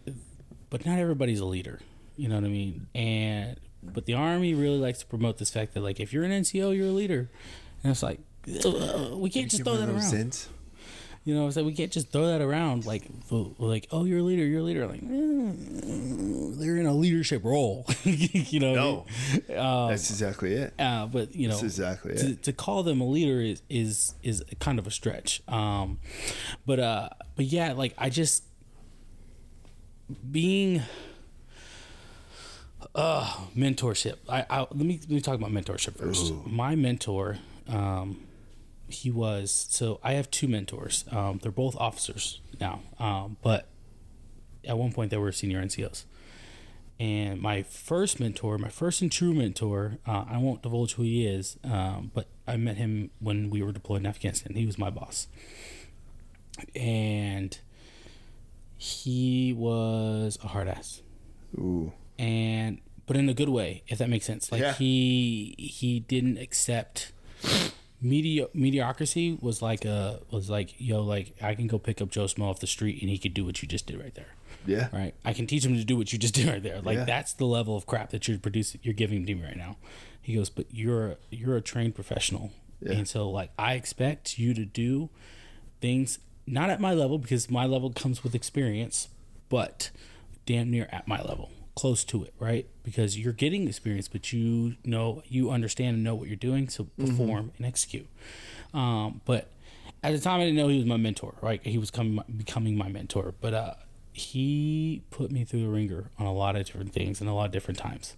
[0.71, 1.81] but not everybody's a leader
[2.17, 2.87] you know what i mean?
[2.95, 6.31] And but the army really likes to promote this fact that like if you're an
[6.31, 7.29] nco you're a leader.
[7.83, 10.01] And it's like we can't just throw that around.
[10.01, 10.47] Zins.
[11.25, 14.45] You know, so we can't just throw that around like, like, oh, you're a leader,
[14.45, 14.87] you're a leader.
[14.87, 17.87] Like, mm, they're in a leadership role.
[18.05, 18.75] you know,
[19.49, 20.75] No, um, that's exactly it.
[20.79, 24.45] Uh, but you know, that's exactly to, to call them a leader is is is
[24.61, 25.43] kind of a stretch.
[25.49, 25.99] Um,
[26.67, 28.45] but uh, but yeah, like I just
[30.31, 30.83] being
[32.95, 34.17] uh mentorship.
[34.29, 36.33] I, I let me let me talk about mentorship first.
[36.33, 36.43] Ooh.
[36.47, 37.39] My mentor,
[37.69, 38.21] um,
[38.89, 41.05] he was so I have two mentors.
[41.11, 43.69] Um, they're both officers now, um, but
[44.65, 46.05] at one point they were senior NCOs.
[47.01, 51.27] And my first mentor, my first and true mentor, uh, I won't divulge who he
[51.27, 54.55] is, um, but I met him when we were deployed in Afghanistan.
[54.55, 55.27] He was my boss,
[56.77, 57.59] and
[58.77, 61.03] he was a hard ass.
[61.57, 61.93] Ooh.
[62.17, 64.53] And but in a good way, if that makes sense.
[64.53, 64.75] Like yeah.
[64.75, 67.13] he he didn't accept
[68.05, 72.27] Medi- mediocrity was like a was like yo like I can go pick up Joe
[72.27, 74.35] Smo off the street and he could do what you just did right there.
[74.67, 74.89] Yeah.
[74.93, 75.15] Right.
[75.25, 76.83] I can teach him to do what you just did right there.
[76.83, 77.05] Like yeah.
[77.05, 78.81] that's the level of crap that you're producing.
[78.83, 79.77] You're giving to me right now.
[80.21, 82.93] He goes, but you're you're a trained professional, yeah.
[82.93, 85.11] and so like I expect you to do
[85.81, 89.09] things not at my level because my level comes with experience,
[89.49, 89.91] but
[90.47, 92.67] damn near at my level close to it, right?
[92.83, 96.85] Because you're getting experience, but you know, you understand and know what you're doing, so
[96.85, 97.07] mm-hmm.
[97.07, 97.57] perform mm-hmm.
[97.57, 98.09] and execute.
[98.73, 99.51] Um, but
[100.03, 101.61] at the time, I didn't know he was my mentor, right?
[101.65, 103.75] He was coming, becoming my mentor, but uh,
[104.13, 107.47] he put me through the ringer on a lot of different things and a lot
[107.47, 108.17] of different times,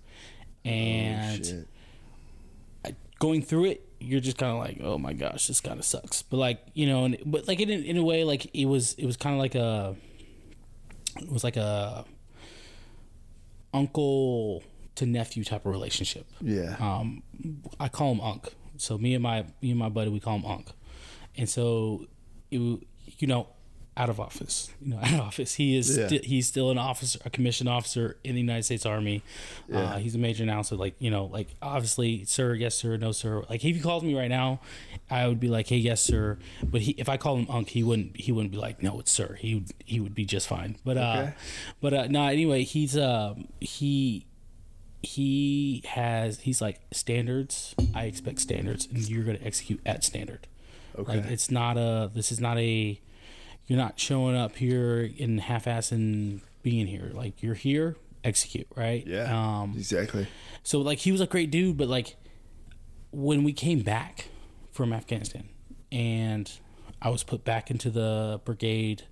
[0.64, 1.66] and
[2.84, 5.84] oh, going through it, you're just kind of like, oh my gosh, this kind of
[5.84, 6.22] sucks.
[6.22, 9.06] But like, you know, and, but like in in a way, like it was, it
[9.06, 9.96] was kind of like a,
[11.20, 12.04] it was like a
[13.72, 14.62] uncle
[14.96, 16.26] to nephew type of relationship.
[16.40, 16.76] Yeah.
[16.80, 17.22] Um,
[17.78, 18.52] I call him Unc.
[18.78, 20.68] So me and my me and my buddy we call him Unc,
[21.36, 22.06] and so
[22.50, 22.58] it,
[23.18, 23.48] you know
[23.96, 24.70] out of office.
[24.80, 25.54] You know, out of office.
[25.54, 26.06] He is yeah.
[26.06, 29.22] sti- he's still an officer, a commissioned officer in the United States Army.
[29.68, 29.78] Yeah.
[29.78, 33.12] Uh, he's a major now, so like you know, like obviously, sir, yes, sir, no,
[33.12, 33.44] sir.
[33.48, 34.60] Like if he calls me right now,
[35.10, 36.38] I would be like, hey, yes, sir.
[36.62, 39.12] But he, if I call him Unc, he wouldn't he wouldn't be like, no, it's
[39.12, 39.36] sir.
[39.40, 40.76] He would he would be just fine.
[40.84, 41.30] But uh,
[41.80, 44.26] but uh, no, anyway, he's um he
[45.02, 47.74] he has he's like standards.
[47.94, 50.46] I expect standards, and you're going to execute at standard.
[50.98, 51.16] Okay.
[51.16, 53.00] Like it's not a this is not a
[53.66, 57.10] you're not showing up here in half-ass and being here.
[57.12, 59.06] Like you're here, execute, right?
[59.06, 59.60] Yeah.
[59.60, 60.26] Um, exactly.
[60.62, 62.16] So like he was a great dude, but like
[63.10, 64.28] when we came back
[64.72, 65.48] from Afghanistan
[65.90, 66.50] and
[67.00, 69.04] I was put back into the brigade,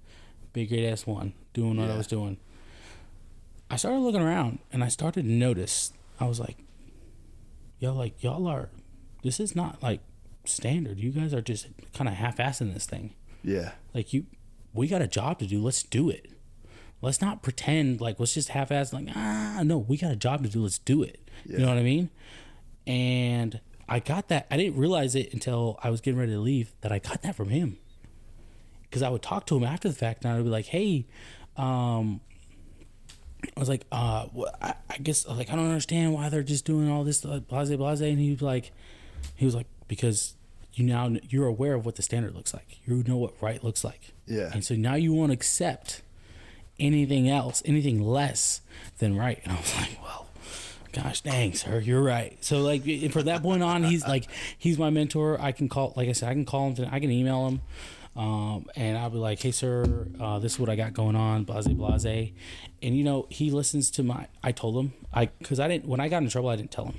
[0.53, 1.95] big grade S one, doing what yeah.
[1.95, 2.39] I was doing.
[3.71, 5.93] I started looking around and I started to notice.
[6.21, 6.59] I was like,
[7.79, 8.69] "Yo, like y'all are.
[9.23, 10.01] This is not like
[10.45, 10.99] standard.
[10.99, 13.73] You guys are just kind of half-assing this thing." Yeah.
[13.95, 14.27] Like you,
[14.75, 15.63] we got a job to do.
[15.63, 16.31] Let's do it.
[17.01, 20.43] Let's not pretend like let's just half ass like ah no, we got a job
[20.43, 20.63] to do.
[20.63, 21.21] Let's do it.
[21.47, 21.59] Yeah.
[21.59, 22.11] You know what I mean?
[22.87, 24.47] And I got that.
[24.51, 27.35] I didn't realize it until I was getting ready to leave that I got that
[27.35, 27.79] from him.
[28.83, 31.07] Because I would talk to him after the fact, and I would be like, "Hey,
[31.57, 32.21] um,
[33.57, 34.27] I was like, uh,
[34.63, 37.71] I, I, guess like I don't understand why they're just doing all this uh, blase
[37.71, 38.71] blase." And he was like,
[39.35, 40.35] he was like, because
[40.75, 42.79] you now you're aware of what the standard looks like.
[42.85, 44.13] You know what right looks like.
[44.27, 44.51] Yeah.
[44.53, 46.03] And so now you won't accept
[46.79, 48.61] anything else, anything less
[48.99, 49.41] than right.
[49.45, 50.27] And I was like, well,
[50.93, 52.43] gosh dang, sir, you're right.
[52.45, 54.27] So like for that point on, he's like
[54.59, 55.41] he's my mentor.
[55.41, 56.89] I can call, like I said, I can call him.
[56.91, 57.61] I can email him.
[58.17, 61.43] Um, and I'll be like, "Hey, sir, uh, this is what I got going on."
[61.43, 64.29] Blase, blase, and you know, he listens to my.
[64.41, 66.85] I told him, I because I didn't when I got in trouble, I didn't tell
[66.85, 66.95] him.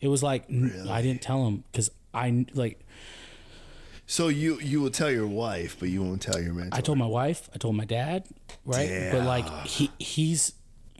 [0.00, 0.90] It was like really?
[0.90, 2.86] I didn't tell him because I like.
[4.06, 6.76] So you you will tell your wife, but you won't tell your mentor.
[6.76, 7.50] I told my wife.
[7.54, 8.26] I told my dad.
[8.64, 9.12] Right, Damn.
[9.12, 10.54] but like he he's.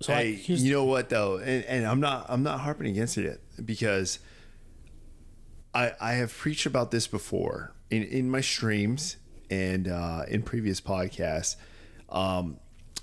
[0.00, 3.18] so hey, I, you know what though, and, and I'm not I'm not harping against
[3.18, 4.18] it because.
[5.74, 9.16] I I have preached about this before in in my streams
[9.50, 11.56] and uh, in previous podcasts,
[12.08, 12.58] um,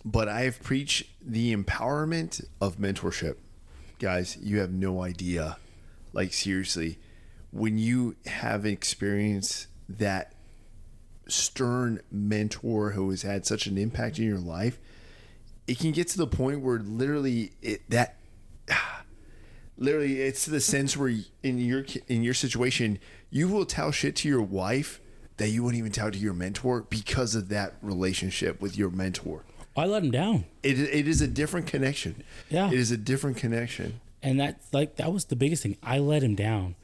[0.06, 3.36] but I have preached the empowerment of mentorship.
[4.00, 5.58] Guys, you have no idea.
[6.14, 6.98] Like seriously,
[7.52, 10.34] when you have experienced that
[11.28, 14.80] stern mentor who has had such an impact in your life,
[15.68, 18.18] it can get to the point where literally it that
[19.78, 21.14] literally it's the sense where
[21.44, 23.00] in your in your situation
[23.30, 25.00] you will tell shit to your wife
[25.38, 29.44] that you wouldn't even tell to your mentor because of that relationship with your mentor.
[29.76, 30.46] I let him down.
[30.64, 32.24] It it is a different connection.
[32.50, 34.02] Yeah, it is a different connection.
[34.22, 35.78] And that like that was the biggest thing.
[35.82, 36.76] I let him down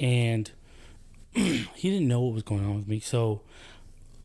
[0.00, 0.50] and
[1.32, 2.98] he didn't know what was going on with me.
[2.98, 3.42] So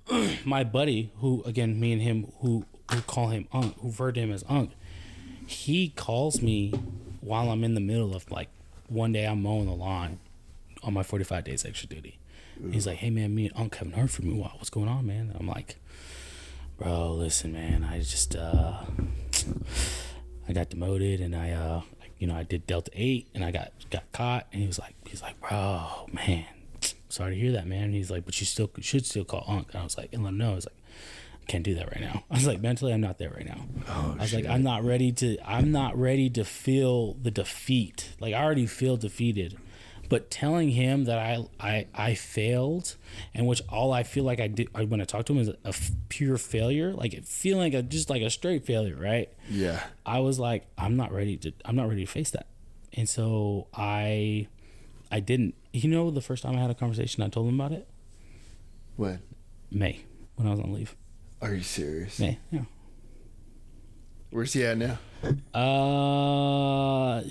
[0.46, 4.20] my buddy, who again, me and him, who who call him Unk, who refer to
[4.20, 4.72] him as Unk,
[5.46, 6.72] he calls me
[7.22, 8.50] while I'm in the middle of like
[8.88, 10.20] one day I'm mowing the lawn
[10.84, 12.18] on my 45 days extra duty.
[12.72, 14.36] He's like, "Hey man, me and Unk haven't heard from you.
[14.36, 15.76] What- What's going on, man?" I'm like,
[16.78, 17.84] "Bro, listen, man.
[17.84, 18.82] I just uh,
[20.48, 21.82] I got demoted and I uh,
[22.26, 24.96] you know, I did Delta Eight and I got got caught." And he was like,
[25.08, 26.46] "He's like, bro, man,
[27.08, 29.68] sorry to hear that, man." And he's like, "But you still should still call Unk."
[29.72, 30.76] And I was like, "And let him know." I was like,
[31.44, 33.68] "I can't do that right now." I was like, "Mentally, I'm not there right now."
[33.88, 35.38] Oh, I was like, "I'm not ready to.
[35.48, 38.10] I'm not ready to feel the defeat.
[38.20, 39.56] Like I already feel defeated."
[40.07, 42.95] But telling him that I, I I failed,
[43.34, 45.49] and which all I feel like I did I- when I talk to him is
[45.49, 49.30] a f- pure failure, like feeling like a just like a straight failure, right?
[49.49, 49.82] Yeah.
[50.06, 52.48] I was like, I'm not ready to I'm not ready to face that.
[52.94, 54.48] And so I
[55.11, 57.72] I didn't you know the first time I had a conversation I told him about
[57.72, 57.88] it?
[58.95, 59.19] When?
[59.72, 60.02] May,
[60.36, 60.95] when I was on leave.
[61.41, 62.19] Are you serious?
[62.19, 62.61] May, yeah.
[64.30, 64.98] Where's he at now?
[65.53, 67.22] Uh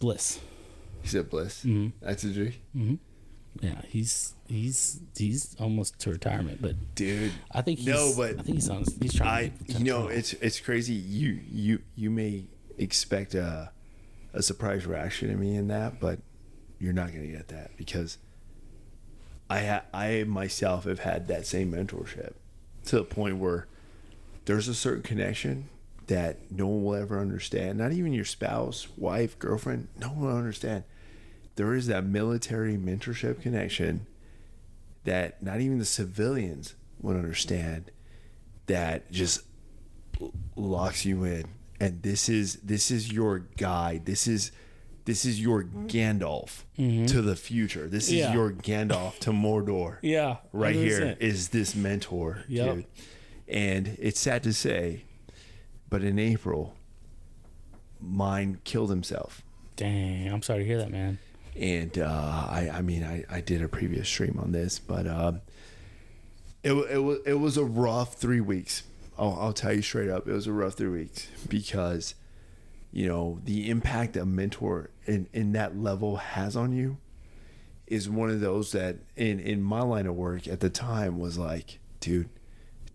[0.00, 0.40] bliss.
[1.02, 1.64] He's at Bliss.
[1.64, 1.88] Mm-hmm.
[2.04, 2.58] That's a G.
[3.60, 7.32] Yeah, he's he's he's almost to retirement, but Dude.
[7.50, 10.08] I think he's No, but I think he's on he's trying I to you know
[10.08, 10.94] it's it's crazy.
[10.94, 12.46] You you you may
[12.78, 13.70] expect a
[14.32, 16.20] a surprise reaction to me in that, but
[16.78, 18.16] you're not gonna get that because
[19.50, 22.32] I ha- I myself have had that same mentorship
[22.86, 23.66] to the point where
[24.46, 25.68] there's a certain connection
[26.06, 27.78] that no one will ever understand.
[27.78, 30.84] Not even your spouse, wife, girlfriend, no one will understand.
[31.56, 34.06] There is that military mentorship connection
[35.04, 37.90] that not even the civilians would understand
[38.66, 39.42] that just
[40.54, 41.44] locks you in
[41.80, 44.52] and this is this is your guide this is
[45.04, 47.06] this is your Gandalf mm-hmm.
[47.06, 48.32] to the future this is Yeah.
[48.32, 50.36] your Gandalf to Mordor Yeah.
[50.52, 51.20] right here 100%.
[51.20, 52.74] is this mentor Yep.
[52.74, 52.84] dude
[53.48, 55.02] and it's sad to say
[55.90, 56.76] but in April
[58.00, 59.42] mine killed himself
[59.74, 61.18] Dang, I'm sorry to hear that, man.
[61.56, 65.42] And uh, I, I mean, I, I did a previous stream on this, but um,
[66.62, 68.84] it, it was it was a rough three weeks.
[69.18, 72.14] I'll, I'll tell you straight up, it was a rough three weeks because,
[72.90, 76.96] you know, the impact a mentor in in that level has on you
[77.86, 81.36] is one of those that in in my line of work at the time was
[81.36, 82.30] like, dude,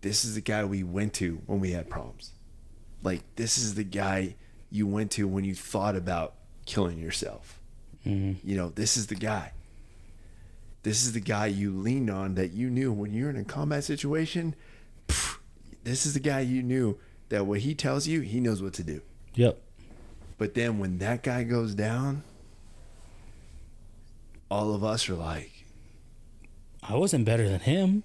[0.00, 2.32] this is the guy we went to when we had problems.
[3.02, 4.34] Like this is the guy
[4.70, 6.34] you went to when you thought about
[6.66, 7.57] killing yourself.
[8.08, 9.52] You know, this is the guy.
[10.82, 13.84] This is the guy you leaned on that you knew when you're in a combat
[13.84, 14.54] situation.
[15.08, 15.36] pff,
[15.84, 16.98] This is the guy you knew
[17.28, 19.02] that what he tells you, he knows what to do.
[19.34, 19.60] Yep.
[20.38, 22.22] But then when that guy goes down,
[24.50, 25.64] all of us are like,
[26.82, 28.04] I wasn't better than him.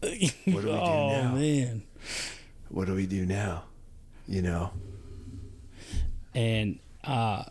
[0.00, 1.34] What do we do oh now?
[1.34, 1.82] man.
[2.70, 3.64] what do we do now?
[4.26, 4.72] You know?
[6.34, 7.44] and uh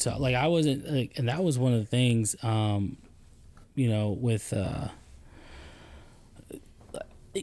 [0.00, 2.96] so like i wasn't like and that was one of the things um
[3.74, 4.88] you know with uh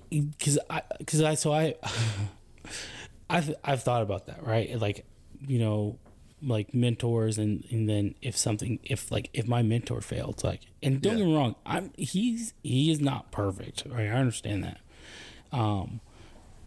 [0.10, 1.76] because i because i so i
[3.30, 4.80] i've i've thought about that right?
[4.80, 5.06] Like
[5.48, 6.00] you know
[6.42, 11.02] like mentors and and then if something if like if my mentor failed like and
[11.02, 11.20] don't Yeah.
[11.20, 14.08] get me wrong i'm he's he is not perfect right?
[14.08, 14.80] I understand that.
[15.52, 16.02] Um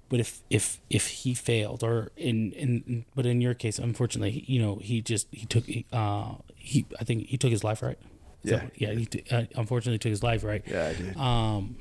[0.09, 4.61] but if if if he failed or in in but in your case unfortunately you
[4.61, 7.99] know he just he took uh he i think he took his life right?
[8.45, 8.63] Is Yeah.
[8.77, 10.63] yeah he t- uh, unfortunately took his life right?
[10.67, 11.17] Yeah, I did.
[11.17, 11.77] um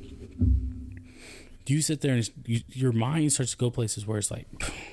[1.65, 4.47] do you sit there and you, your mind starts to go places where it's like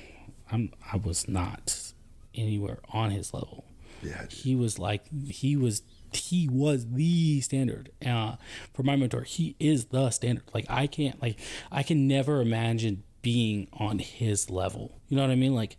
[0.51, 1.91] i'm i was not
[2.35, 3.63] anywhere on his level.
[4.03, 5.81] Yeah, he was like he was
[6.11, 8.35] he was the standard uh,
[8.73, 9.23] for my mentor.
[9.23, 10.43] He is the standard.
[10.53, 11.39] Like i can't like
[11.71, 15.77] i can never imagine being on his level you know what i mean like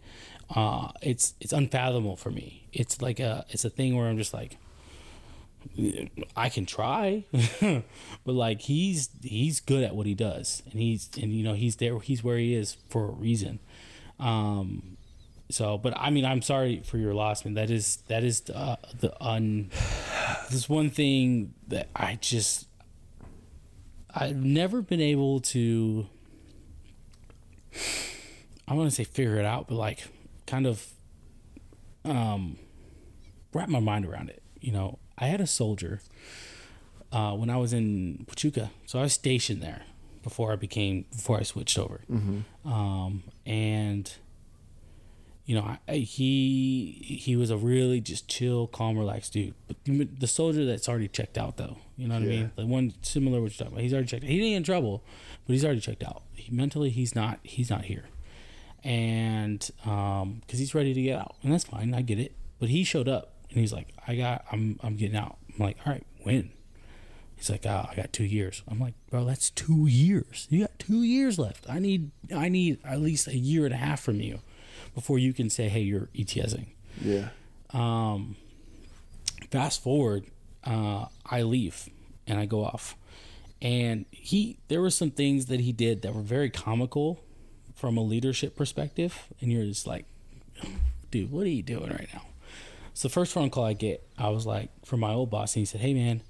[0.57, 4.35] uh it's it's unfathomable for me it's like a it's a thing where i'm just
[4.35, 4.59] like
[6.37, 7.25] I can try,
[7.61, 11.77] but like he's he's good at what he does, and he's and you know he's
[11.77, 13.59] there he's where he is for a reason.
[14.19, 14.97] Um,
[15.51, 17.55] so, but I mean, I'm sorry for your loss, man.
[17.55, 19.71] That is that is uh, the un.
[20.51, 22.69] This one thing that I just
[24.15, 26.07] I've never been able to.
[28.69, 30.09] I want to say figure it out, but like
[30.47, 30.87] kind of
[32.05, 32.59] um
[33.53, 34.43] wrap my mind around it.
[34.61, 36.01] You know, I had a soldier
[37.13, 39.83] uh, when I was in Huachuca, so I was stationed there
[40.23, 42.01] before I became before I switched over,
[42.65, 44.13] um, and
[45.45, 49.55] you know, I, he he was a really just chill, calm, relaxed dude.
[49.69, 49.77] But
[50.19, 52.51] the soldier that's already checked out, though, you know what I mean?
[52.57, 53.83] The one similar what you're talking about.
[53.83, 54.25] He's already checked.
[54.25, 55.05] He ain't in trouble,
[55.47, 56.23] but he's already checked out.
[56.35, 57.41] He, mentally, he's not.
[57.43, 58.05] He's not here,
[58.85, 61.95] and um, because he's ready to get out, and that's fine.
[61.95, 62.35] I get it.
[62.59, 64.45] But he showed up, and he's like, "I got.
[64.53, 64.79] I'm.
[64.83, 66.51] I'm getting out." I'm like, "All right, when?"
[67.37, 68.63] He's like, oh, I got two years.
[68.67, 70.47] I'm like, bro, that's two years.
[70.49, 71.67] You got two years left.
[71.69, 74.41] I need, I need at least a year and a half from you
[74.95, 76.69] before you can say, hey, you're ETSing.
[77.03, 77.29] Yeah.
[77.75, 78.37] Um,
[79.51, 80.25] fast forward,
[80.65, 81.91] uh, I leave
[82.27, 82.97] and I go off,
[83.63, 87.23] and he, there were some things that he did that were very comical
[87.75, 90.07] from a leadership perspective, and you're just like,
[91.11, 92.23] dude, what are you doing right now?
[92.95, 95.61] So the first phone call I get, I was like, from my old boss, and
[95.61, 96.23] he said, hey man,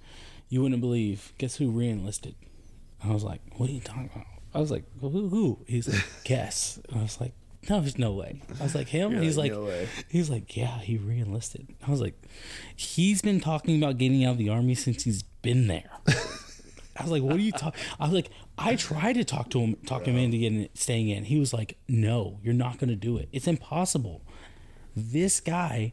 [0.48, 2.35] you wouldn't believe, guess who re-enlisted?
[3.05, 4.27] I was like, what are you talking about?
[4.55, 5.28] I was like, who?
[5.28, 5.59] who?
[5.66, 6.81] He's like, guess.
[6.89, 7.32] And I was like,
[7.69, 8.43] no, there's no way.
[8.61, 9.12] I was like, him?
[9.12, 11.74] You're He's like, like, "No way." he's like, yeah, he re-enlisted.
[11.86, 12.15] I was like,
[12.74, 15.90] he's been talking about getting out of the army since he's been there.
[16.98, 17.81] I was like, what are you talking?
[18.01, 21.24] I was like, I tried to talk to him, talk him into getting staying in.
[21.24, 23.28] He was like, no, you're not going to do it.
[23.32, 24.23] It's impossible.
[24.94, 25.93] This guy,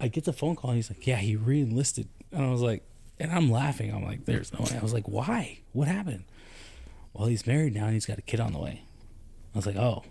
[0.00, 0.70] I get the phone call.
[0.70, 2.82] And he's like, yeah, he re-enlisted, and I was like,
[3.20, 3.92] and I'm laughing.
[3.92, 4.78] I'm like, there's no way.
[4.78, 5.58] I was like, why?
[5.72, 6.24] What happened?
[7.12, 8.82] Well, he's married now and he's got a kid on the way.
[9.54, 10.04] I was like, oh,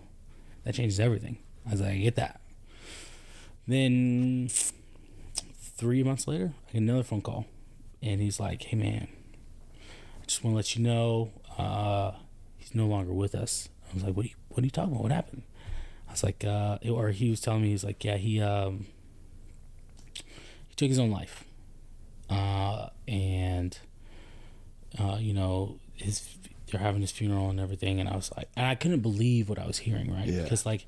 [0.64, 1.38] that changes everything.
[1.66, 2.40] I was like, I get that.
[3.66, 4.48] Then
[5.78, 7.46] three months later, I get another phone call,
[8.02, 9.08] and he's like, "Hey man,
[10.28, 12.12] just want to let you know uh,
[12.56, 14.24] he's no longer with us." I was like, "What?
[14.26, 15.02] Are you, what are you talking about?
[15.02, 15.42] What happened?"
[16.08, 18.86] I was like, uh, or he was telling me he's like, "Yeah, he um,
[20.14, 21.44] he took his own life,
[22.30, 23.76] uh, and
[24.98, 26.28] uh, you know his
[26.70, 29.58] they're having his funeral and everything." And I was like, and I couldn't believe what
[29.58, 30.26] I was hearing, right?
[30.26, 30.42] Yeah.
[30.42, 30.86] Because like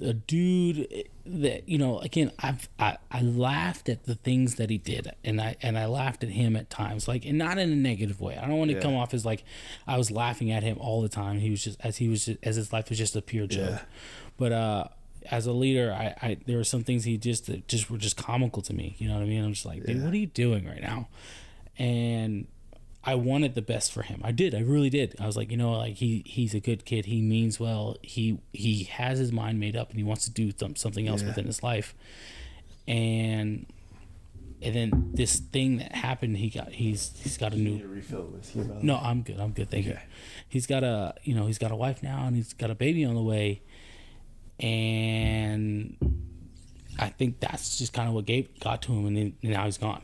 [0.00, 0.88] a dude
[1.24, 5.40] that you know again I've I, I laughed at the things that he did and
[5.40, 8.36] I and I laughed at him at times like and not in a negative way
[8.36, 8.82] I don't want to Yeah.
[8.82, 9.44] come off as like
[9.86, 12.38] I was laughing at him all the time he was just as he was just,
[12.42, 13.82] as his life was just a pure joke Yeah.
[14.36, 14.84] but uh
[15.30, 18.16] as a leader I, I there were some things he just that just were just
[18.16, 20.04] comical to me you know what I mean I'm just like dude Yeah.
[20.04, 21.08] what are you doing right now
[21.78, 22.46] and
[23.06, 24.20] I wanted the best for him.
[24.24, 24.54] I did.
[24.54, 25.14] I really did.
[25.20, 27.04] I was like, you know, like he he's a good kid.
[27.06, 27.96] He means well.
[28.02, 31.20] He he has his mind made up and he wants to do some, something else
[31.20, 31.28] Yeah.
[31.28, 31.94] within his life.
[32.88, 33.66] And
[34.62, 38.62] and then this thing that happened, he got he's he's got a new refill whiskey,
[38.62, 38.96] by no.
[38.96, 39.38] I'm good.
[39.38, 39.70] I'm good.
[39.70, 39.98] Thank you.
[40.48, 43.04] He's got a, you know, he's got a wife now, and he's got a baby
[43.04, 43.60] on the way,
[44.60, 45.96] and
[46.98, 49.64] I think that's just kind of what gave got to him, and then and now
[49.66, 50.02] he's gone.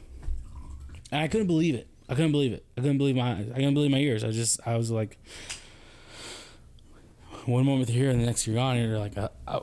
[1.10, 1.86] And I couldn't believe it.
[2.11, 2.65] I couldn't believe it.
[2.77, 3.49] I couldn't believe my eyes.
[3.51, 4.24] I couldn't believe my ears.
[4.24, 5.16] I just, I was like,
[7.47, 9.61] one moment you're here, and the next you're gone, and you're like, uh, uh,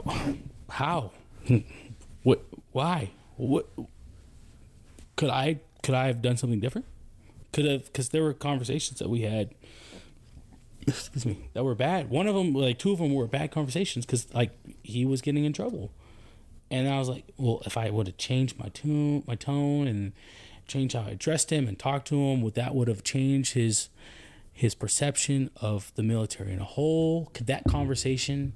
[0.69, 1.11] how,
[2.23, 3.67] what, why, what?
[5.17, 6.87] Could I, could I have done something different?
[7.51, 9.53] Could have, because there were conversations that we had
[10.87, 12.09] excuse me, that were bad.
[12.09, 14.51] One of them, like two of them, were bad conversations because like
[14.83, 15.91] he was getting in trouble,
[16.71, 20.13] and I was like, well, if I would have changed my tune, my tone, and
[20.67, 23.89] changed how I addressed him and talked to him, would that would have changed his
[24.53, 27.27] his perception of the military in a whole?
[27.33, 28.53] Could that conversation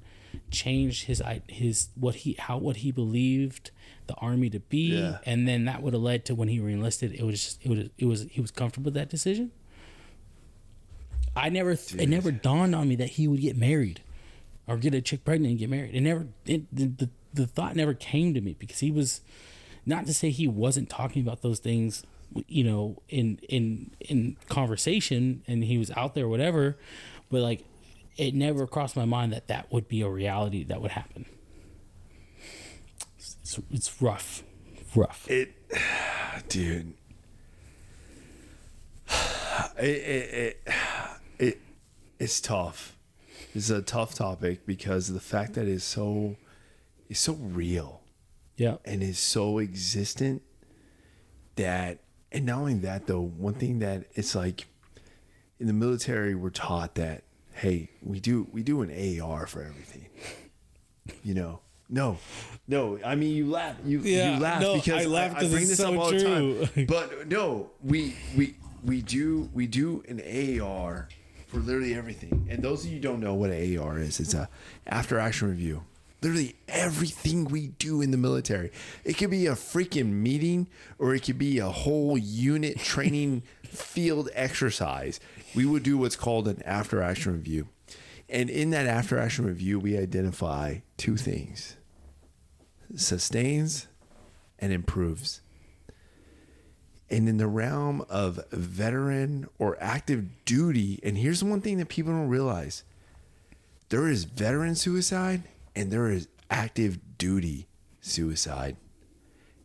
[0.50, 3.70] change his his what he how what he believed
[4.08, 5.18] the army to be, Yeah.
[5.24, 7.88] and then that would have led to when he reenlisted, it was just, it was
[7.98, 9.52] it was he was comfortable with that decision.
[11.34, 14.02] I never, it never dawned on me that he would get married
[14.66, 15.94] or get a chick pregnant and get married.
[15.94, 19.22] It never, it, the, the, the thought never came to me because he was,
[19.84, 22.04] not to say he wasn't talking about those things,
[22.46, 26.76] you know, in, in, in conversation and he was out there, whatever,
[27.30, 27.64] but like,
[28.16, 31.24] it never crossed my mind that that would be a reality that would happen.
[33.18, 34.42] It's, it's rough,
[34.94, 35.28] rough.
[35.30, 35.54] It,
[36.48, 36.94] dude.
[39.78, 40.72] It, it, it,
[41.38, 41.60] it,
[42.18, 42.96] it's tough.
[43.54, 46.36] It's a tough topic because the fact that it's so,
[47.08, 48.01] it's so real
[48.56, 48.76] Yeah.
[48.84, 50.42] and is so existent
[51.56, 51.98] that,
[52.30, 54.66] and not only that though, one thing that it's like
[55.58, 60.06] in the military, we're taught that, hey, we do, we do an AR for everything.
[61.24, 62.18] You know, no,
[62.68, 62.98] no.
[63.04, 65.70] I mean, you laugh, you, Yeah, you laugh no, because I laugh 'cause bring it's
[65.70, 66.66] this so up all the true.
[66.66, 66.86] time.
[66.88, 68.54] But no, we we
[68.84, 70.20] we do we do an
[70.60, 71.08] AR
[71.48, 72.46] for literally everything.
[72.48, 74.48] And those of you who don't know what an AR is, it's a
[74.86, 75.82] after action review.
[76.22, 78.70] Literally everything we do in the military.
[79.04, 80.68] It could be a freaking meeting
[80.98, 85.20] or it could be a whole unit training field exercise.
[85.54, 87.68] We would do what's called an after action review.
[88.28, 91.76] And in that after action review, we identify two things
[92.96, 93.88] sustains,
[94.58, 95.40] and improves.
[97.10, 102.12] And in the realm of veteran or active duty, and here's one thing that people
[102.12, 102.84] don't realize
[103.90, 105.42] there is veteran suicide
[105.74, 107.68] and there is active duty
[108.00, 108.76] suicide.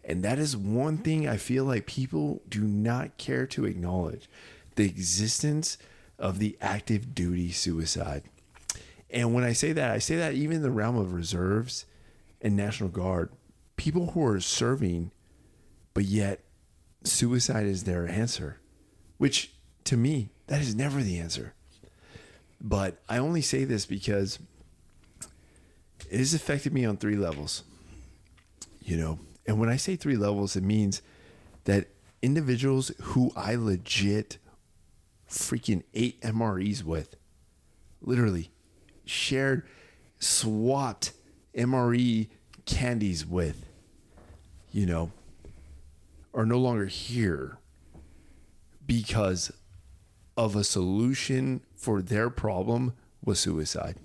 [0.04, 4.30] And that is one thing I feel like people do not care to acknowledge
[4.76, 5.78] the existence
[6.18, 8.24] of the active duty suicide.
[9.10, 11.86] And when I say that, I say that even in the realm of reserves
[12.42, 13.30] and National Guard,
[13.76, 15.12] people who are serving,
[15.94, 16.42] but yet
[17.04, 18.60] suicide is their answer,
[19.18, 19.54] which
[19.86, 21.54] to me, that is never the answer.
[22.60, 24.40] But I only say this because
[26.10, 27.64] it has affected me on three levels.
[28.82, 31.02] You know, and when I say three levels, it means
[31.66, 31.88] that
[32.22, 34.38] individuals who I legit
[35.30, 37.16] freaking ate MREs with,
[38.02, 38.50] literally
[39.06, 39.68] shared,
[40.20, 41.12] swapped
[41.54, 42.28] MRE
[42.66, 43.66] candies with,
[44.72, 45.12] you know,
[46.34, 47.58] are no longer here
[48.86, 49.52] because
[50.38, 52.94] of a solution for their problem
[53.24, 53.96] was suicide.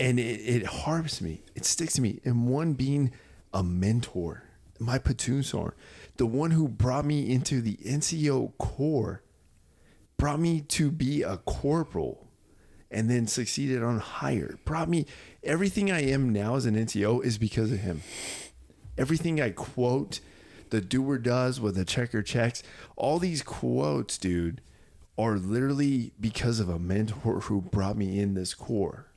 [0.00, 2.20] And it, it harps me, it sticks to me.
[2.24, 3.12] And one being
[3.52, 4.44] a mentor,
[4.78, 5.74] my platoon sergeant,
[6.16, 9.22] the one who brought me into the NCO Corps,
[10.16, 12.26] brought me to be a corporal
[12.90, 14.58] and then succeeded on higher.
[14.64, 15.06] Brought me
[15.42, 18.02] everything I am now as an NCO is because of him.
[18.98, 20.20] Everything I quote,
[20.70, 22.62] the doer does with the checker checks,
[22.96, 24.60] all these quotes, dude,
[25.16, 29.09] are literally because of a mentor who brought me in this corps.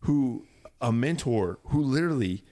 [0.00, 0.46] Who
[0.80, 2.44] a mentor who literally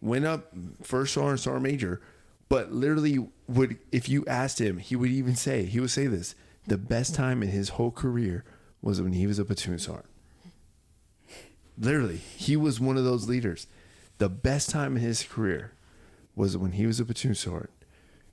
[0.00, 0.52] went up
[0.82, 2.00] first sergeant, sergeant major,
[2.48, 6.34] but literally would if you asked him, he would even say, he would say this,
[6.66, 8.44] the best time in his whole career
[8.82, 10.06] was when he was a platoon sergeant.
[11.78, 13.66] Literally, he was one of those leaders.
[14.18, 15.72] The best time in his career
[16.36, 17.70] was when he was a platoon sergeant,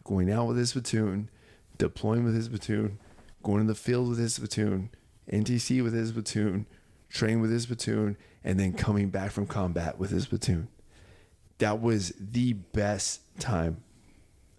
[0.04, 1.30] going out with his platoon,
[1.78, 3.00] deploying with his platoon,
[3.44, 4.90] going to the field with his platoon,
[5.32, 6.66] NTC with his platoon,
[7.10, 10.68] train with his platoon, and then coming back from combat with his platoon.
[11.58, 13.84] That was the best time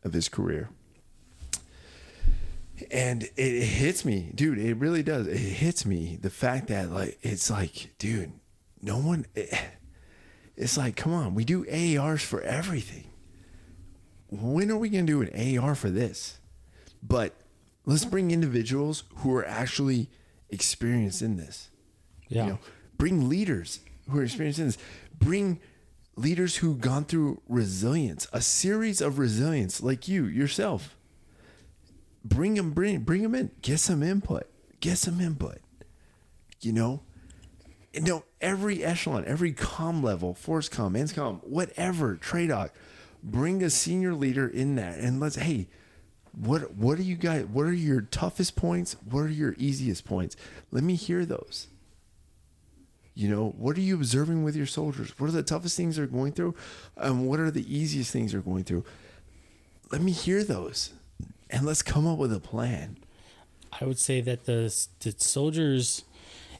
[0.05, 0.69] of his career.
[2.91, 5.27] And it hits me dude it really does.
[5.27, 8.33] It hits me the fact that like it's like dude
[8.81, 9.65] no one eh,
[10.57, 13.11] it's like come on we do AARs for everything.
[14.31, 16.39] When are we going to do an ar for this?
[17.03, 17.35] But
[17.87, 20.11] let's bring individuals who are actually
[20.51, 21.70] experienced in this
[22.28, 22.44] Yeah.
[22.44, 22.59] you know
[22.96, 24.78] bring leaders who are experienced in this.
[25.18, 25.60] Bring
[26.16, 30.96] leaders who've gone through resilience a series of resilience like you yourself.
[32.24, 33.50] Bring them bring bring them in.
[33.62, 34.44] Get some input.
[34.80, 35.59] Get some input.
[36.60, 37.02] You know?
[37.92, 42.70] You know every echelon every com level FORSCOM com whatever TRADOC
[43.22, 45.66] bring a senior leader in that and let's hey
[46.32, 48.96] what what are you guys what are your toughest points?
[49.10, 50.36] What are your easiest points?
[50.70, 51.68] Let me hear those
[53.19, 56.07] you know what are you observing with your soldiers what are the toughest things they're
[56.07, 56.55] going through
[56.97, 58.85] and what are the easiest things they're going through
[59.90, 60.93] let me hear those
[61.51, 62.99] and let's come up with a plan.
[63.81, 66.05] I would say that the the soldiers,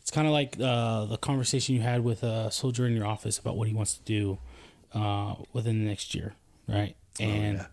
[0.01, 3.39] it's kind of like uh, the conversation you had with a soldier in your office
[3.39, 4.39] about what he wants to do
[4.95, 6.35] uh, within the next year,
[6.67, 6.97] right?
[7.19, 7.67] And yeah.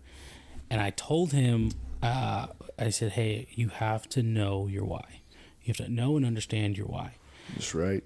[0.70, 1.72] and I told him,
[2.02, 2.48] uh,
[2.80, 5.22] I said, hey, you have to know your why.
[5.64, 7.16] You have to know and understand your why.
[7.54, 8.06] That's right.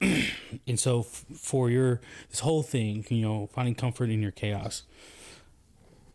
[0.66, 2.00] And so f- for your
[2.30, 4.82] this whole thing, you know, finding comfort in your chaos.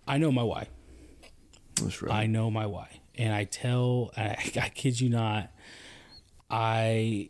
[0.08, 0.68] I know my why.
[1.82, 2.14] That's right.
[2.14, 5.52] I know my why, and I tell I, I kid you not,
[6.50, 7.30] I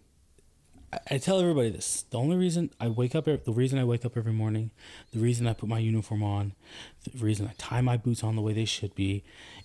[1.09, 2.05] I tell everybody this.
[2.09, 4.71] The only reason I wake up, the reason I wake up every morning,
[5.13, 6.53] the reason I put my uniform on,
[7.03, 9.23] the reason I tie my boots on the way they should be,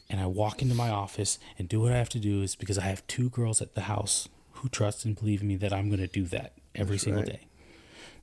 [0.09, 2.79] and I walk into my office and do what I have to do is because
[2.79, 5.89] I have two girls at the house who trust and believe in me that I'm
[5.89, 7.33] going to do that every single right.
[7.33, 7.47] day.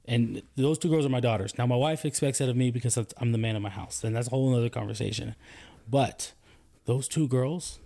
[0.07, 1.57] And those two girls are my daughters.
[1.57, 4.03] Now, my wife expects that of me because I'm the man of my house.
[4.03, 5.35] And that's a whole other conversation.
[5.89, 6.33] But
[6.85, 7.79] those two girls,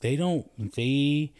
[0.00, 1.32] they don't, they,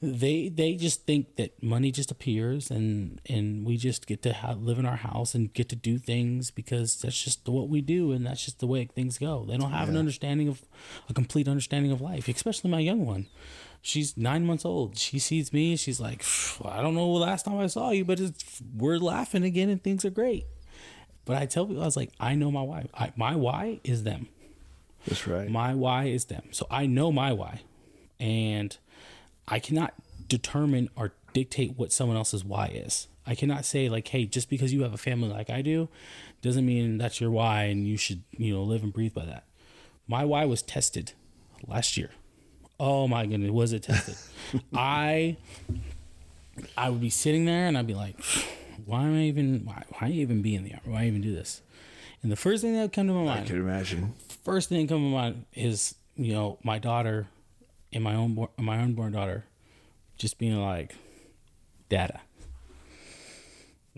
[0.00, 4.62] they, they just think that money just appears and, and we just get to have,
[4.62, 8.12] live in our house and get to do things because that's just what we do.
[8.12, 9.44] And that's just the way things go.
[9.46, 10.62] They don't have an understanding of,
[11.10, 13.26] a complete understanding of life, especially my young one
[13.86, 14.98] she's nine months old.
[14.98, 15.76] She sees me.
[15.76, 16.24] She's like,
[16.64, 19.82] I don't know the last time I saw you, but it's, we're laughing again and
[19.82, 20.46] things are great.
[21.24, 22.86] But I tell people, I was like, I know my why.
[22.94, 24.28] I, my why is them.
[25.06, 25.48] That's right.
[25.48, 26.48] My why is them.
[26.50, 27.62] So I know my why.
[28.18, 28.76] And
[29.46, 29.94] I cannot
[30.28, 33.06] determine or dictate what someone else's why is.
[33.26, 35.88] I cannot say like, hey, just because you have a family like I do,
[36.42, 39.44] doesn't mean that's your why and you should, you know, live and breathe by that.
[40.08, 41.12] My why was tested
[41.66, 42.10] last year.
[42.78, 44.16] Oh my goodness, was it tested?
[44.74, 45.36] I
[46.76, 48.18] I would be sitting there and I'd be like,
[48.84, 50.82] why am I even why, why even be in the army?
[50.92, 51.62] Why even do this?
[52.22, 54.14] And the first thing that would come to my mind, I could imagine.
[54.44, 57.28] first thing that come to my mind is you know my daughter
[57.92, 59.44] and my own my unborn daughter
[60.18, 60.94] just being like,
[61.88, 62.20] "Dada,"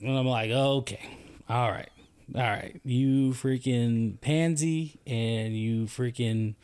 [0.01, 1.01] and I'm like, "Okay,
[1.49, 1.91] all right,
[2.35, 6.55] all right, you freaking pansy and you freaking."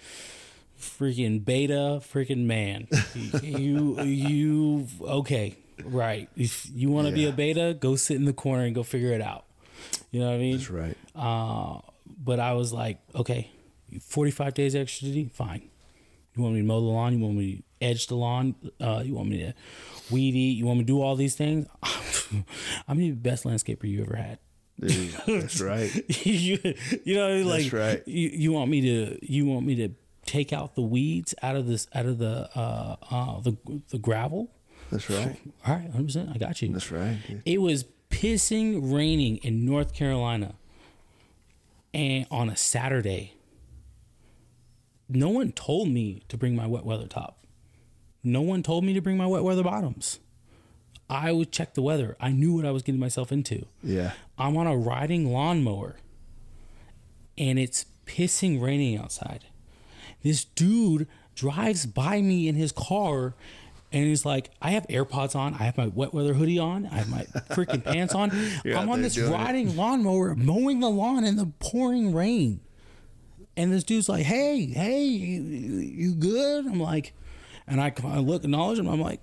[0.85, 2.87] Freaking beta, freaking man.
[3.43, 6.29] you, you, okay, right.
[6.37, 9.13] If you want to be a beta, go sit in the corner and go figure
[9.13, 9.45] it out.
[10.11, 10.57] You know what I mean?
[10.59, 10.97] That's right.
[11.15, 13.51] Uh, but I was like, okay,
[14.01, 15.69] 45 days extra duty, fine.
[16.37, 17.13] You want me to mow the lawn?
[17.19, 18.55] You want me to edge the lawn?
[18.81, 19.55] Uh, you want me to
[20.11, 20.57] weed eat?
[20.57, 21.67] You want me to do all these things?
[22.89, 24.39] I'm the best landscaper you ever had.
[24.81, 25.91] Dude, that's right.
[26.27, 26.59] you,
[27.05, 28.09] you know, like that's right.
[28.09, 29.89] you, you want me to you want me to
[30.27, 33.57] take out the weeds out of this out of the uh, uh, the
[33.91, 34.51] the gravel?
[34.91, 35.37] That's right.
[35.67, 36.05] All right, 100.
[36.05, 36.69] percent I got you.
[36.69, 37.19] That's right.
[37.27, 37.43] dude.
[37.45, 40.55] It was pissing raining in North Carolina
[41.93, 43.35] and on a Saturday.
[45.09, 47.39] No one told me to bring my wet weather top.
[48.23, 50.19] No one told me to bring my wet weather bottoms.
[51.11, 52.17] I would check the weather.
[52.19, 53.67] I knew what I was getting myself into.
[53.83, 54.13] Yeah.
[54.39, 55.97] I'm on a riding lawnmower
[57.37, 59.45] and it's pissing raining outside.
[60.25, 61.07] This dude
[61.37, 63.35] drives by me in his car
[63.93, 66.97] and he's like, I have AirPods on, I have my wet weather hoodie on, I
[66.97, 68.33] have my freaking pants on.
[68.65, 69.35] You're I'm on this doing it.
[69.35, 72.59] riding lawnmower mowing the lawn in the pouring rain.
[73.57, 76.67] And this dude's like, Hey, hey, you, you good?
[76.67, 77.13] I'm like,
[77.69, 78.89] and I, I look, acknowledge him.
[78.89, 79.21] I'm like,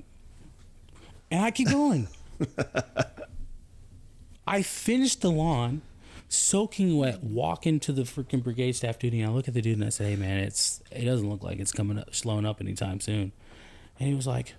[1.30, 2.08] and I keep going.
[4.48, 5.82] I finished the lawn,
[6.32, 9.78] soaking wet, walk into the freaking brigade staff duty, and I look at the dude
[9.78, 12.62] and I say, "Hey man, it's it doesn't look like it's coming up, slowing up
[12.62, 13.32] anytime soon."
[14.00, 14.56] And he was like,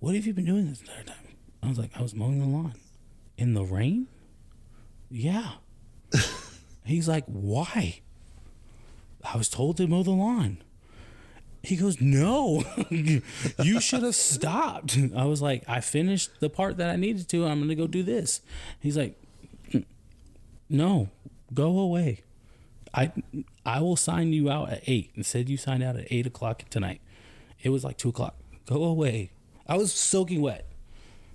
[0.00, 2.46] "What have you been doing this entire time?" I was like, "I was mowing the
[2.46, 2.74] lawn
[3.36, 4.08] in the rain."
[5.10, 5.52] Yeah.
[6.84, 8.00] He's like, "Why?"
[9.24, 10.62] I was told to mow the lawn.
[11.62, 14.96] He goes, No, you should have stopped.
[15.14, 17.46] I was like, I finished the part that I needed to.
[17.46, 18.40] I'm going to go do this.
[18.80, 19.27] He's like, "Mm,
[20.68, 21.08] No,
[21.52, 22.22] go away.
[22.94, 23.12] I
[23.64, 25.10] I will sign you out at eight.
[25.14, 27.00] Instead, you signed out at eight o'clock tonight.
[27.62, 28.36] It was like two o'clock.
[28.66, 29.30] Go away.
[29.66, 30.66] I was soaking wet,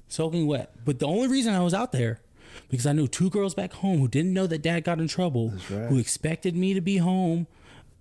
[0.07, 0.71] soaking wet.
[0.85, 2.19] But the only reason I was out there
[2.69, 5.53] because I knew two girls back home who didn't know that dad got in trouble,
[5.69, 5.87] right.
[5.89, 7.47] who expected me to be home,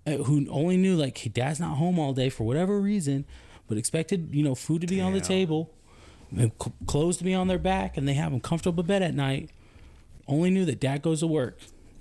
[0.07, 3.25] uh, who only knew like hey, dad's not home all day for whatever reason,
[3.69, 5.71] but expected you know food to be on the table,
[6.37, 6.53] and
[6.87, 9.51] clothes to be on their back, and they have a comfortable bed at night.
[10.29, 11.59] Only knew that dad goes to work,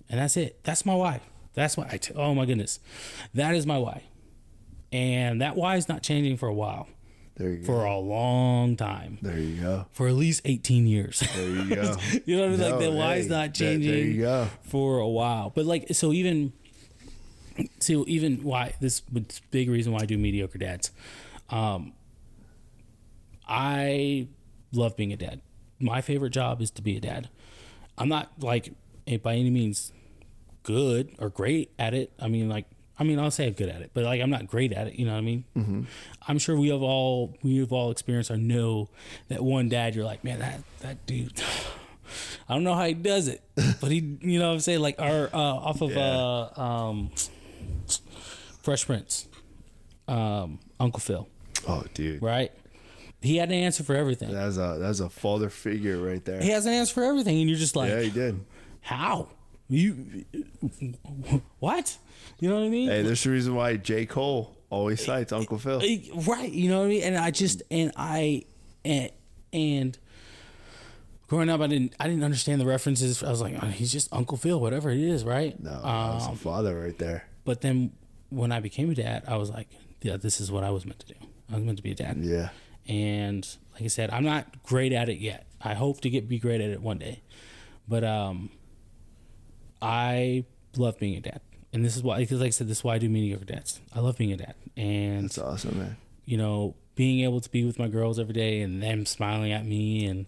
[0.09, 0.59] and that's it.
[0.63, 1.21] That's my why.
[1.53, 1.97] That's why I.
[1.97, 2.79] T- oh my goodness,
[3.33, 4.03] that is my why,
[4.91, 6.87] and that why is not changing for a while,
[7.35, 7.65] There you go.
[7.65, 9.85] for a long time, There you go.
[9.91, 11.19] for at least eighteen years.
[11.35, 11.95] There you go.
[12.25, 12.59] you know what I mean?
[12.59, 14.47] No, like the why is hey, not there- there changing you go.
[14.63, 15.51] for a while.
[15.53, 16.53] But like so even
[17.79, 20.91] so even why this big reason why I do mediocre dads.
[21.49, 21.93] Um
[23.47, 24.27] I
[24.71, 25.41] love being a dad.
[25.79, 27.29] My favorite job is to be a dad.
[28.01, 28.73] I'm not like
[29.07, 29.91] eh, by any means
[30.63, 32.11] good or great at it.
[32.19, 32.65] I mean like
[32.99, 34.95] I mean I'll say I'm good at it, but like I'm not great at it,
[34.95, 35.43] you know what I mean?
[35.57, 35.81] Mm-hmm.
[36.27, 38.89] I'm sure we have all we have all experienced or know
[39.29, 41.41] that one dad you're like, man, that that dude
[42.49, 43.41] I don't know how he does it,
[43.79, 44.81] but he, you know what I'm saying?
[44.81, 47.09] Like, our, uh, off of, uh, um,
[48.61, 49.27] Fresh Prince,
[50.09, 51.29] um, Uncle Phil,
[51.67, 52.21] Oh, dude.
[52.21, 52.51] right?
[53.21, 54.31] He had an answer for everything.
[54.33, 56.41] That's a that's a father figure right there.
[56.41, 57.39] He has an answer for everything.
[57.39, 58.39] And you're just like, yeah, he did.
[58.81, 59.29] how?
[59.69, 60.25] You,
[61.59, 61.97] what?
[62.39, 62.89] You know what I mean?
[62.89, 64.05] Hey, there's the reason why J.
[64.05, 65.79] Cole always cites Uncle Phil.
[66.27, 68.45] Right you know what i mean and i just and i
[68.85, 69.11] and
[69.51, 69.97] and
[71.27, 74.07] growing up i didn't i didn't understand the references i was like oh, he's just
[74.13, 77.25] uncle phil whatever it is right No, that's um, a father right there.
[77.43, 77.91] but then
[78.29, 79.67] when i became a dad i was like
[80.01, 81.15] yeah this is what i was meant to do
[81.51, 82.49] i was meant to be a dad Yeah.
[82.87, 86.39] And like i said i'm not great at it yet i hope to get be
[86.39, 87.21] great at it one day
[87.87, 88.49] but um
[89.81, 90.43] i
[90.77, 91.41] love being a dad
[91.73, 93.79] and this is why because like i said this is why i do mediocre dads
[93.93, 95.97] i love being a dad and That's awesome, man.
[96.25, 99.65] you know, being able to be with my girls every day and them smiling at
[99.65, 100.25] me and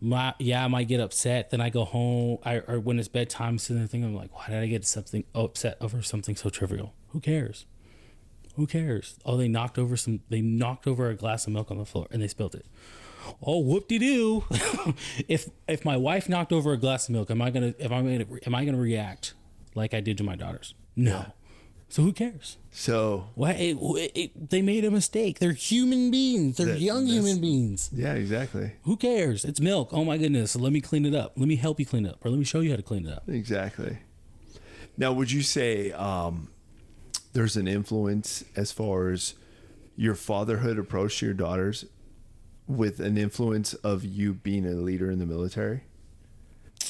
[0.00, 1.50] my yeah, I might get upset.
[1.50, 4.46] Then I go home, I, or when it's bedtime, sitting there thinking, I'm like, why
[4.48, 6.94] did I get something upset over something so trivial?
[7.08, 7.66] Who cares?
[8.56, 9.16] Who cares?
[9.24, 10.20] Oh, they knocked over some.
[10.28, 12.66] They knocked over a glass of milk on the floor and they spilled it.
[13.42, 14.44] oh whoop de doo.
[15.28, 18.04] if if my wife knocked over a glass of milk, am I gonna If I'm
[18.04, 19.34] gonna am I gonna react
[19.74, 20.74] like I did to my daughters?
[20.96, 21.26] No.
[21.88, 22.56] So who cares?
[22.70, 23.76] So Why it,
[24.14, 25.38] it, they made a mistake.
[25.40, 26.56] They're human beings.
[26.56, 27.90] They're That- young human beings.
[27.92, 29.44] yeah, exactly, Who cares?
[29.44, 29.90] It's milk.
[29.92, 30.56] Oh my goodness.
[30.56, 31.34] Let me clean it up.
[31.36, 33.06] Let me help you clean it up, or let me show you how to clean
[33.06, 33.24] it up.
[33.28, 33.98] exactly.
[34.96, 36.48] Now, would you say um,
[37.32, 39.34] there's an influence as far as
[39.96, 41.84] your fatherhood approach to your daughters,
[42.66, 45.82] with an influence of you being a leader in the military?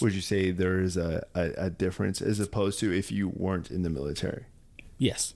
[0.00, 3.70] Would you say there is a, a, a difference as opposed to if you weren't
[3.70, 4.46] in the military?
[4.98, 5.34] Yes.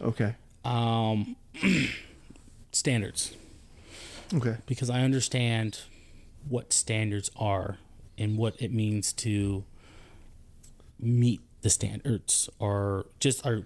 [0.00, 0.34] Okay.
[0.64, 1.36] Um,
[2.72, 3.34] standards.
[4.34, 4.56] Okay.
[4.66, 5.80] because I understand
[6.46, 7.78] what standards are
[8.18, 9.64] and what it means to
[11.00, 13.64] meet the standards or just or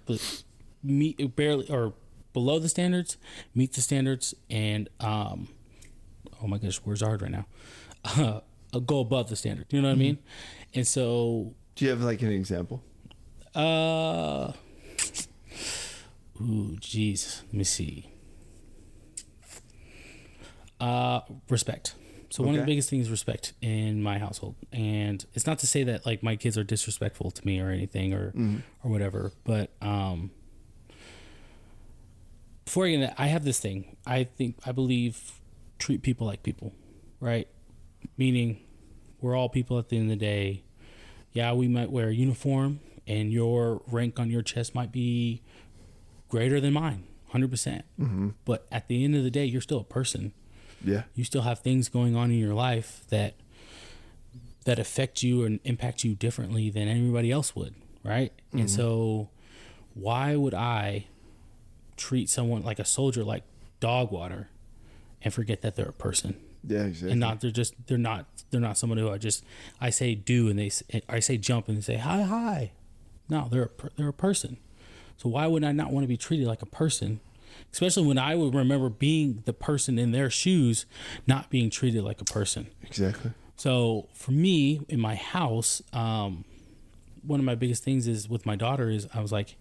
[0.83, 1.95] meet barely or
[2.33, 3.17] below the standards,
[3.55, 5.49] meet the standards, and um,
[6.43, 7.47] oh my gosh, words are hard right now.
[8.75, 9.67] Uh, go above the standard.
[9.69, 10.17] You know what I mean?
[10.73, 12.83] And so, Do you have like an example?
[13.55, 14.53] uh,
[16.41, 18.09] ooh, jeez, let me see.
[20.81, 21.95] Uh, respect.
[22.31, 25.67] So one of the biggest things is respect in my household, and it's not to
[25.67, 28.33] say that like my kids are disrespectful to me or anything or
[28.83, 30.31] or whatever, but um,
[32.65, 33.97] before I get into that, I have this thing.
[34.07, 35.41] I think I believe
[35.79, 36.73] treat people like people,
[37.21, 37.49] right?
[38.17, 38.61] Meaning,
[39.21, 40.65] we're all people at the end of the day.
[41.33, 45.43] Yeah, we might wear a uniform, and your rank on your chest might be
[46.29, 47.85] greater than mine, hundred percent.
[48.01, 48.31] Mm-hmm.
[48.45, 50.33] But at the end of the day, you're still a person
[50.85, 51.03] Yeah.
[51.15, 53.35] you still have things going on in your life that
[54.65, 57.75] that affect you and impact you differently than anybody else would
[58.05, 58.69] right and mm-hmm.
[58.69, 59.29] so
[59.95, 61.07] why would i
[61.97, 63.43] treat someone like a soldier like
[63.81, 64.49] dog water
[65.23, 66.37] and forget that they're a person
[66.67, 67.11] Yeah, exactly.
[67.13, 69.45] and not they're just they're not they're not someone who I just
[69.81, 70.71] I say do and they
[71.09, 72.73] I say jump and they say hi hi.
[73.29, 74.59] No, they're a, they're a person.
[75.17, 77.21] So why would I not want to be treated like a person?
[77.73, 80.85] Especially when I would remember being the person in their shoes,
[81.27, 82.67] not being treated like a person.
[82.83, 83.31] exactly.
[83.57, 86.45] So for me in my house, um,
[87.23, 89.57] one of my biggest things is with my daughter is I was like,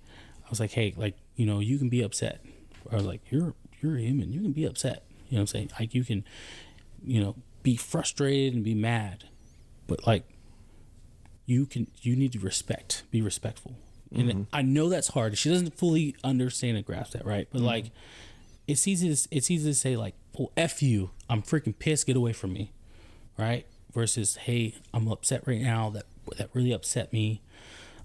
[0.45, 2.43] I was like, hey, like you know, you can be upset,
[2.91, 5.03] or like you're you're human, you can be upset.
[5.29, 5.71] You know what I'm saying?
[5.79, 6.25] Like you can,
[7.03, 9.25] you know, be frustrated and be mad,
[9.87, 10.23] but like
[11.45, 13.75] you can you need to respect, be respectful.
[14.13, 14.41] And mm-hmm.
[14.51, 15.37] I know that's hard.
[15.37, 17.47] She doesn't fully understand and grasp that, right?
[17.49, 17.67] But mm-hmm.
[17.67, 17.91] like,
[18.67, 22.17] it's easy to it's easy to say like, "Oh, f you, I'm freaking pissed, get
[22.17, 22.73] away from me,"
[23.37, 23.65] right?
[23.93, 25.89] Versus, "Hey, I'm upset right now.
[25.89, 26.05] That
[26.37, 27.41] that really upset me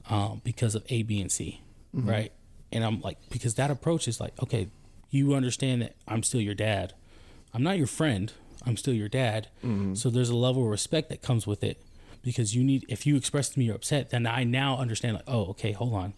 [0.09, 1.61] um, because of A, B, and C,
[1.95, 2.09] mm-hmm.
[2.09, 2.33] right?"
[2.73, 4.69] And I'm like, because that approach is like, okay,
[5.11, 6.95] you understand that I'm still your dad.
[7.55, 8.33] I'm not your friend.
[8.65, 9.49] I'm still your dad.
[9.65, 9.95] Mm-hmm.
[9.95, 11.81] So there's a level of respect that comes with it
[12.23, 15.25] because you need if you express to me you're upset, then I now understand like,
[15.29, 16.13] oh, okay, hold on.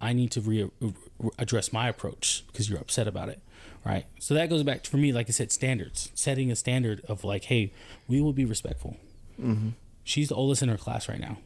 [0.00, 3.40] I need to re- re- address my approach because you're upset about it,
[3.84, 4.06] right?
[4.18, 6.10] So that goes back to, for me, like I said, standards.
[6.14, 7.72] Setting a standard of like, hey,
[8.08, 8.96] we will be respectful.
[9.40, 9.70] Mm-hmm.
[10.04, 11.38] She's the oldest in her class right now,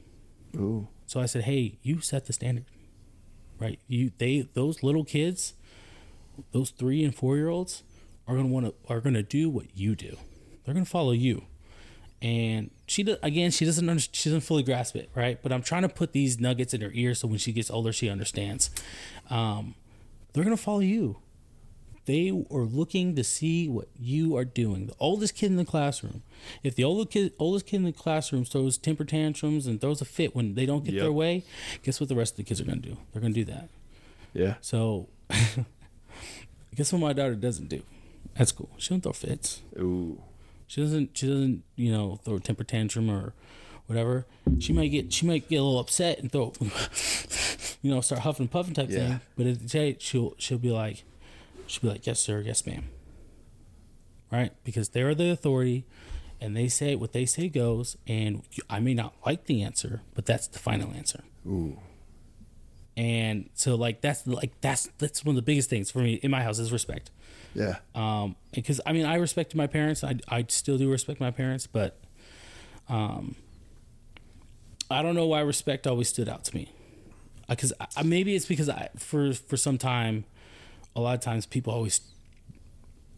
[0.56, 0.88] Ooh.
[1.06, 2.64] so I said, hey, you set the standard,
[3.58, 3.78] right?
[3.88, 5.54] You they those little kids,
[6.52, 7.82] those three and four year olds
[8.26, 10.16] are gonna want to are gonna do what you do.
[10.64, 11.44] They're gonna follow you
[12.24, 15.62] and she does, again she doesn't under, she doesn't fully grasp it right but i'm
[15.62, 18.70] trying to put these nuggets in her ear so when she gets older she understands
[19.28, 19.74] um,
[20.32, 21.18] they're to follow you
[22.06, 26.22] they are looking to see what you are doing the oldest kid in the classroom
[26.62, 30.04] if the oldest kid, oldest kid in the classroom throws temper tantrums and throws a
[30.04, 31.02] fit when they don't get Yep.
[31.02, 31.44] their way
[31.82, 33.52] guess what the rest of the kids are going to do they're going to do
[33.52, 33.68] that
[34.32, 34.54] Yeah.
[34.60, 35.08] so
[36.74, 37.82] guess what my daughter doesn't do
[38.36, 40.20] that's cool she don't throw fits Ooh.
[40.66, 41.16] she doesn't.
[41.16, 41.62] She doesn't.
[41.76, 43.32] You know, throw a temper tantrum or
[43.86, 44.26] whatever.
[44.58, 45.12] She might get.
[45.12, 46.52] She might get a little upset and throw.
[47.82, 48.96] You know, start huffing and puffing type Yeah.
[49.08, 49.20] thing.
[49.36, 51.04] But at the day, she'll she'll be like,
[51.66, 52.90] she'll be like, yes sir, yes ma'am.
[54.32, 55.84] Right, because they're the authority,
[56.40, 57.96] and they say what they say goes.
[58.06, 61.22] And I may not like the answer, but that's the final answer.
[61.46, 61.78] Ooh.
[62.96, 66.30] And so, like that's like that's that's one of the biggest things for me in
[66.30, 67.10] my house is respect.
[67.56, 67.76] Yeah.
[67.94, 71.68] um because i mean i respect my parents i i still do respect my parents
[71.68, 72.00] but
[72.88, 73.36] um
[74.90, 76.72] i don't know why respect always stood out to me
[77.48, 80.24] because I, maybe it's because i for for some time
[80.96, 82.00] a lot of times people always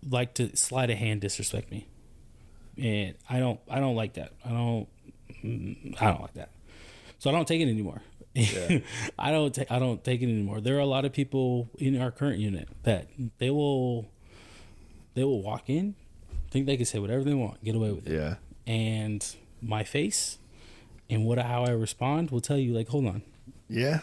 [0.08, 1.86] like to slide a hand disrespect me
[2.78, 4.88] and i don't i don't like that i don't
[5.44, 6.50] mm, i don't like that
[7.18, 8.02] so i don't take it anymore
[8.34, 8.80] Yeah.
[9.18, 10.60] I don't take I don't take it anymore.
[10.60, 13.08] There are a lot of people in our current unit that
[13.38, 14.10] they will
[15.14, 15.94] they will walk in,
[16.50, 18.12] think they can say whatever they want, get away with it.
[18.12, 18.34] Yeah.
[18.66, 19.24] And
[19.62, 20.36] my face
[21.08, 23.22] and what how I respond will tell you like, hold on,
[23.68, 24.00] Yeah.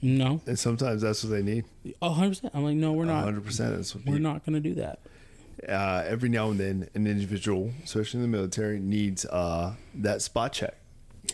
[0.00, 1.64] no, And sometimes that's what they need.
[2.00, 2.54] a hundred percent.
[2.54, 3.26] I'm like, no, we're not.
[3.26, 3.44] 100%.
[3.76, 5.00] That's what We're they not going to do that.
[5.68, 10.52] uh, every now and then an individual, especially in the military, needs uh, that spot
[10.54, 10.76] check.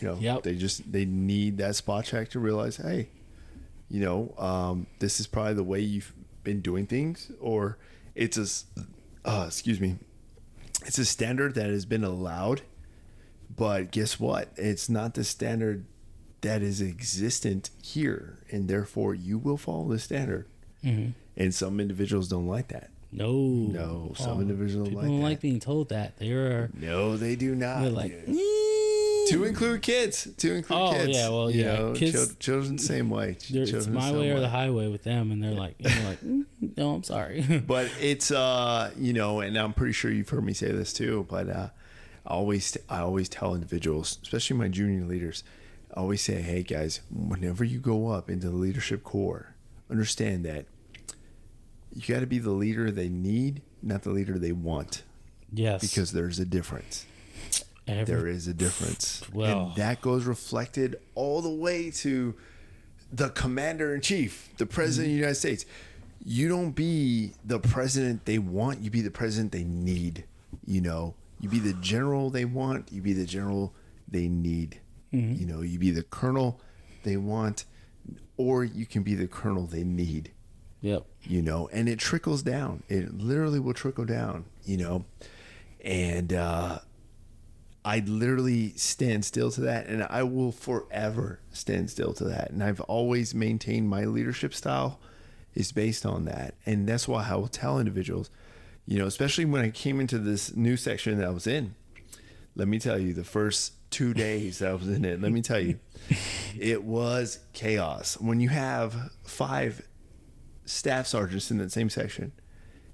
[0.01, 0.43] You know, Yep.
[0.43, 3.07] they just they need that spot check to realize, hey,
[3.89, 7.77] you know, um, this is probably the way you've been doing things, or
[8.15, 9.95] it's a, uh, excuse me,
[10.85, 12.61] it's a standard that has been allowed,
[13.55, 14.49] but guess what?
[14.55, 15.85] It's not the standard
[16.41, 20.47] that is existent here, and therefore you will follow the standard.
[20.83, 22.89] And some individuals don't like that.
[23.11, 25.25] No, No, some individuals people like don't that.
[25.25, 26.17] like being told that.
[26.17, 27.81] They are No, they do not.
[27.81, 28.25] they're like,
[29.27, 30.27] to include kids.
[30.37, 31.09] To include Oh, kids.
[31.17, 33.35] yeah, well, You yeah, know, kids- chil- children same way.
[33.35, 36.09] Ch- They're- it's my way or the highway with them, and they're like, and they're
[36.09, 36.45] like, "Mm,
[36.77, 37.43] no, I'm sorry.
[37.67, 41.25] But it's uh, you know, and I'm pretty sure you've heard me say this too.
[41.29, 41.69] But uh,
[42.25, 45.43] I always I always tell individuals, especially my junior leaders,
[45.93, 49.55] I always say, hey guys, whenever you go up into the leadership core,
[49.89, 50.65] understand that
[51.93, 55.03] you got to be the leader they need, not the leader they want,
[55.51, 57.05] yes, because there's a difference.
[57.87, 59.21] every, there is a difference.
[59.33, 62.35] Well- and that goes reflected all the way to
[63.11, 65.19] the commander in chief, the president of the mm-hmm.
[65.19, 65.65] United States.
[66.23, 70.23] You don't be the president they want, you be the president they need.
[70.65, 73.73] You know, you be the general they want, you be the general
[74.07, 74.79] they need.
[75.11, 76.59] You know, you be the colonel
[77.03, 77.65] they want,
[78.37, 80.31] or you can be the colonel they need
[80.81, 81.05] Yep.
[81.23, 82.81] you know, and it trickles down.
[82.89, 85.05] It literally will trickle down, you know,
[85.83, 86.79] and uh,
[87.85, 92.49] I literally stand still to that, and I will forever stand still to that.
[92.51, 94.99] And I've always maintained my leadership style
[95.53, 98.29] is based on that, and that's why I will tell individuals,
[98.87, 101.75] you know, especially when I came into this new section that I was in.
[102.55, 105.41] Let me tell you, the first two days that I was in it, let me
[105.41, 105.79] tell you,
[106.59, 108.17] it was chaos.
[108.19, 109.87] When you have five
[110.65, 112.31] staff sergeants in that same section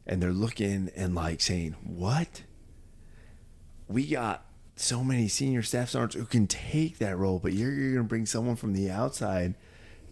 [0.06, 2.44] and they're looking and like saying, What?
[3.88, 4.46] We got
[4.76, 8.10] so many senior staff sergeants who can take that role, but you're, you're going to
[8.10, 9.56] bring someone from the outside,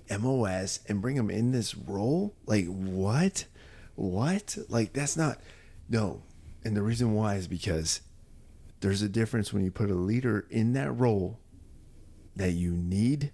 [0.10, 2.34] MOS, and bring them in this role?
[2.46, 3.46] Like, what?
[3.96, 4.58] What?
[4.70, 5.40] Like, that's not,
[5.90, 6.22] no.
[6.64, 8.02] And the reason why is because
[8.86, 11.40] there's a difference when you put a leader in that role
[12.36, 13.32] that you need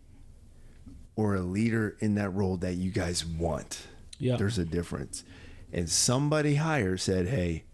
[1.18, 3.86] or a leader in that role that you guys want.
[4.18, 4.38] Yeah.
[4.38, 5.26] There's a difference.
[5.74, 7.66] And somebody higher said, hey,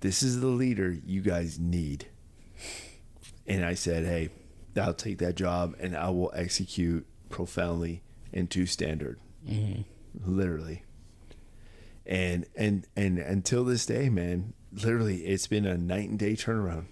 [0.00, 2.08] this is the leader you guys need.
[3.46, 4.30] And I said, hey,
[4.76, 9.20] I'll take that job and I will execute profoundly and to standard.
[9.48, 9.82] Mm-hmm.
[10.24, 10.82] Literally.
[12.06, 16.86] And and and until this day, man, literally it's been a night and day turnaround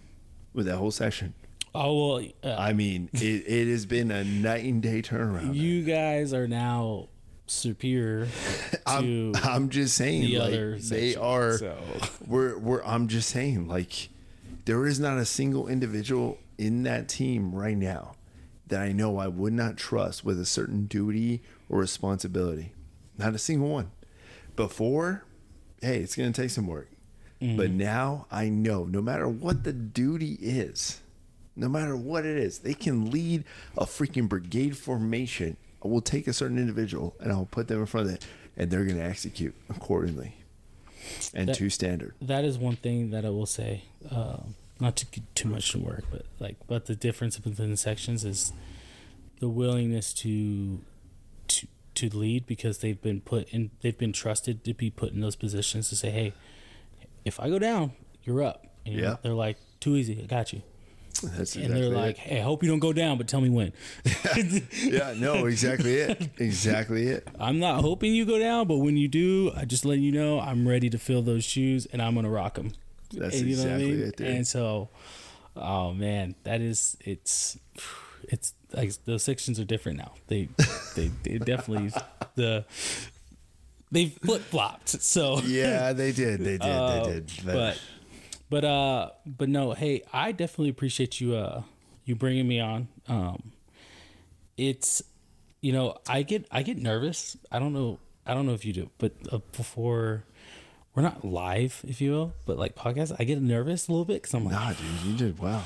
[0.52, 1.34] with that whole session.
[1.74, 5.54] Oh well, uh, I mean, it, it has been a night and day turnaround.
[5.54, 7.08] you guys are now
[7.46, 8.26] superior
[8.70, 11.58] to I'm, I'm just saying, the like, other they are.
[11.58, 11.78] so.
[12.26, 12.82] We're, we're.
[12.84, 14.08] I'm just saying, like,
[14.64, 18.14] there is not a single individual in that team right now
[18.68, 22.72] that I know I would not trust with a certain duty or responsibility.
[23.18, 23.90] Not a single one.
[24.56, 25.24] Before,
[25.82, 26.88] hey, it's going to take some work.
[27.56, 31.00] But now I know no matter what the duty is,
[31.56, 33.44] no matter what it is, they can lead
[33.76, 35.56] a freaking brigade formation.
[35.84, 38.70] I will take a certain individual and I'll put them in front of it, and
[38.70, 40.36] they're going to execute accordingly
[41.34, 42.14] and That- to standard.
[42.22, 43.82] that is one thing that I will say.
[44.08, 44.38] Uh,
[44.78, 48.24] not to get too much to work, but like, but the difference within the sections
[48.24, 48.52] is
[49.40, 50.80] the willingness to
[51.48, 55.20] to to lead because they've been put in, they've been trusted to be put in
[55.20, 56.32] those positions to say, hey,
[57.24, 57.92] if I go down,
[58.24, 58.66] you're up.
[58.86, 59.16] And Yeah.
[59.22, 60.62] they're like, too easy, I got you.
[61.22, 62.20] That's And they're like, it.
[62.20, 63.72] hey, I hope you don't go down, but tell me when.
[64.82, 67.28] yeah, no, exactly it, exactly it.
[67.38, 70.40] I'm not hoping you go down, but when you do, I just let you know
[70.40, 72.72] I'm ready to fill those shoes and I'm gonna rock them.
[73.12, 74.08] That's And you know what I exactly mean?
[74.08, 74.26] it, dude.
[74.26, 74.88] And so,
[75.56, 77.58] oh man, that is it's
[78.24, 80.12] it's like those sections are different now.
[80.28, 80.48] They
[80.96, 81.92] they they definitely
[82.36, 82.64] the
[83.92, 84.88] they flip flopped.
[84.88, 87.32] So Yeah, they did, they did, uh, they did.
[87.44, 87.80] but
[88.50, 91.62] but uh but no, hey, I definitely appreciate you uh
[92.04, 92.88] you bringing me on.
[93.06, 93.52] Um,
[94.56, 95.02] it's
[95.60, 97.36] you know I get I get nervous.
[97.52, 100.24] I don't know I don't know if you do, but uh, before
[100.94, 104.22] we're not live, if you will, but like podcast, I get nervous a little bit
[104.22, 105.62] because I'm like, nah, dude, you did wow.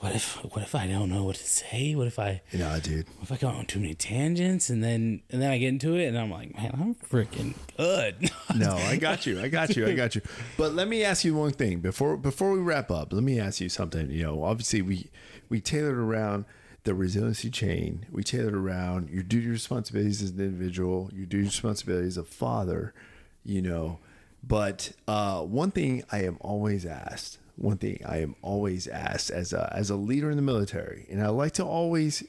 [0.00, 1.94] What if what if I don't know what to say?
[1.94, 3.06] What if I Nah, dude.
[3.18, 5.94] what if I go on too many tangents and then and then I get into
[5.94, 8.30] it and I'm like, man, I'm freaking good.
[8.56, 9.40] No, I got you.
[9.40, 9.86] I got you.
[9.86, 10.22] I got you.
[10.56, 13.12] But let me ask you one thing before before we wrap up.
[13.12, 14.10] Let me ask you something.
[14.10, 15.08] You know, obviously we
[15.48, 16.46] we tailored around
[16.84, 18.06] the resiliency chain.
[18.10, 22.92] We tailored around your duty responsibilities as an individual, your duty responsibilities as a father.
[23.44, 23.98] You know,
[24.42, 27.38] but uh, one thing I am always asked.
[27.60, 31.22] One thing I am always asked as a as a leader in the military, and
[31.22, 32.24] I like to always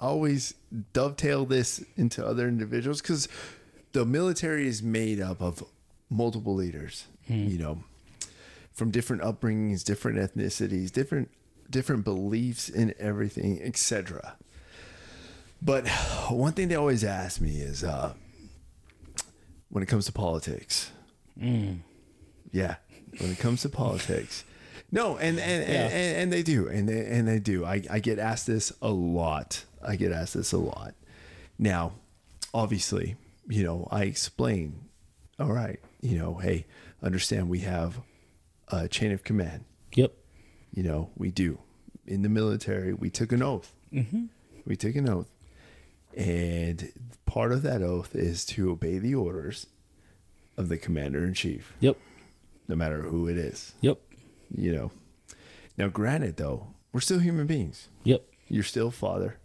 [0.00, 0.54] always
[0.92, 3.28] dovetail this into other individuals because
[3.92, 5.64] the military is made up of
[6.10, 7.82] multiple leaders you know
[8.72, 11.30] from different upbringings different ethnicities different
[11.70, 14.36] different beliefs in everything etc
[15.62, 15.88] but
[16.28, 18.12] one thing they always ask me is uh
[19.70, 20.90] when it comes to politics.
[22.52, 22.76] Yeah
[23.18, 24.44] when it comes to politics
[24.92, 25.84] no and and, Yeah.
[25.84, 27.64] and, and and they do and they, and they do.
[27.64, 29.64] I, I get asked this a lot.
[29.82, 30.94] I get asked this a lot.
[31.58, 31.92] Now
[32.54, 33.16] obviously
[33.48, 34.74] you know i explain
[35.38, 36.64] all right you know hey
[37.02, 38.00] understand we have
[38.68, 39.64] a chain of command.
[39.94, 40.12] Yep.
[40.72, 41.58] you know we do.
[42.06, 43.74] In the military we took an oath.
[43.92, 44.26] Mm-hmm.
[44.64, 45.30] We took an oath.
[46.16, 46.92] And
[47.26, 49.66] part of that oath is to obey the orders
[50.56, 51.74] of the commander in chief.
[51.80, 51.96] Yep.
[52.68, 53.74] no matter who it is.
[53.82, 53.98] Yep.
[54.54, 54.90] You know.
[55.76, 57.88] Now granted though we're still human beings.
[58.04, 58.22] Yep.
[58.48, 59.38] you're still father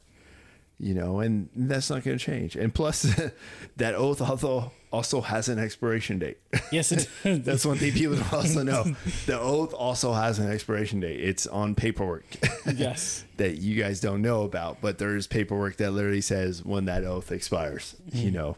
[0.79, 2.55] you know and that's not going to change.
[2.55, 3.03] And plus
[3.77, 6.37] that oath also also has an expiration date.
[6.71, 7.07] Yes, it
[7.43, 8.95] that's one thing people also know.
[9.25, 11.19] The oath also has an expiration date.
[11.19, 12.25] It's on paperwork.
[12.75, 13.25] Yes.
[13.37, 17.31] that you guys don't know about but there's paperwork that literally says when that oath
[17.31, 18.57] expires you know.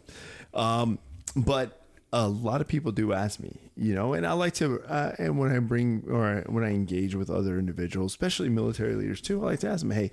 [0.53, 0.99] Um,
[1.35, 1.82] but
[2.15, 5.38] a lot of people do ask me you know and i like to uh, and
[5.38, 9.52] when i bring or when i engage with other individuals especially military leaders too i
[9.52, 10.11] like to ask them hey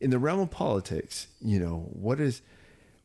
[0.00, 2.40] in the realm of politics you know what is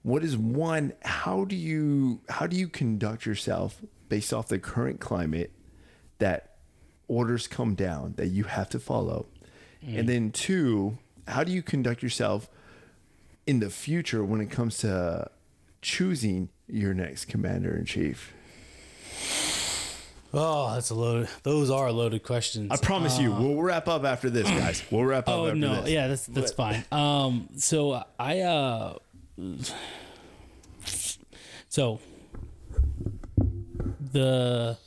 [0.04, 5.00] what is one how do you how do you conduct yourself based off the current
[5.00, 5.52] climate
[6.20, 6.58] that
[7.08, 9.28] orders come down that you have to follow?
[10.00, 10.98] And then two
[11.28, 12.50] how do you conduct yourself
[13.48, 15.30] in the future when it comes to
[15.82, 18.34] choosing your next commander in chief
[20.38, 21.30] Oh, that's a load.
[21.44, 22.70] Those are loaded questions.
[22.70, 25.82] i promise you we'll wrap up after this guys we'll wrap up Oh after no,
[25.84, 26.84] this yeah, that's that's fine.
[26.92, 28.98] Um, so I uh,
[31.70, 32.00] so
[34.12, 34.78] the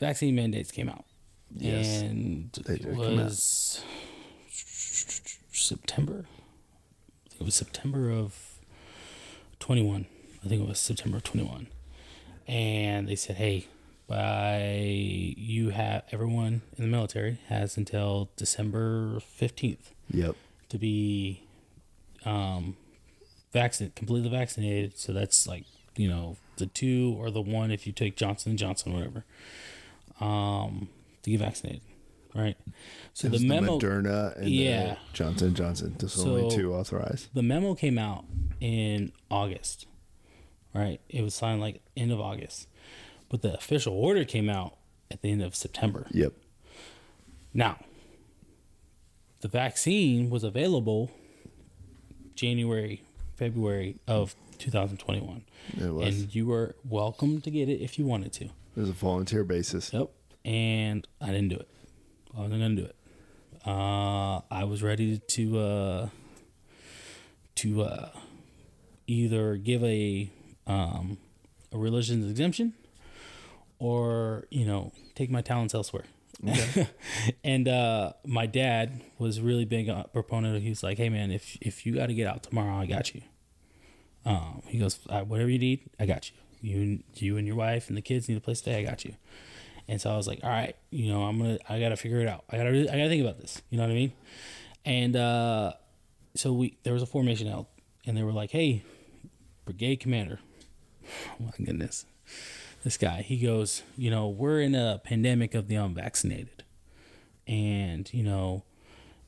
[0.00, 1.04] vaccine mandates came out,
[1.56, 3.24] Yes, and it did come out.
[3.26, 3.84] was
[5.52, 6.24] September.
[7.26, 8.58] I think it was September of
[9.60, 10.06] twenty one.
[10.44, 11.66] I think it was September of twenty one,
[12.46, 13.66] and they said, "Hey,
[14.06, 14.62] by
[15.36, 20.34] you have everyone in the military has until December fifteenth yep
[20.68, 21.42] to be
[22.24, 22.76] um,
[23.52, 24.98] vaccinated, completely vaccinated.
[24.98, 25.64] So that's like
[25.96, 29.24] you know the two or the one if you take Johnson and Johnson, whatever,
[30.20, 30.88] um,
[31.22, 31.82] to get vaccinated,
[32.34, 32.56] right?
[33.14, 34.94] So the was memo, Moderna and Yeah.
[34.94, 35.94] the Johnson Johnson.
[35.98, 37.28] There's only two authorized.
[37.34, 38.24] the memo came out
[38.60, 39.86] in August,
[40.74, 41.00] right?
[41.08, 42.68] It was signed like end of August,
[43.28, 44.76] but the official order came out
[45.10, 46.06] at the end of September.
[46.10, 46.32] Yep.
[47.52, 47.78] Now,
[49.40, 51.10] the vaccine was available
[52.34, 53.02] January,
[53.36, 55.44] February of 2021.
[55.78, 56.22] It was.
[56.22, 58.44] And you were welcome to get it if you wanted to.
[58.44, 59.92] It was a volunteer basis.
[59.92, 60.10] Yep.
[60.44, 61.68] And I didn't do it.
[62.36, 62.96] I wasn't going to do it.
[63.66, 66.08] Uh, I was ready to uh,
[67.56, 68.08] to uh,
[69.06, 70.30] either give a
[70.66, 71.18] um,
[71.72, 72.74] a religious exemption
[73.78, 76.04] or you know take my talents elsewhere.
[77.44, 80.62] and uh, my dad was really big on proponent.
[80.62, 83.14] He was like, "Hey man, if if you got to get out tomorrow, I got
[83.14, 83.22] you."
[84.24, 86.36] Um, he goes, uh, "Whatever you need, I got you.
[86.62, 88.78] You you and your wife and the kids need a place to stay.
[88.78, 89.14] I got you."
[89.86, 92.28] And so I was like, "All right, you know, I'm gonna, I gotta figure it
[92.28, 92.44] out.
[92.48, 93.60] I gotta, I gotta think about this.
[93.70, 94.12] You know what I mean?"
[94.84, 95.72] And uh,
[96.36, 97.66] so we there was a formation out,
[98.06, 98.82] and they were like, "Hey,
[99.66, 100.38] brigade commander,
[101.40, 102.06] Oh, my goodness,
[102.84, 106.64] this guy." He goes, "You know, we're in a pandemic of the unvaccinated,
[107.46, 108.64] and you know."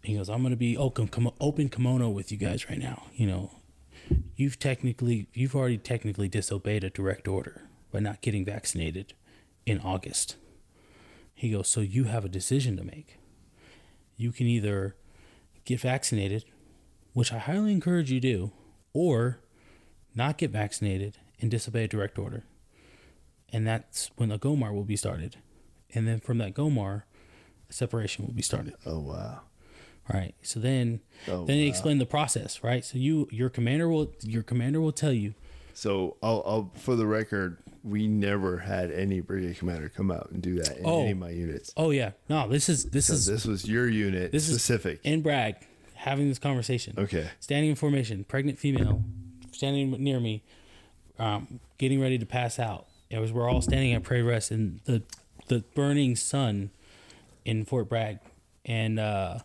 [0.05, 1.09] He goes, I'm gonna be open,
[1.41, 3.05] open kimono with you guys right now.
[3.15, 3.51] You know,
[4.35, 9.15] you've technically, you've already technically disobeyed a direct order by not getting vaccinated
[9.65, 10.35] in August.
[11.37, 13.17] He goes, so you have a decision to make.
[14.17, 14.97] You can either
[15.65, 16.47] get vaccinated,
[17.13, 18.51] which I highly encourage you do,
[18.93, 19.39] or
[20.17, 22.45] not get vaccinated and disobey a direct order.
[23.53, 25.37] And that's when the GOMOR will be started.
[25.95, 27.03] And then from that GOMOR,
[27.69, 28.73] a separation will be started.
[28.87, 29.41] Oh wow.
[30.13, 30.35] Right.
[30.43, 31.69] So then, Oh, then they wow.
[31.69, 32.63] explain the process.
[32.65, 32.85] Right.
[32.85, 35.35] So you, your commander will, your commander will tell you.
[35.75, 40.43] So, I'll, I'll, for the record, we never had any brigade commander come out and
[40.43, 41.01] do that in Oh.
[41.03, 41.73] any of my units.
[41.79, 45.01] Oh yeah, no, this is this So is this was your unit this specific.
[45.03, 45.57] is in Bragg
[45.95, 46.95] having this conversation.
[46.99, 47.27] okay.
[47.41, 49.03] standing in formation, pregnant female,
[49.53, 50.43] standing near me,
[51.23, 52.87] um, getting ready to pass out.
[53.09, 55.03] It was we're all standing at parade rest in the
[55.47, 56.71] the burning sun
[57.45, 58.19] in Fort Bragg
[58.65, 59.39] and uh,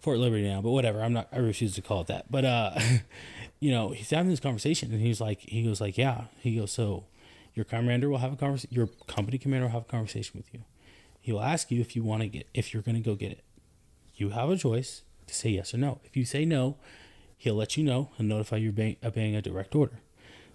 [0.00, 1.02] Fort Liberty now, but whatever.
[1.02, 1.28] I'm not.
[1.32, 2.30] I refuse to call it that.
[2.30, 2.78] But uh,
[3.60, 6.24] you know, he's having this conversation, and he's like, he goes like, yeah.
[6.40, 7.04] He goes, so
[7.54, 8.74] your commander will have a conversation.
[8.74, 10.60] Your company commander will have a conversation with you.
[11.20, 13.32] He will ask you if you want to get if you're going to go get
[13.32, 13.44] it.
[14.14, 16.00] You have a choice to say yes or no.
[16.04, 16.76] If you say no,
[17.38, 20.00] he'll let you know and notify you obeying, obeying a direct order.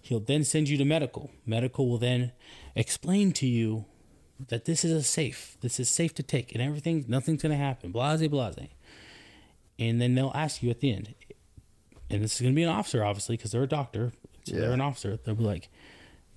[0.03, 1.31] He'll then send you to medical.
[1.45, 2.33] Medical will then
[2.75, 3.85] explain to you
[4.49, 5.55] that this is a safe.
[5.61, 7.93] This is safe to take, and everything, nothing's going to happen.
[7.93, 8.67] Blase, blase.
[9.79, 11.15] And then they'll ask you at the end,
[12.09, 14.11] and this is going to be an officer, obviously, because they're a doctor,
[14.43, 15.17] so they're an officer.
[15.23, 15.69] They'll be like,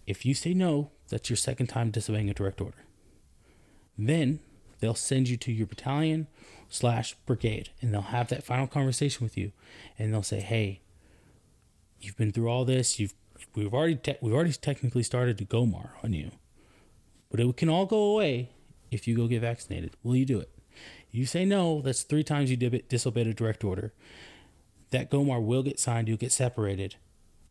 [0.06, 2.84] if you say no, that's your second time disobeying a direct order.
[3.98, 4.38] Then
[4.78, 6.28] they'll send you to your battalion
[6.68, 9.50] slash brigade, and they'll have that final conversation with you,
[9.98, 10.82] and they'll say, "Hey,
[12.00, 13.00] you've been through all this.
[13.00, 13.14] You've
[13.56, 16.30] we've already te- we've already technically started to GOMOR on you,
[17.30, 18.50] but it can all go away
[18.90, 19.96] if you go get vaccinated.
[20.04, 20.50] Will you do it?
[21.10, 21.80] You say no.
[21.80, 23.92] That's three times you disobeyed a direct order.
[24.90, 26.06] That GOMOR will get signed.
[26.06, 26.96] You'll get separated,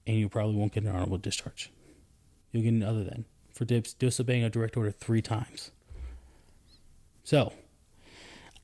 [0.08, 1.72] and you probably won't get an honorable discharge.
[2.52, 5.72] You'll get an other than for dis- disobeying a direct order three times.
[7.24, 7.54] So,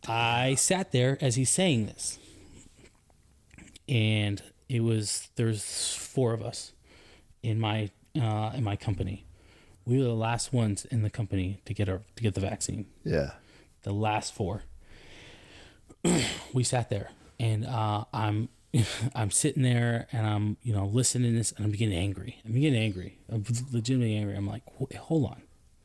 [0.07, 2.19] I sat there as he's saying this,
[3.89, 6.73] and it was there's four of us
[7.43, 7.89] in my
[8.19, 9.25] uh, in my company.
[9.85, 12.85] We were the last ones in the company to get our to get the vaccine.
[13.03, 13.31] Yeah.
[13.83, 14.63] The last four.
[16.53, 18.49] we sat there, and uh, I'm
[19.15, 22.39] I'm sitting there, and I'm you know listening to this, and I'm getting angry.
[22.45, 23.17] I'm getting angry.
[23.29, 24.35] I'm legitimately angry.
[24.35, 24.63] I'm like,
[24.95, 25.41] hold on,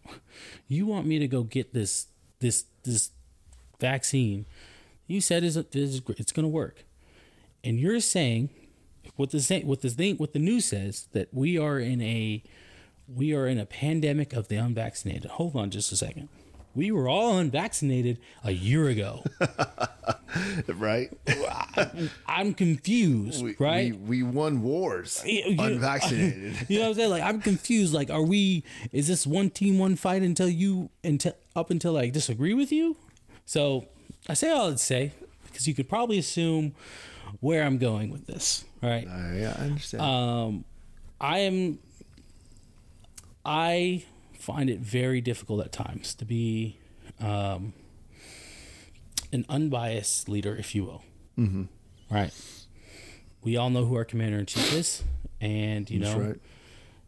[0.68, 2.06] you want me to go get this
[2.40, 3.10] this this
[3.80, 4.46] vaccine?
[5.06, 6.84] You said is is it's going to work,
[7.64, 8.50] and you're saying
[9.16, 12.42] what the what the thing what the news says that we are in a
[13.08, 15.30] we are in a pandemic of the unvaccinated.
[15.32, 16.28] Hold on just a second.
[16.74, 19.24] We were all unvaccinated a year ago.
[20.68, 21.10] Right?
[22.26, 23.98] I'm confused, We, right?
[23.98, 26.56] We, we won wars you- unvaccinated.
[26.68, 27.10] You know what I'm saying?
[27.10, 27.94] Like I'm confused.
[27.94, 28.62] Like, are we?
[28.92, 32.96] Is this one team, one fight until you until up until I disagree with you?
[33.46, 33.86] So
[34.28, 35.12] I say all I'd say
[35.46, 36.74] because you could probably assume
[37.40, 38.64] where I'm going with this.
[38.86, 39.06] Right?
[39.08, 40.02] I, I understand.
[40.02, 40.64] Um,
[41.20, 41.78] I am.
[43.44, 44.04] I
[44.38, 46.78] find it very difficult at times to be
[47.20, 47.72] um,
[49.32, 51.02] an unbiased leader, if you will.
[51.38, 51.64] Mm-hmm.
[52.14, 52.32] Right.
[53.42, 55.02] We all know who our commander in chief is,
[55.40, 56.40] and you That's know right.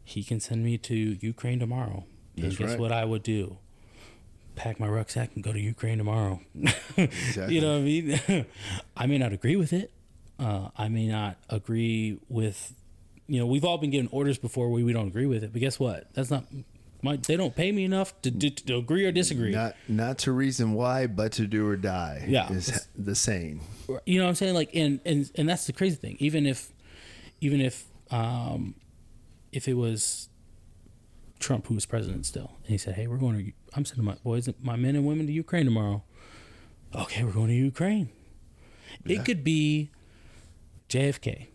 [0.03, 2.05] he can send me to Ukraine tomorrow.
[2.35, 2.79] And That's guess right.
[2.79, 3.57] what I would do?
[4.55, 6.41] Pack my rucksack and go to Ukraine tomorrow.
[6.97, 7.55] Exactly.
[7.55, 8.45] You know what I mean?
[8.97, 9.89] I may not agree with it.
[10.39, 12.73] Uh, I may not agree with,
[13.27, 15.51] you know, we've all been given orders before where we don't agree with it.
[15.51, 16.13] But guess what?
[16.13, 16.45] That's not
[17.01, 17.17] my.
[17.17, 19.51] They don't pay me enough to, to, to agree or disagree.
[19.51, 22.25] Not not to reason why, but to do or die.
[22.27, 22.51] Yeah.
[22.51, 23.61] is the saying.
[24.05, 24.53] you know what I'm saying?
[24.55, 26.15] Like, and and and that's the crazy thing.
[26.19, 26.71] Even if,
[27.41, 28.75] even if, um,
[29.51, 30.29] if it was
[31.39, 34.15] Trump who was president still, and he said, "Hey, we're going to, I'm sending my
[34.23, 36.03] boys, my men and women to Ukraine tomorrow."
[36.95, 38.09] Okay, we're going to Ukraine.
[39.05, 39.19] Yeah.
[39.19, 39.91] It could be
[40.89, 41.47] JFK.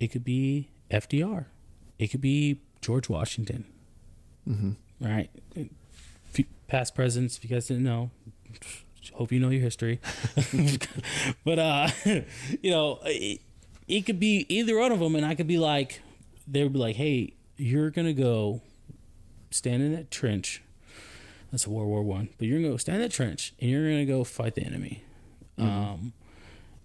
[0.00, 1.46] It could be FDR.
[1.98, 3.64] It could be George Washington.
[4.48, 4.72] Mm-hmm.
[5.00, 5.30] Right.
[6.66, 8.10] Past presidents, if you guys didn't know,
[9.12, 10.00] hope you know your history.
[11.44, 13.40] but uh, you know, it,
[13.88, 16.00] it could be either one of them, and I could be like,
[16.46, 18.62] they would be like, "Hey, you're gonna go
[19.50, 20.62] stand in that trench."
[21.50, 22.30] That's a World War One.
[22.38, 25.04] But you're gonna go stand in that trench, and you're gonna go fight the enemy,
[25.58, 26.14] um,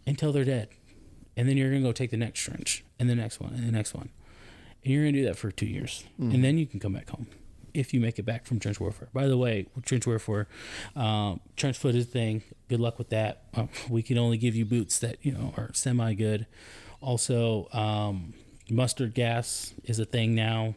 [0.06, 0.68] until they're dead,
[1.38, 3.72] and then you're gonna go take the next trench, and the next one, and the
[3.72, 4.10] next one,
[4.84, 7.28] and you're gonna do that for two years, and then you can come back home
[7.74, 9.08] if you make it back from trench warfare.
[9.14, 10.48] By the way, trench warfare,
[10.96, 12.42] um, trench foot is a thing.
[12.70, 13.44] Good luck with that.
[13.56, 16.48] Uh, we can only give you boots that you know are semi good.
[17.02, 18.34] Also, um,
[18.70, 20.76] mustard gas is a thing now.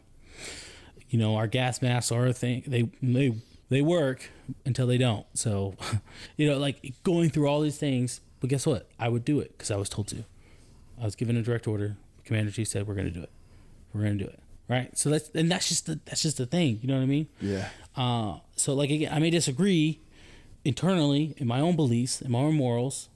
[1.09, 2.63] You know, our gas masks are a thing.
[2.67, 3.33] They they
[3.69, 4.29] they work
[4.65, 5.25] until they don't.
[5.33, 5.75] So,
[6.37, 8.21] you know, like going through all these things.
[8.39, 8.89] But guess what?
[8.99, 10.23] I would do it because I was told to.
[11.01, 11.97] I was given a direct order.
[12.23, 13.31] Commander chief said, "We're going to do it.
[13.93, 14.97] We're going to do it." Right.
[14.97, 16.79] So that's and that's just the that's just the thing.
[16.81, 17.27] You know what I mean?
[17.41, 17.67] Yeah.
[17.95, 19.99] Uh, so like again, I may disagree
[20.63, 23.09] internally in my own beliefs, in my own morals,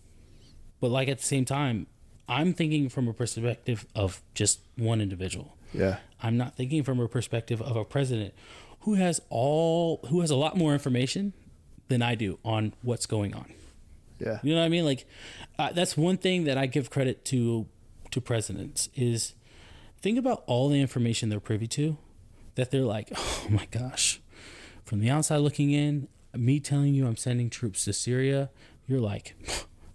[0.82, 1.88] But like at the same time,
[2.28, 5.56] I'm thinking from a perspective of just one individual.
[5.74, 5.98] Yeah.
[6.22, 8.34] I'm not thinking from a perspective of a president
[8.82, 11.34] who has all who has a lot more information
[11.88, 13.46] than I do on what's going on.
[14.20, 14.40] Yeah.
[14.44, 14.86] You know what I mean?
[14.86, 15.06] Like
[15.60, 17.68] uh, that's one thing that I give credit to
[18.16, 19.36] to presidents is
[20.02, 21.98] think about all the information they're privy to
[22.56, 24.20] that they're like, "Oh my gosh."
[24.84, 28.50] From the outside looking in, me telling you I'm sending troops to Syria,
[28.88, 29.36] you're like,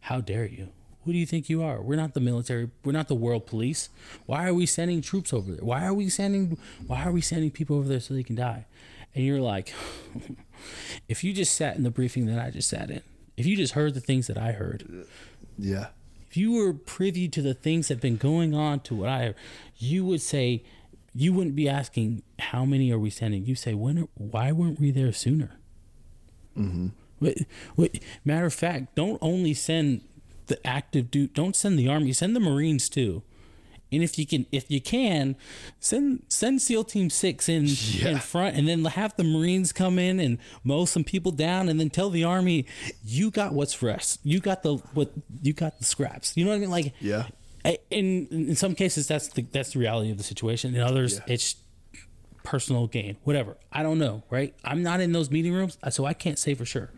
[0.00, 0.68] "How dare you?"
[1.04, 1.80] Who do you think you are?
[1.80, 2.70] We're not the military.
[2.84, 3.88] We're not the world police.
[4.26, 5.64] Why are we sending troops over there?
[5.64, 8.66] Why are we sending why are we sending people over there so they can die?
[9.14, 9.72] And you're like,
[11.08, 13.02] if you just sat in the briefing that I just sat in,
[13.36, 15.06] if you just heard the things that I heard,
[15.58, 15.88] Yeah.
[16.30, 19.34] If you were privy to the things that have been going on to what I
[19.76, 20.62] you would say
[21.12, 23.44] you wouldn't be asking how many are we sending.
[23.44, 24.06] You say when?
[24.14, 25.56] Why weren't we there sooner?
[26.56, 26.88] Mm-hmm.
[27.18, 27.46] Wait,
[27.76, 30.02] wait, matter of fact, don't only send
[30.46, 31.34] the active dude.
[31.34, 32.12] Don't send the army.
[32.12, 33.22] Send the Marines too.
[33.92, 35.36] And if you can, if you can,
[35.80, 38.10] send send SEAL Team Six in Yeah.
[38.10, 41.80] in front, and then have the Marines come in and mow some people down, and
[41.80, 42.66] then tell the army,
[43.04, 44.16] you got what's fresh.
[44.22, 45.12] You got the what
[45.42, 46.36] you got the scraps.
[46.36, 46.70] You know what I mean?
[46.70, 47.26] Like Yeah.
[47.64, 50.74] I- in in some cases that's the that's the reality of the situation.
[50.74, 51.34] In others, Yeah.
[51.34, 51.56] it's
[52.42, 53.56] personal gain, whatever.
[53.72, 54.54] I don't know, right?
[54.64, 56.90] I'm not in those meeting rooms, uh, so I can't say for sure,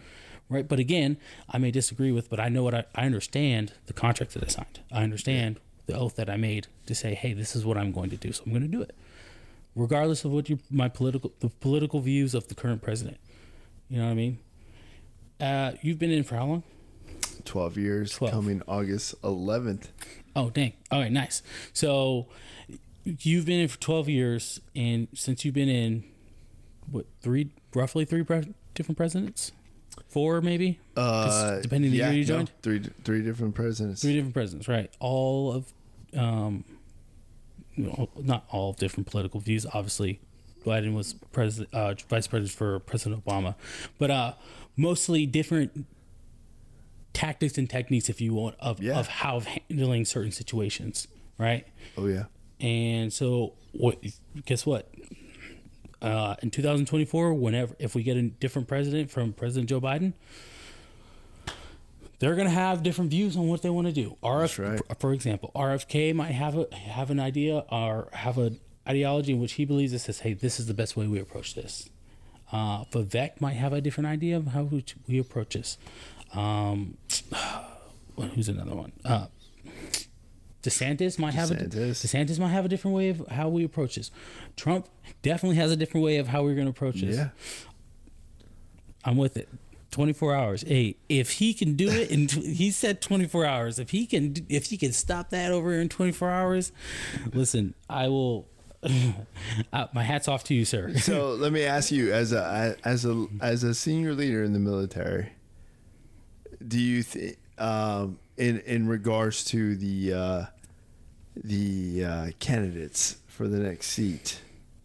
[0.48, 0.66] right?
[0.68, 1.16] But again,
[1.48, 4.46] I may disagree with, but I know what I, I understand the contract that I
[4.46, 4.80] signed.
[4.92, 5.58] I understand
[5.92, 8.32] the oath that I made to say, hey, this is what I'm going to do,
[8.32, 8.94] so I'm going to do it,
[9.76, 13.18] regardless of what you my political the political views of the current president.
[13.88, 14.38] You know what I mean?
[15.40, 16.62] Uh, you've been in for how long?
[17.44, 18.32] 12 years 12.
[18.32, 19.88] coming August 11th.
[20.36, 20.72] Oh, dang.
[20.90, 21.42] All right, nice.
[21.72, 22.26] So
[23.04, 26.04] you've been in for 12 years, and since you've been in,
[26.90, 29.52] what, three, roughly three pre- different presidents?
[30.08, 32.50] Four, maybe Uh, depending on the yeah, year you no, joined?
[32.62, 34.00] three three different presidents.
[34.02, 34.90] Three different presidents, right?
[35.00, 35.72] All of,
[36.16, 36.64] um,
[37.76, 39.66] not all different political views.
[39.72, 40.20] Obviously,
[40.64, 43.54] Biden was president, uh, vice president for President Obama,
[43.98, 44.34] but uh,
[44.76, 45.86] mostly different
[47.12, 48.98] tactics and techniques, if you want, of, Yeah.
[48.98, 51.08] of how of handling certain situations,
[51.38, 51.66] right?
[51.96, 52.24] Oh yeah.
[52.60, 53.98] And so, what?
[54.44, 54.88] Guess what?
[56.00, 60.12] Uh, in 2024, whenever if we get a different president from President Joe Biden,
[62.22, 64.16] they're going to have different views on what they want to do.
[64.22, 65.00] RF, right.
[65.00, 69.54] for, example, RFK might have a have an idea or have an ideology in which
[69.54, 71.90] he believes it says, "Hey, this is the best way we approach this."
[72.52, 75.78] Uh, Vivek might have a different idea of how we, we approach this.
[76.32, 76.96] Um,
[78.34, 78.92] who's another one?
[79.04, 79.26] Uh,
[80.62, 82.06] DeSantis might have a DeSantis.
[82.06, 84.12] DeSantis might have a different way of how we approach this.
[84.54, 84.88] Trump
[85.22, 87.16] definitely has a different way of how we're going to approach this.
[87.16, 87.30] Yeah.
[89.04, 89.48] I'm with it.
[89.92, 90.64] 24 hours.
[90.66, 93.78] Hey, if he can do it, and he said 24 hours.
[93.78, 96.72] If he can, if he can stop that over in 24 hours,
[97.32, 98.48] listen, I will.
[99.72, 100.92] uh, my hats off to you, sir.
[100.96, 104.58] So let me ask you, as a as a as a senior leader in the
[104.58, 105.28] military,
[106.66, 110.44] do you think, um, in in regards to the uh,
[111.36, 114.40] the uh, candidates for the next seat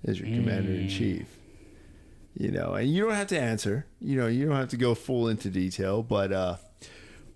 [0.06, 1.37] as your commander in chief,
[2.40, 4.94] you know, and you don't have to answer, you know, you don't have to go
[4.96, 6.56] full into detail, but uh,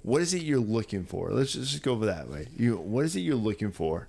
[0.04, 1.32] what is it you're looking for?
[1.32, 2.48] Let's just just go over that way.
[2.56, 4.08] You, what is it you're looking for?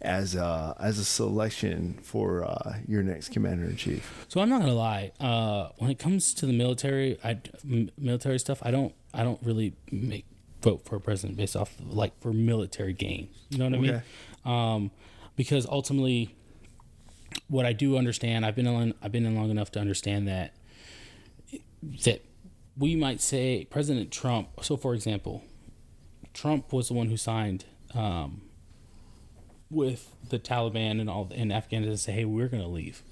[0.00, 4.26] As a, as a selection for uh, your next commander in chief.
[4.28, 5.12] So I'm not gonna lie.
[5.18, 9.40] Uh, when it comes to the military, I m- military stuff, I don't I don't
[9.42, 10.26] really make
[10.62, 13.28] vote for a president based off of, like for military gain.
[13.48, 14.02] You know what I mean?
[14.44, 14.90] Um,
[15.36, 16.36] because ultimately,
[17.54, 20.54] what I do understand, I've been in I've been in long enough to understand that
[22.04, 22.22] that
[22.76, 24.48] we might say President Trump.
[24.62, 25.44] So, for example,
[26.32, 27.64] Trump was the one who signed.
[27.94, 28.42] Um,
[29.70, 33.02] with the Taliban and all in Afghanistan, say, "Hey, we're gonna leave,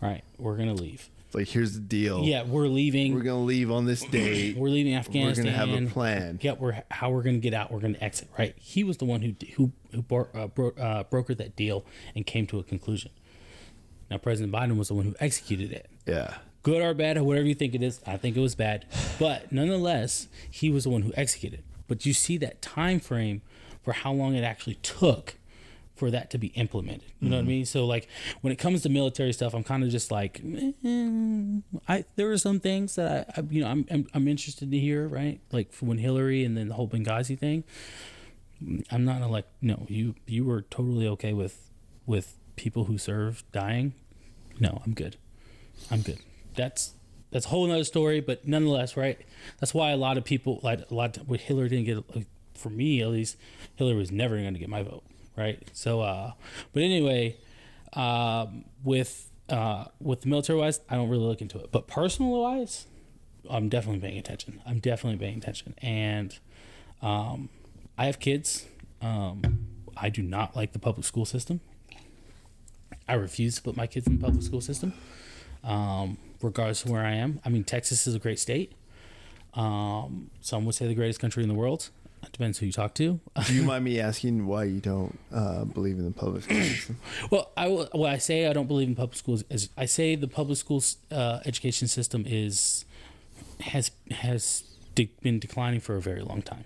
[0.00, 0.24] right?
[0.38, 1.10] We're gonna leave.
[1.34, 2.22] Like, here's the deal.
[2.24, 3.12] Yeah, we're leaving.
[3.12, 4.56] We're We're, gonna leave on this date.
[4.56, 5.44] We're leaving Afghanistan.
[5.44, 6.38] We're going to have a plan.
[6.40, 7.70] Yeah, we're how we're gonna get out.
[7.70, 8.28] We're gonna exit.
[8.38, 8.54] Right?
[8.58, 11.84] He was the one who who who bro, uh, bro, uh, brokered that deal
[12.14, 13.10] and came to a conclusion.
[14.10, 15.90] Now, President Biden was the one who executed it.
[16.06, 16.38] yeah.
[16.62, 18.86] Good or bad, or whatever you think it is, I think it was bad.
[19.20, 21.62] But nonetheless, he was the one who executed.
[21.86, 23.42] But you see that time frame
[23.84, 25.36] for how long it actually took
[25.94, 27.12] for that to be implemented.
[27.20, 27.66] You know what I mean?
[27.66, 28.08] So like
[28.40, 30.72] when it comes to military stuff, I'm kind of just like, eh,
[31.88, 34.78] I there are some things that I, I you know I'm, I'm I'm interested to
[34.78, 35.40] hear, right?
[35.52, 37.62] Like when Hillary and then the whole Benghazi thing.
[38.90, 41.70] I'm not like no you you were totally okay with
[42.06, 43.94] with people who serve dying.
[44.58, 45.16] No, I'm good.
[45.90, 46.18] I'm good.
[46.54, 46.94] That's
[47.30, 49.20] that's a whole nother story, but nonetheless, right?
[49.60, 51.16] That's why a lot of people like a lot.
[51.16, 52.26] Of, Hillary didn't get
[52.56, 53.36] for me at least,
[53.76, 55.04] Hillary was never going to get my vote,
[55.36, 55.62] right?
[55.72, 56.32] So, uh,
[56.72, 57.36] but anyway,
[57.92, 62.32] um, with uh, with the military wise, I don't really look into it, but personal
[62.42, 62.86] wise,
[63.48, 64.60] I'm definitely paying attention.
[64.66, 66.36] I'm definitely paying attention, and
[67.02, 67.48] um,
[67.96, 68.66] I have kids.
[69.00, 69.66] Um,
[69.96, 71.60] I do not like the public school system.
[73.08, 74.92] I refuse to put my kids in the public school system,
[75.62, 77.40] um, regardless of where I am.
[77.44, 78.72] I mean, Texas is a great state.
[79.54, 81.90] Um, some would say the greatest country in the world.
[82.22, 83.20] It depends who you talk to.
[83.46, 86.98] Do you mind me asking why you don't uh, believe in the public school system?
[87.30, 87.88] well, I will.
[87.94, 89.44] Well, I say I don't believe in public schools.
[89.48, 92.84] Is I say the public schools uh, education system is
[93.60, 94.64] has has
[94.94, 96.64] de- been declining for a very long time,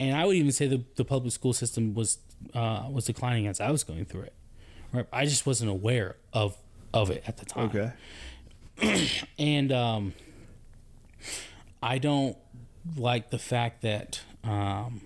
[0.00, 2.18] and I would even say the the public school system was
[2.52, 4.34] uh, was declining as I was going through it.
[4.92, 6.56] Right, I just wasn't aware of
[6.92, 7.92] of it at the time.
[8.80, 9.08] Okay.
[9.38, 10.14] and um,
[11.82, 12.36] I don't
[12.96, 15.02] like the fact that um,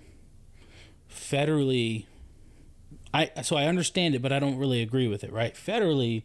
[1.11, 2.05] federally,
[3.13, 5.31] I so I understand it, but I don't really agree with it.
[5.31, 6.23] Right, federally,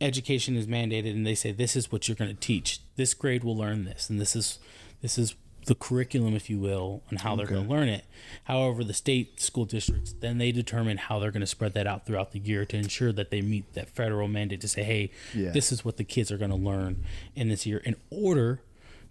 [0.00, 2.80] education is mandated, and they say this is what you're going to teach.
[2.96, 4.58] This grade will learn this, and this is
[5.02, 5.34] this is
[5.68, 7.54] the curriculum, if you will, on how they're Okay.
[7.54, 8.04] going to learn it.
[8.44, 12.06] However, the state school districts then they determine how they're going to spread that out
[12.06, 15.50] throughout the year to ensure that they meet that federal mandate to say, hey, Yeah.
[15.50, 17.04] this is what the kids are going to learn
[17.36, 18.60] in this year in order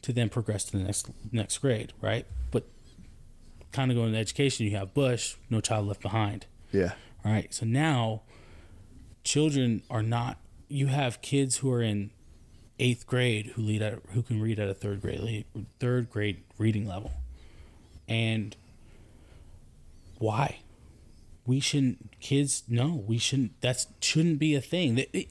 [0.02, 2.26] to then progress to the next next grade, right?
[2.52, 2.64] But
[3.72, 6.46] kind of going to education, you have Bush, No Child Left Behind.
[6.72, 6.94] Yeah.
[7.24, 7.54] All right.
[7.54, 8.22] So now
[9.24, 10.38] children are not
[10.70, 12.12] you have kids who are in
[12.80, 15.46] eighth grade who lead at who can read at a third grade
[15.80, 17.12] third grade reading level.
[18.08, 18.56] And
[20.20, 20.60] why?
[21.46, 24.96] We shouldn't kids no, we shouldn't That shouldn't be a thing.
[24.96, 25.28] That it,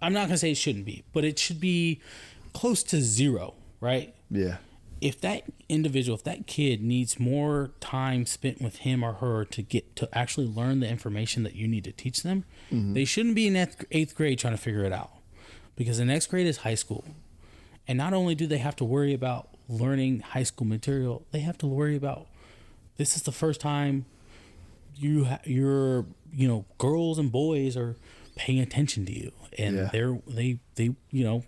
[0.00, 2.00] I'm not gonna say it shouldn't be, but it should be
[2.52, 4.14] close to zero, right?
[4.30, 4.56] Yeah.
[5.02, 9.60] if that individual, if that kid needs more time spent with him or her to
[9.60, 12.94] get to actually learn the information that you need to teach them, mm-hmm.
[12.94, 13.56] they shouldn't be in
[13.90, 15.10] eighth grade trying to figure it out.
[15.76, 17.04] Because the next grade is high school.
[17.88, 21.58] And not only do they have to worry about learning high school material, they have
[21.58, 22.26] to worry about
[22.96, 24.04] this is the first time
[24.96, 27.96] you ha- your you know girls and boys are
[28.36, 29.88] paying attention to you and Yeah.
[29.92, 31.44] they're they they you know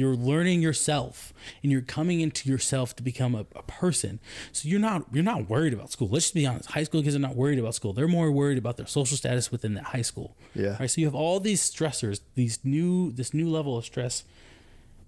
[0.00, 1.32] you're learning yourself
[1.62, 4.20] and you're coming into yourself to become a, a person.
[4.52, 6.08] So you're not you're not worried about school.
[6.08, 6.70] Let's just be honest.
[6.70, 7.92] High school kids are not worried about school.
[7.92, 10.36] They're more worried about their social status within that high school.
[10.54, 10.76] Yeah.
[10.78, 10.90] right?
[10.90, 14.24] So you have all these stressors these new this new level of stress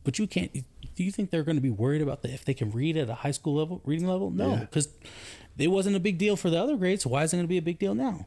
[0.05, 0.53] but you can't
[0.95, 3.09] do you think they're going to be worried about the, if they can read at
[3.11, 4.31] a high school level reading level?
[4.31, 4.61] No Yeah.
[4.61, 4.89] because
[5.59, 7.49] it wasn't a big deal for the other grades so why is it going to
[7.49, 8.27] be a big deal now?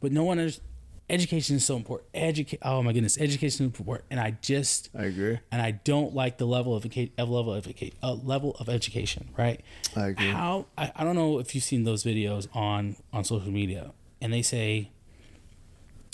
[0.00, 0.60] But no one is
[1.10, 2.08] education is so important.
[2.14, 4.06] Educate oh my goodness education is important.
[4.10, 5.38] And i just I agree.
[5.50, 9.60] and i don't like the level of level of educa- uh, level of education right?
[9.96, 10.26] I agree.
[10.28, 14.32] how I, I don't know if you've seen those videos on on social media and
[14.32, 14.90] they say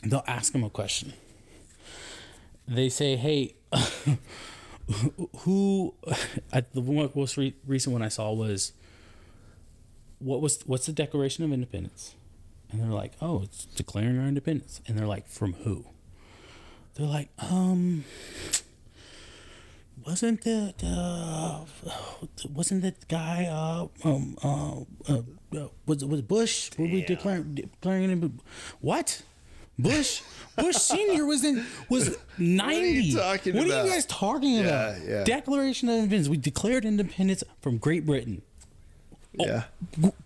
[0.03, 1.15] they'll ask them a question.
[2.69, 3.55] They say hey
[5.41, 5.95] who
[6.53, 6.83] I, the
[7.15, 8.73] most re- recent one i saw was
[10.19, 12.15] what was what's the declaration of independence
[12.75, 15.87] and they're like oh it's declaring our independence and they're like from who
[16.95, 18.05] they're like um
[20.05, 25.23] wasn't the, the wasn't that guy uh um uh, uh,
[25.57, 28.41] uh was was Bush were we declaring declaring him
[28.81, 29.23] what
[29.79, 30.23] Bush
[30.57, 33.13] Bush Senior was in was ninety.
[33.15, 34.97] talking What are you guys talking about?
[35.05, 35.25] yeah.
[35.25, 36.29] Declaration of Independence.
[36.29, 38.43] We declared independence from Great Britain.
[39.39, 39.65] Yeah.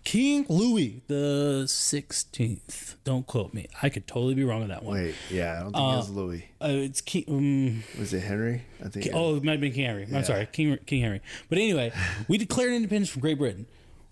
[0.03, 2.95] King Louis the Sixteenth.
[3.03, 3.67] Don't quote me.
[3.81, 4.95] I could totally be wrong on that one.
[5.01, 5.15] Wait.
[5.31, 5.57] Yeah.
[5.59, 6.45] I don't think it was Louis.
[6.61, 7.23] Uh, it's King.
[7.27, 8.63] Um, Was it Henry?
[8.83, 9.05] I think.
[9.07, 10.07] it- Oh, it might have been King Henry.
[10.13, 11.21] I'm sorry, King King Henry.
[11.49, 11.91] But anyway,
[12.27, 13.65] we declared independence from Great Britain.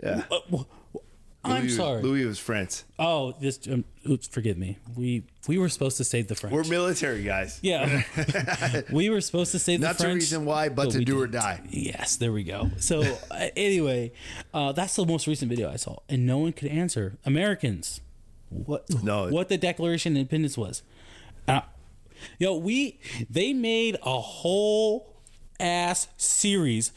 [0.03, 0.23] Yeah.
[0.31, 0.63] Uh,
[1.43, 2.01] I'm sorry.
[2.03, 2.83] Louis was France.
[2.99, 3.59] Oh, this.
[3.71, 4.77] Um, oops, forgive me.
[4.95, 6.53] We we were supposed to save the French.
[6.53, 7.59] We're military guys.
[7.61, 8.03] yeah,
[8.91, 11.41] we were supposed to save the Not the reason why, but to do or didn't.
[11.41, 11.61] die.
[11.69, 12.71] Yes, there we go.
[12.79, 13.01] So
[13.31, 14.11] uh, anyway,
[14.53, 17.17] uh, that's the most recent video I saw, and no one could answer.
[17.25, 18.01] Americans,
[18.49, 19.29] what No.
[19.29, 20.83] what the Declaration of Independence was.
[21.47, 21.61] Uh,
[22.39, 22.99] yo, we
[23.29, 25.15] they made a whole
[25.61, 26.91] ass series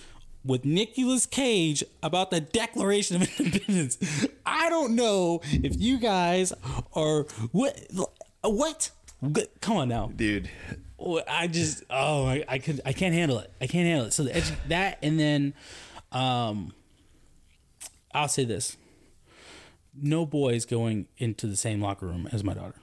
[0.45, 3.99] with Nicolas Cage about the Declaration of Independence.
[4.47, 6.53] I don't know if you guys
[6.95, 7.23] are
[7.53, 7.79] what
[8.43, 8.91] what.
[9.61, 10.49] Come on now, Dude.
[11.29, 13.51] I just oh I, I could I can't handle it.
[13.61, 14.12] I can't handle it.
[14.12, 15.55] So the edu- that and then
[16.12, 16.73] um
[18.12, 18.77] I'll say this.
[19.95, 22.77] No boys going into the same locker room as my daughter.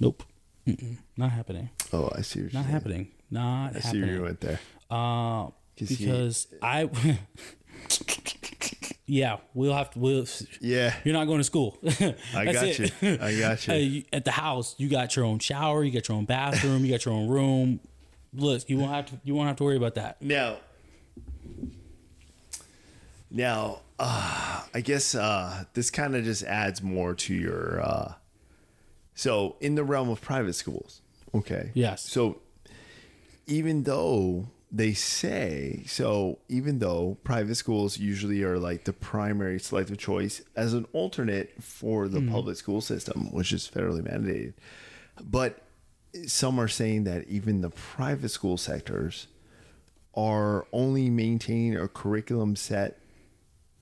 [0.00, 0.22] Nope.
[0.66, 0.98] Mm-mm.
[1.16, 1.70] Not happening.
[1.92, 2.42] Oh, I see.
[2.42, 3.08] What Not happening.
[3.30, 4.22] Not I see where you happening.
[4.24, 4.60] went there.
[4.90, 5.48] Uh,
[5.88, 6.88] 'Cause he- I
[9.06, 9.98] yeah, we'll have to.
[9.98, 10.26] We'll,
[10.60, 10.94] Yeah.
[11.04, 11.78] you're not going to school.
[12.34, 12.78] I got it.
[13.02, 13.18] you.
[13.20, 13.74] I got you.
[13.74, 16.84] Uh, you- At the house, you got your own shower, you got your own bathroom,
[16.84, 17.80] you got your own room.
[18.32, 19.20] Look, you won't have to.
[19.24, 20.22] You won't have to worry about that.
[20.22, 20.58] Now,
[23.30, 27.80] now, uh, I guess uh, this kind of just adds more to your.
[27.82, 28.12] Uh,
[29.14, 31.00] so, in the realm of private schools,
[31.34, 31.70] okay.
[31.74, 32.02] Yes.
[32.08, 32.40] So,
[33.46, 39.98] even though they say so, even though private schools usually are like the primary selective
[39.98, 42.32] choice as an alternate for the mm-hmm.
[42.32, 44.54] public school system, which is federally mandated,
[45.22, 45.62] but
[46.26, 49.26] some are saying that even the private school sectors
[50.14, 52.98] are only maintaining a curriculum set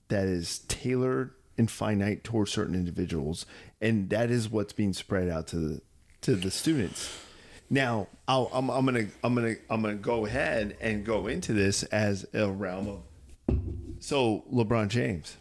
[0.09, 3.45] that is tailored and finite towards certain individuals,
[3.81, 5.81] and that is what's being spread out to the
[6.21, 7.28] to the students.
[7.69, 11.83] Now, I'll, I'm, I'm gonna I'm gonna I'm gonna go ahead and go into this
[11.83, 13.57] as a realm of
[13.99, 15.37] so LeBron James,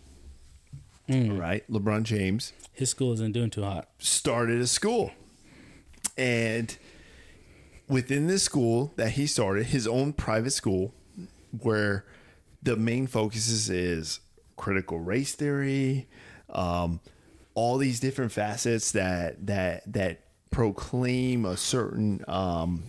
[1.09, 1.65] right?
[1.71, 3.89] LeBron James His school isn't doing too hot.
[3.99, 5.13] started a school.
[6.17, 6.77] And
[7.89, 10.93] within this school that he started, his own private school,
[11.63, 12.05] where
[12.63, 14.21] the main focus is, is
[14.57, 16.09] critical race theory,
[16.51, 17.01] um,
[17.55, 22.85] all these different facets that that that proclaim a certain um,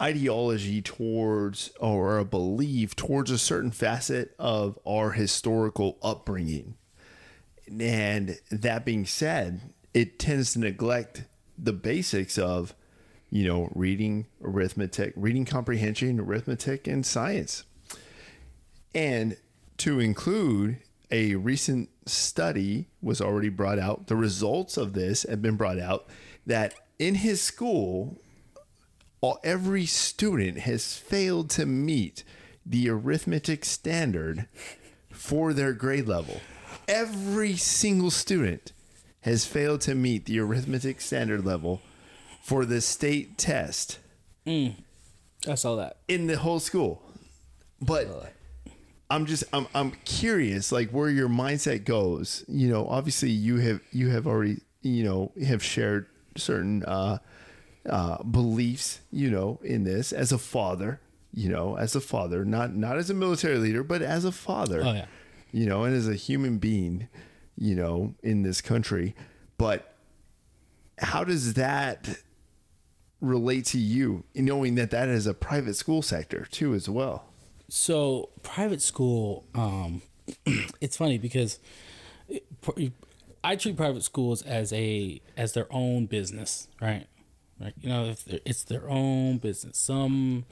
[0.00, 6.74] ideology towards or a belief towards a certain facet of our historical upbringing.
[7.68, 9.60] And that being said,
[9.94, 11.24] it tends to neglect
[11.56, 12.74] the basics of,
[13.30, 17.62] you know, reading, arithmetic, reading comprehension, arithmetic, and science.
[18.94, 19.36] And
[19.78, 20.78] to include
[21.10, 24.06] a recent study was already brought out.
[24.06, 26.06] The results of this have been brought out
[26.46, 28.18] that in his school,
[29.20, 32.24] all, every student has failed to meet
[32.64, 34.48] the arithmetic standard
[35.10, 36.40] for their grade level.
[36.88, 38.72] Every single student
[39.22, 41.80] has failed to meet the arithmetic standard level
[42.42, 43.98] for the state test
[44.46, 44.74] mm.
[45.48, 45.98] I saw that.
[46.08, 47.02] in the whole school.
[47.80, 48.32] But
[49.12, 52.46] I'm just I'm I'm curious like where your mindset goes.
[52.48, 57.18] You know, obviously you have you have already, you know, have shared certain uh
[57.88, 60.98] uh beliefs, you know, in this as a father,
[61.34, 64.80] you know, as a father, not not as a military leader, but as a father.
[64.82, 65.06] Oh, yeah.
[65.52, 67.08] You know, and as a human being,
[67.58, 69.14] you know, in this country.
[69.58, 69.94] But
[70.96, 72.16] how does that
[73.20, 77.31] relate to you knowing that that is a private school sector too as well
[77.74, 80.02] So private school, um,
[80.82, 81.58] it's funny because
[82.28, 82.44] it,
[83.42, 87.06] I treat private schools as a as their own business, right?
[87.58, 87.72] Right.
[87.80, 89.78] You know, if it's their own business.
[89.78, 90.44] Some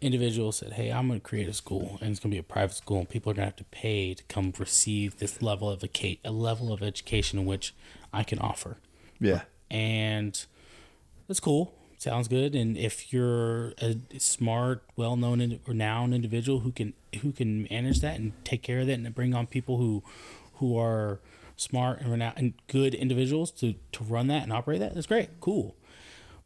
[0.00, 2.42] individual said, "Hey, I'm going to create a school, and it's going to be a
[2.42, 5.68] private school, and people are going to have to pay to come receive this level
[5.68, 7.74] of a a level of education in which
[8.10, 8.78] I can offer."
[9.20, 10.46] yeah and
[11.26, 11.77] that's cool.
[11.98, 12.54] Sounds good.
[12.54, 18.32] And if you're a smart, well-known, renowned individual who can who can manage that and
[18.44, 20.04] take care of that, and bring on people who
[20.54, 21.18] who are
[21.56, 25.28] smart and renowned and good individuals to to run that and operate that, that's great.
[25.40, 25.74] Cool.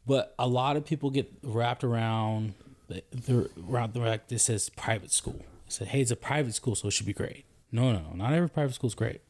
[0.07, 2.55] But a lot of people get wrapped around
[2.87, 5.37] the, around the like this says private school.
[5.37, 7.45] They said, hey, it's a private school, so it should be great.
[7.71, 9.21] No, no, no, not every private school is great.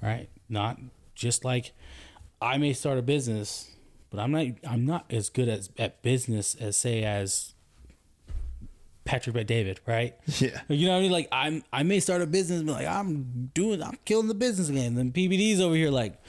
[0.00, 0.28] Right?
[0.48, 0.78] Not
[1.16, 1.72] just like
[2.40, 3.75] I may start a business,
[4.10, 7.54] but I'm not I'm not as good as at business as say as
[9.04, 10.14] Patrick Bet David, right?
[10.40, 10.60] Yeah.
[10.68, 11.12] You know what I mean?
[11.12, 14.34] Like I'm I may start a business and be like, I'm doing I'm killing the
[14.34, 14.94] business game.
[14.94, 16.18] Then PBD's over here like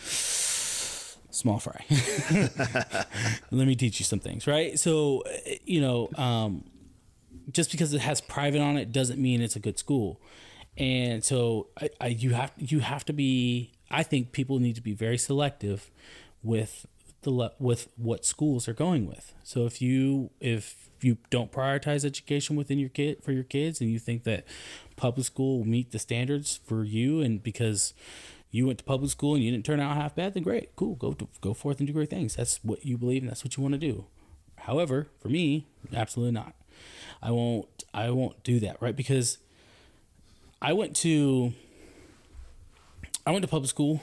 [1.37, 1.85] small fry.
[3.51, 4.79] Let me teach you some things, right?
[4.79, 6.63] So, uh, you know, um,
[7.51, 10.21] just because it has private on it doesn't mean it's a good school.
[10.77, 13.71] And so, I, I you have you have to be.
[13.89, 15.89] I think people need to be very selective
[16.43, 16.85] with
[17.21, 19.33] the le- with what schools they're going with.
[19.43, 23.89] So if you if you don't prioritize education within your kid for your kids, and
[23.89, 24.45] you think that
[24.95, 27.93] public school will meet the standards for you, and because
[28.51, 30.95] you went to public school and you didn't turn out half bad, then great, cool,
[30.95, 32.35] go to, go forth and do great things.
[32.35, 34.05] That's what you believe, and that's what you want to do.
[34.61, 36.53] However, for me, absolutely not.
[37.21, 37.83] I won't.
[37.93, 38.95] I won't do that, right?
[38.95, 39.39] Because
[40.61, 41.53] I went to
[43.25, 44.01] I went to public school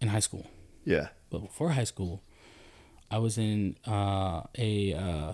[0.00, 0.46] in high school,
[0.84, 2.22] yeah but before high school,
[3.10, 5.32] I was in uh, a uh,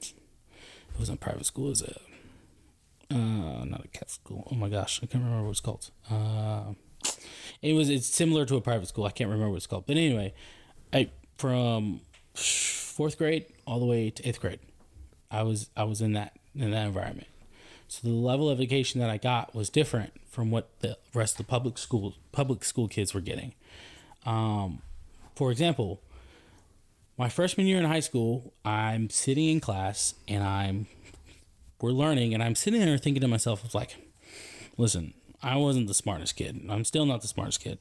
[0.00, 1.66] it wasn't a private school.
[1.66, 2.00] It was a
[3.14, 4.48] uh, not a Catholic school.
[4.50, 5.90] Oh my gosh, I can't remember what it's called.
[6.10, 6.74] Uh,
[7.62, 9.04] it was it's similar to a private school.
[9.04, 9.86] I can't remember what it's called.
[9.86, 10.34] But anyway,
[10.92, 12.00] I from
[12.34, 14.60] fourth grade all the way to eighth grade,
[15.30, 17.28] I was I was in that in that environment.
[17.88, 21.46] So the level of education that I got was different from what the rest of
[21.46, 23.54] the public school public school kids were getting.
[24.26, 24.80] Um,
[25.34, 26.00] for example,
[27.16, 30.86] my freshman year in high school, I'm sitting in class and I'm
[31.80, 33.96] we're learning and I'm sitting there thinking to myself, was like,
[34.78, 35.12] listen,
[35.42, 36.64] I wasn't the smartest kid.
[36.70, 37.78] I'm still not the smartest kid.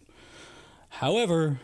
[0.90, 1.60] However,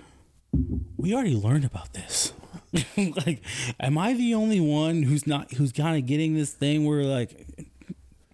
[0.97, 2.33] we already learned about this.
[2.97, 3.41] like,
[3.79, 7.45] am I the only one who's not who's kind of getting this thing where like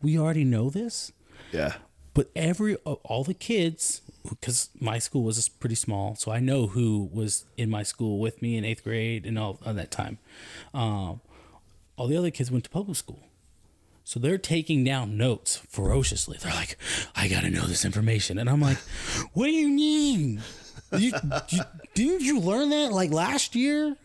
[0.01, 1.11] we already know this?
[1.51, 1.73] Yeah.
[2.13, 7.09] But every all the kids, because my school was pretty small, so I know who
[7.13, 10.17] was in my school with me in eighth grade and all at that time.
[10.73, 11.21] Um,
[11.97, 13.23] all the other kids went to public school.
[14.03, 16.37] So they're taking down notes ferociously.
[16.39, 16.77] They're like,
[17.15, 18.37] I got to know this information.
[18.37, 18.77] And I'm like,
[19.33, 20.41] what do you mean?
[20.95, 21.11] You,
[21.49, 21.61] you,
[21.95, 23.95] didn't you learn that like last year?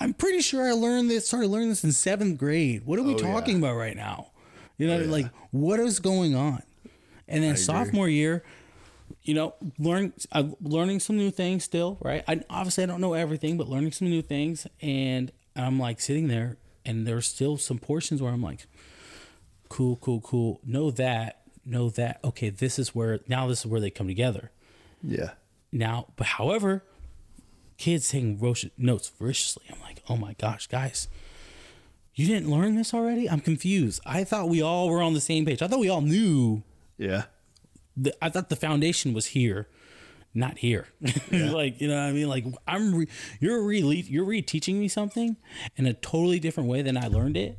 [0.00, 2.86] I'm pretty sure I learned this, started learning this in seventh grade.
[2.86, 3.30] What are we Oh, yeah.
[3.32, 4.30] talking about right now?
[4.78, 5.10] You know, Oh, yeah.
[5.10, 6.62] like, what is going on?
[7.28, 8.42] And then sophomore year,
[9.22, 12.24] you know, learn uh, learning some new things still, right?
[12.26, 16.28] I obviously I don't know everything, but learning some new things, and I'm like sitting
[16.28, 18.66] there, and there's still some portions where I'm like,
[19.68, 20.60] cool, cool, cool.
[20.64, 22.20] Know that, know that.
[22.24, 24.50] Okay, this is where now this is where they come together.
[25.02, 25.30] Yeah.
[25.70, 26.84] Now, but however,
[27.78, 28.38] kids taking
[28.76, 29.64] notes voraciously.
[29.72, 31.08] I'm like, oh my gosh, guys,
[32.14, 33.28] you didn't learn this already?
[33.28, 34.00] I'm confused.
[34.04, 35.62] I thought we all were on the same page.
[35.62, 36.62] I thought we all knew
[36.98, 37.24] Yeah.
[37.96, 39.68] The, I thought the foundation was here,
[40.34, 40.88] not here.
[41.32, 43.06] like you know, what I mean, like I'm re,
[43.40, 45.36] you're re you're reteaching me something
[45.76, 47.58] in a totally different way than I learned it,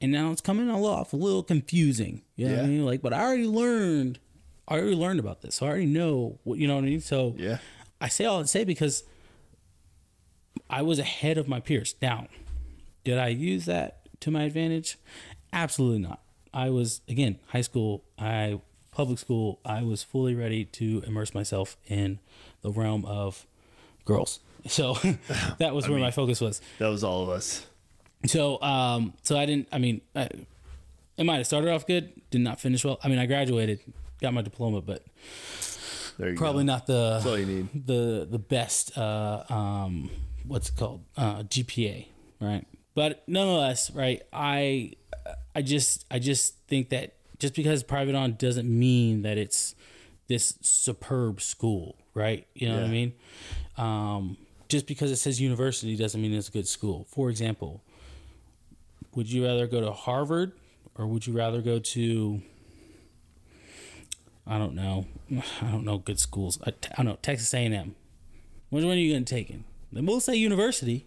[0.00, 2.22] and now it's coming off a little confusing.
[2.36, 2.68] You know what I Yeah.
[2.68, 2.84] mean?
[2.84, 4.18] Like, but I already learned,
[4.68, 7.00] I already learned about this, so I already know what you know what I mean.
[7.00, 7.58] So Yeah.
[8.00, 9.04] I say all I say because
[10.70, 11.94] I was ahead of my peers.
[12.02, 12.28] Now,
[13.04, 14.98] did I use that to my advantage?
[15.52, 16.20] Absolutely not.
[16.52, 18.04] I was again high school.
[18.18, 18.60] I
[18.94, 19.58] public school.
[19.64, 22.20] I was fully ready to immerse myself in
[22.62, 23.46] the realm of
[24.04, 24.40] girls.
[24.66, 24.94] So
[25.58, 26.62] that was where my focus was.
[26.78, 27.66] That was all of us.
[28.24, 29.68] So, um, so I didn't.
[29.70, 30.30] I mean, I,
[31.18, 32.98] it might have started off good, did not finish well.
[33.04, 33.80] I mean, I graduated,
[34.22, 35.02] got my diploma, but
[36.18, 36.68] There you probably go.
[36.72, 37.86] not the That's all you need.
[37.86, 40.08] the the best uh um
[40.46, 42.06] what's it called uh GPA
[42.40, 42.64] right
[42.94, 44.92] but nonetheless right I
[45.54, 49.74] I just I just think that just because private on doesn't mean that it's
[50.28, 53.12] this superb school right you know what I mean
[53.76, 54.38] um
[54.70, 57.82] just because it says university doesn't mean it's a good school for example
[59.14, 60.52] would you rather go to Harvard
[60.94, 62.40] or would you rather go to
[64.46, 65.06] I don't know.
[65.60, 66.58] I don't know good schools.
[66.66, 67.94] I, I don't know Texas A&M.
[68.70, 69.64] Which one are you going to take in?
[69.92, 71.06] They both say university,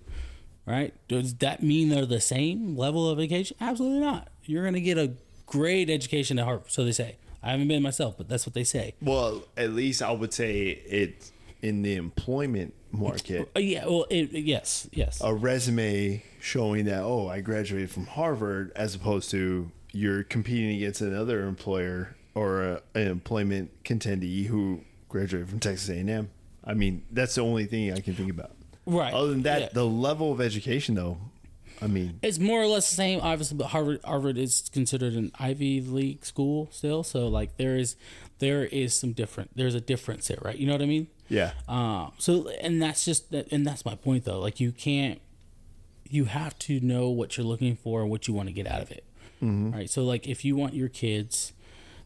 [0.67, 0.93] right?
[1.07, 3.57] Does that mean they're the same level of education?
[3.59, 4.29] Absolutely not.
[4.43, 5.13] You're going to get a
[5.47, 7.17] great education at Harvard, so they say.
[7.41, 8.93] I haven't been myself, but that's what they say.
[9.01, 13.49] Well, at least I would say it in the employment market.
[13.55, 15.21] Uh, yeah, well, it, yes, yes.
[15.23, 21.01] a resume showing that oh I graduated from Harvard as opposed to you're competing against
[21.01, 26.29] another employer or a, an employment contendee who graduated from Texas A&M.
[26.63, 28.51] I mean that's the only thing I can think about.
[28.85, 29.13] right.
[29.13, 29.69] Other than that, yeah.
[29.73, 31.17] the level of education though,
[31.81, 33.57] I mean it's more or less the same, obviously.
[33.57, 37.95] But Harvard, Harvard is considered an Ivy League school still, so like there is,
[38.39, 39.51] there is some different.
[39.55, 40.57] There's a difference there, right?
[40.57, 41.07] You know what I mean?
[41.29, 44.39] yeah Um, so and that's just that, and that's my point though.
[44.39, 45.19] Like you can't,
[46.09, 48.81] you have to know what you're looking for and what you want to get out
[48.81, 49.03] of it.
[49.39, 49.89] Right.
[49.89, 51.53] So like if you want your kids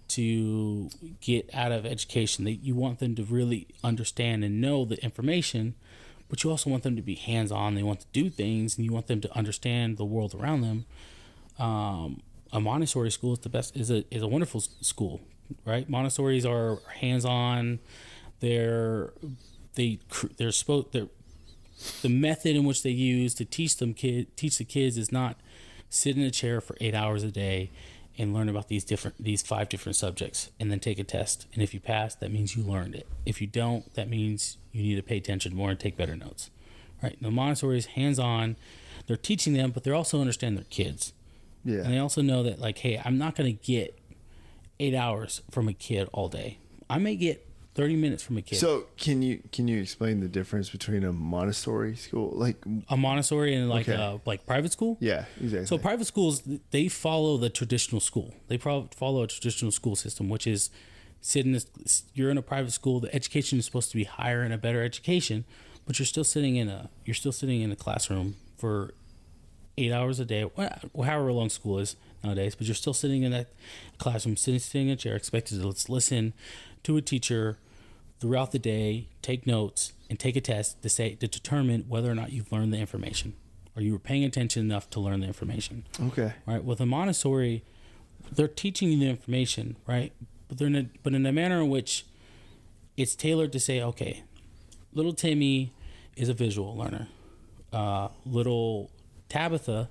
[0.09, 0.90] to
[1.22, 5.75] get out of education, that you want them to really understand and know the information,
[6.32, 7.76] but you also want them to be hands on.
[7.76, 10.85] They want to do things, and you want them to understand the world around them.
[11.60, 12.22] Um,
[12.53, 13.76] a Montessori school is the best.
[13.76, 15.19] is a is a wonderful school,
[15.66, 15.90] right?
[15.90, 17.80] Montessori's are hands on.
[18.40, 19.11] They're
[19.76, 20.00] they
[20.38, 21.10] they're supposed they're
[22.01, 25.38] the method in which they use to teach them kid teach the kids is not
[25.90, 27.72] sit in a chair for eight hours a day
[28.18, 31.64] and learn about these different these five different subjects and then take a test and
[31.64, 34.95] if you pass that means you learned it if you don't that means you need
[34.95, 36.50] to pay attention more and take better notes.
[37.03, 37.17] Right?
[37.22, 38.56] The montessori is hands-on
[39.08, 41.14] they're teaching them but they're also understand their kids.
[41.66, 41.80] Yeah.
[41.80, 43.98] and they also know that like hey i'm not going to get
[44.80, 46.58] eight hours from a kid all day.
[46.90, 48.58] I may get 30 minutes from a kid.
[48.58, 52.58] So can you can you explain the difference between a Montessori school like
[52.90, 54.01] a montessori and like Okay.
[54.01, 54.98] uh, like private school?
[55.00, 55.67] Yeah exactly.
[55.67, 56.41] So private schools
[56.72, 58.33] they follow the traditional school.
[58.48, 60.69] They follow a traditional school system, which is
[61.22, 61.59] sitting.
[62.14, 63.00] You're in a private school.
[63.00, 65.45] The education is supposed to be higher and a better education,
[65.85, 68.93] but you're still sitting in a you're still sitting in a classroom for
[69.77, 70.45] eight hours a day,
[70.95, 73.48] however long school is nowadays, but you're still sitting in that
[73.98, 76.33] classroom, sitting, sitting in a chair, expected to let's listen
[76.83, 77.58] to a teacher
[78.19, 82.16] throughout the day, take notes, and take a test to say to determine whether or
[82.16, 83.33] not you've learned the information
[83.75, 85.85] or you were paying attention enough to learn the information.
[86.08, 86.33] Okay.
[86.45, 86.64] Right.
[86.64, 87.64] With a Montessori,
[88.32, 90.11] they're teaching you the information, right?
[90.52, 92.06] But they're in a, but in a manner in which
[92.98, 94.24] it's tailored to say, okay,
[94.94, 95.72] little Timmy
[96.18, 97.08] is a visual learner.
[97.72, 98.92] Uh, little
[99.30, 99.88] Tabitha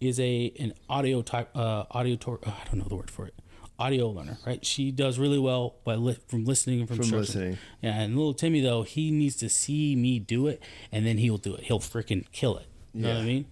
[0.00, 3.26] is a an audio type uh, audio tor- uh, I don't know the word for
[3.26, 3.34] it.
[3.78, 4.64] Audio learner right?
[4.64, 7.58] She does really well by li- from listening and from, From listening.
[7.82, 11.36] yeah and little Timmy though he needs to see me do it and then he'll
[11.36, 11.64] do it.
[11.64, 12.66] He'll freaking kill it.
[12.94, 13.44] You know what I mean?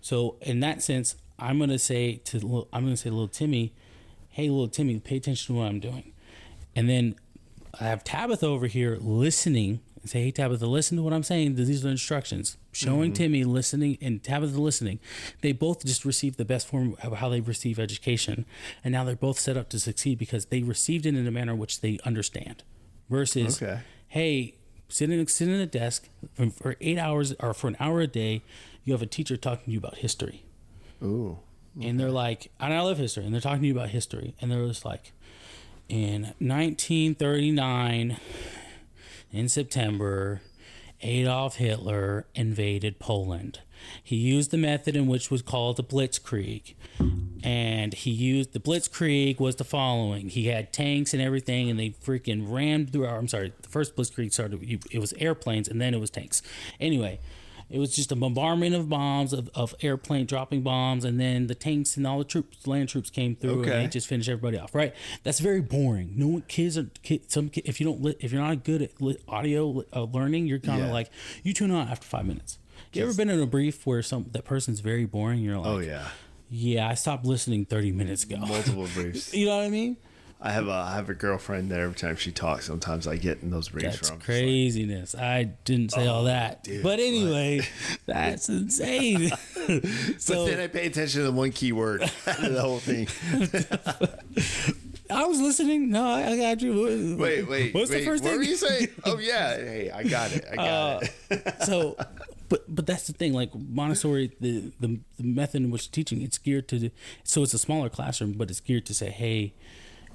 [0.00, 3.72] So in that sense I'm gonna say to I'm gonna say to little Timmy
[4.40, 6.12] hey little Timmy pay attention to what I'm doing
[6.74, 7.14] and then
[7.78, 11.54] I have Tabitha over here listening and say, Hey Tabitha, listen to what I'm saying.
[11.54, 12.56] These are the instructions.
[12.72, 13.22] Showing mm-hmm.
[13.22, 14.98] Timmy listening and Tabitha listening.
[15.40, 18.44] They both just received the best form of how they receive education.
[18.82, 21.54] And now they're both set up to succeed because they received it in a manner
[21.54, 22.62] which they understand.
[23.08, 23.80] Versus, Okay.
[24.08, 24.54] hey,
[24.88, 28.42] sitting sitting at a desk for, for eight hours or for an hour a day,
[28.84, 30.44] you have a teacher talking to you about history
[31.02, 31.38] Ooh.
[31.82, 34.50] And they're like, and I love history, and they're talking to you about history, and
[34.50, 35.12] they're just like,
[35.88, 38.18] in 1939,
[39.32, 40.40] in September,
[41.02, 43.60] Adolf Hitler invaded Poland.
[44.02, 46.74] He used the method in which was called the Blitzkrieg.
[47.42, 50.28] And he used the Blitzkrieg was the following.
[50.28, 53.06] He had tanks and everything, and they freaking rammed through.
[53.06, 54.62] Our, I'm sorry, the first Blitzkrieg started.
[54.90, 56.42] It was airplanes, and then it was tanks.
[56.78, 57.18] Anyway,
[57.70, 61.54] it was just a bombardment of bombs of, of airplane dropping bombs, and then the
[61.54, 63.70] tanks and all the troops, land troops came through, Okay.
[63.72, 64.74] and they just finished everybody off.
[64.74, 64.94] Right?
[65.22, 66.14] That's very boring.
[66.16, 68.90] No one, kids are kids, some if you don't li- if you're not good at
[69.28, 70.92] audio uh, learning, you're kind of Yeah.
[70.92, 71.10] like
[71.44, 72.58] you tune out after five minutes.
[72.92, 75.40] You ever been in a brief where some that person's very boring?
[75.40, 76.08] You're like, Oh yeah.
[76.50, 78.38] yeah, I stopped listening 30 minutes ago.
[78.38, 79.32] Multiple briefs.
[79.32, 79.96] You know what I mean?
[80.42, 83.42] I have a I have a girlfriend that every time she talks, sometimes I get
[83.42, 84.18] in those briefs That's from.
[84.18, 85.14] Like, craziness.
[85.14, 86.64] I didn't say all that.
[86.64, 87.60] dude, but anyway,
[88.06, 89.28] that's insane.
[89.28, 89.36] so
[89.66, 92.10] but then I pay attention to the one key word out
[92.42, 93.06] of the whole thing.
[95.10, 95.90] I was listening.
[95.90, 97.16] No, I, got you.
[97.18, 97.98] Wait, wait, What's wait.
[97.98, 98.38] the first what thing?
[98.38, 98.88] were you saying?
[99.04, 100.44] Oh yeah, hey, I got it.
[100.50, 101.62] I got Uh, it.
[101.64, 101.96] so
[102.48, 106.38] but but that's the thing like montessori the, the the method in which teaching it's
[106.38, 106.90] geared to
[107.22, 109.54] so it's a smaller classroom but it's geared to say hey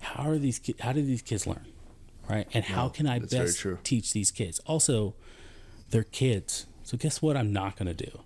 [0.06, 1.66] how are these ki- how do these kids learn
[2.30, 2.48] right?
[2.54, 4.60] And how No, can i best teach these kids?
[4.66, 5.14] Also
[5.92, 6.66] they're kids.
[6.84, 8.20] So guess what i'm not going to do?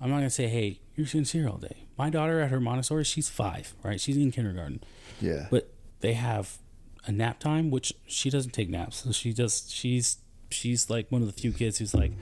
[0.00, 1.86] I'm not going to say hey you're sincere all day.
[1.98, 4.00] My daughter at her montessori she's five right?
[4.00, 4.82] She's in kindergarten.
[5.20, 5.46] Yeah.
[5.50, 5.68] but
[6.00, 6.58] they have
[7.06, 8.98] a nap time which she doesn't take naps.
[9.04, 10.18] So she just she's
[10.50, 12.12] she's like one of the few kids who's like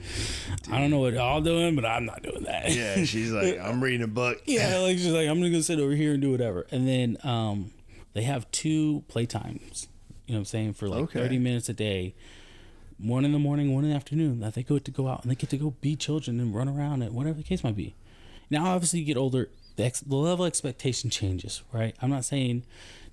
[0.71, 2.73] i don't know what y'all doing but i'm not doing that.
[2.73, 4.41] Yeah, she's like, I'm reading a book.
[4.45, 6.65] yeah like she's like i'm gonna go sit over here and do whatever.
[6.71, 7.71] And then um
[8.13, 9.87] they have two playtimes
[10.25, 11.19] you know what i'm saying for like Okay.
[11.19, 12.13] 30 minutes a day
[12.99, 15.31] one in the morning one in the afternoon that they go to go out and
[15.31, 17.95] they get to go be children and run around and whatever the case might be
[18.49, 22.23] now obviously you get older the, ex- the level of expectation changes right i'm not
[22.23, 22.63] saying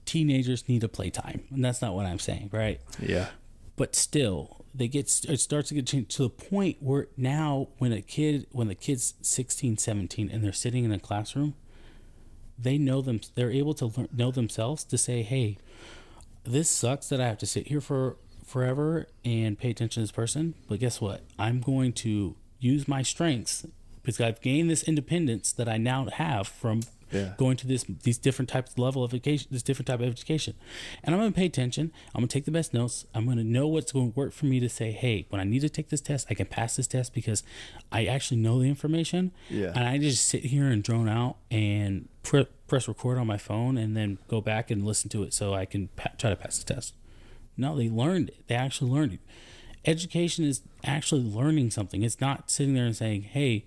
[0.04, 3.28] teenagers need a playtime and that's not what i'm saying right Yeah.
[3.76, 7.92] but still they get it starts to get changed to the point where now when
[7.92, 11.54] a kid when the kid's 16 17 and they're sitting in a classroom
[12.60, 15.56] they know them they're able to learn, know themselves to say hey
[16.44, 20.12] this sucks that i have to sit here for forever and pay attention to this
[20.12, 21.22] person but guess what?
[21.38, 23.66] I'm going to use my strengths
[24.02, 26.80] because i've gained this independence that i now have from
[27.12, 27.32] Yeah.
[27.38, 30.54] going to this these different types of level of education this different type of education.
[31.02, 31.92] And i'm going to pay attention.
[32.14, 33.04] I'm going to take the best notes.
[33.14, 35.44] I'm going to know what's going to work for me to say hey when i
[35.44, 37.42] need to take this test i can pass this test because
[37.90, 39.32] i actually know the information.
[39.48, 39.72] Yeah.
[39.74, 43.76] and i just sit here and drone out and pre- press record on my phone
[43.76, 46.58] and then go back and listen to it so i can pa- try to pass
[46.62, 46.94] the test.
[47.56, 48.46] No they learned it.
[48.46, 49.20] They actually learned it.
[49.84, 52.02] Education is actually learning something.
[52.02, 53.64] It's not sitting there and saying hey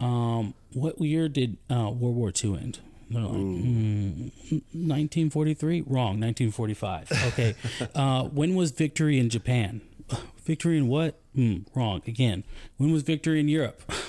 [0.00, 2.78] um, what year did uh, World War II end?
[3.10, 4.28] They're like, "Hmm,
[4.72, 5.82] 1943?
[5.82, 7.10] Wrong, 1945.
[7.28, 7.54] Okay.
[7.94, 9.80] uh, when was victory in Japan?
[10.44, 11.20] Victory in what?
[11.34, 12.00] Hmm, wrong.
[12.06, 12.42] Again.
[12.78, 13.90] When was victory in Europe?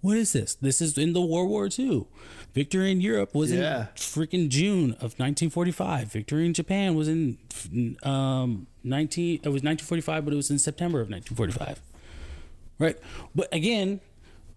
[0.00, 0.56] What is this?
[0.56, 2.06] This is in the World War II.
[2.54, 3.82] Victory in Europe was Yeah.
[3.82, 6.10] in freaking June of 1945.
[6.10, 7.38] Victory in Japan was in
[8.02, 9.34] um, 19.
[9.34, 11.80] It was 1945, but it was in September of 1945
[12.82, 12.98] right?
[13.34, 14.00] But again,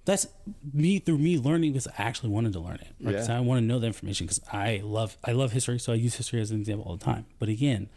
[0.06, 0.28] that's
[0.74, 2.94] me through me learning because I actually wanted to learn it.
[3.02, 3.16] Right?
[3.16, 3.38] Yeah.
[3.38, 6.16] I want to know the information because I love I love history, so I use
[6.16, 7.26] history as an example all the time.
[7.40, 7.90] But again,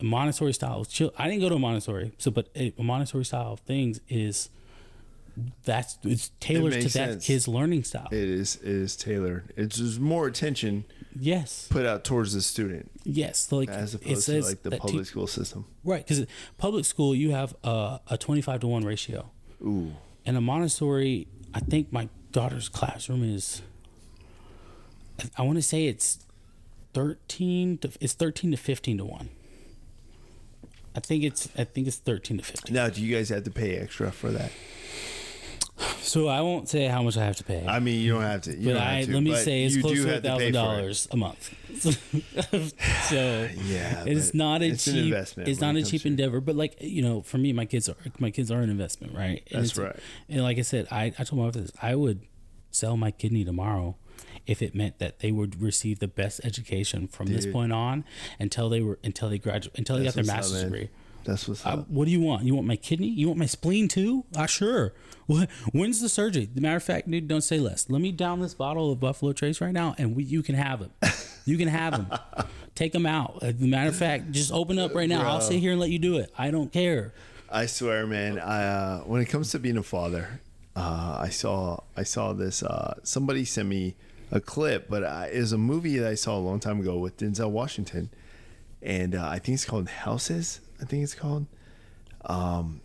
[0.00, 1.12] a Montessori style chill.
[1.18, 4.50] I didn't go to a Montessori, so but a, Montessori style of things is
[5.64, 7.26] that's it's tailored to that makes sense.
[7.26, 8.08] kid's learning style.
[8.10, 9.52] It is it is tailored.
[9.56, 10.84] It's more attention
[11.18, 13.50] yes, put out towards the student yes.
[13.50, 15.64] Like as it opposed to like the that te- public school system.
[15.84, 16.06] right?
[16.06, 16.26] Because
[16.58, 19.30] public school you have a, a twenty five to one ratio,
[19.62, 19.94] Ooh,
[20.26, 21.26] and a Montessori.
[21.52, 23.62] I think my daughter's classroom is.
[25.20, 26.18] I- I want to say it's
[26.92, 29.28] thirteen to it's thirteen to fifteen to one.
[30.96, 32.74] I think it's I think it's thirteen to fifteen.
[32.74, 34.50] now do you guys have to pay extra for that?
[35.76, 37.66] So I won't say how much I have to pay.
[37.66, 38.56] I mean, you don't have to.
[38.56, 40.52] You but I to, let me say it's close to a have to pay thousand
[40.52, 41.54] dollars a month.
[43.08, 45.06] so Yeah, it's not a it's cheap.
[45.06, 46.40] investment It's not it a cheap endeavor.
[46.40, 49.42] But like you know, for me, my kids are my kids are an investment, right?
[49.50, 49.96] And That's right.
[50.28, 51.72] And like I said, I I told my wife this.
[51.82, 52.20] I would
[52.70, 53.96] sell my kidney tomorrow.
[54.46, 58.04] If it meant that they would receive the best education from this point on
[58.38, 60.90] until they were until they graduate until they That's got their master's degree.
[61.24, 61.88] That's what's up.
[61.88, 62.44] what do you want?
[62.44, 63.08] You want my kidney?
[63.08, 64.24] You want my spleen too?
[64.36, 64.92] Ah, sure.
[65.26, 65.50] What?
[65.72, 66.48] When's the surgery?
[66.52, 67.88] The matter of fact, dude, don't say less.
[67.88, 70.80] Let me down this bottle of Buffalo Trace right now, and we, you can have
[70.80, 70.92] them.
[71.46, 72.46] You can have them.
[72.74, 73.38] Take them out.
[73.42, 75.28] As a matter of fact, just open up right now.
[75.28, 76.32] I'll sit here and let you do it.
[76.36, 77.14] I don't care.
[77.50, 78.38] I swear, man.
[78.38, 80.40] I uh, when it comes to being a father,
[80.74, 82.62] uh, I saw I saw this.
[82.62, 83.94] Uh, somebody sent me
[84.32, 86.98] a clip, but uh, it was a movie that I saw a long time ago
[86.98, 88.10] with Denzel Washington,
[88.82, 90.60] and uh, I think it's called Houses.
[90.80, 91.46] I think it's called.
[92.24, 92.80] Um,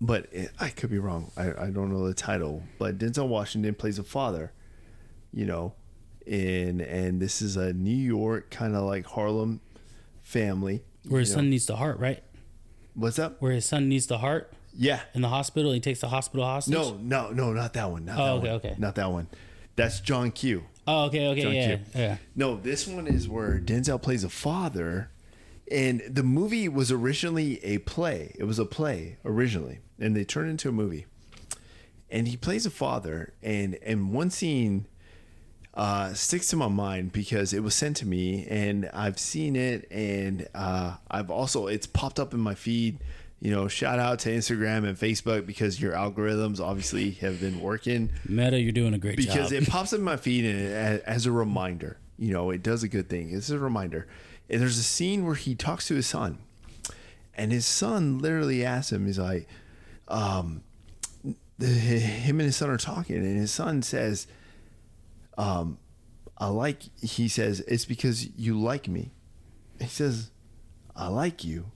[0.00, 1.30] but it, I could be wrong.
[1.36, 2.62] I, I don't know the title.
[2.78, 4.52] But Denzel Washington plays a father,
[5.32, 5.74] you know,
[6.26, 9.60] in and this is a New York kind of like Harlem
[10.22, 10.82] family.
[11.08, 12.22] Where his you son needs the heart, right?
[12.94, 13.40] What's up?
[13.40, 16.74] Where his son needs the heart Yeah, in the hospital, he takes the hospital hostage.
[16.74, 18.04] No, no, no, not that one.
[18.04, 18.56] Not Oh, that okay, one.
[18.56, 18.74] okay.
[18.78, 19.28] Not that one.
[19.76, 20.64] That's John Q.
[20.86, 21.84] Oh, okay, okay, John yeah, Q.
[21.94, 22.16] yeah.
[22.34, 25.10] No, this one is where Denzel plays a father,
[25.70, 28.34] and the movie was originally a play.
[28.38, 31.06] It was a play originally, and they turned it into a movie.
[32.10, 34.86] And he plays a father, and and one scene
[35.74, 39.86] uh, sticks to my mind because it was sent to me, and I've seen it,
[39.90, 42.98] and uh, I've also it's popped up in my feed.
[43.40, 48.10] You know, shout out to Instagram and Facebook because your algorithms obviously have been working
[48.28, 49.48] Meta, you're doing a great because job.
[49.48, 51.98] Because it pops up in my feed and it, as a reminder.
[52.18, 53.30] You know, it does a good thing.
[53.32, 54.06] It's a reminder.
[54.58, 56.38] There's a scene where he talks to his son,
[57.34, 59.48] and his son literally asks him, he's like,
[60.08, 60.62] um,
[61.58, 64.26] the, him and his son are talking, and his son says,
[65.38, 65.78] um,
[66.36, 69.12] I like, he says, it's because you like me.
[69.78, 70.30] He says,
[70.96, 71.70] I like you.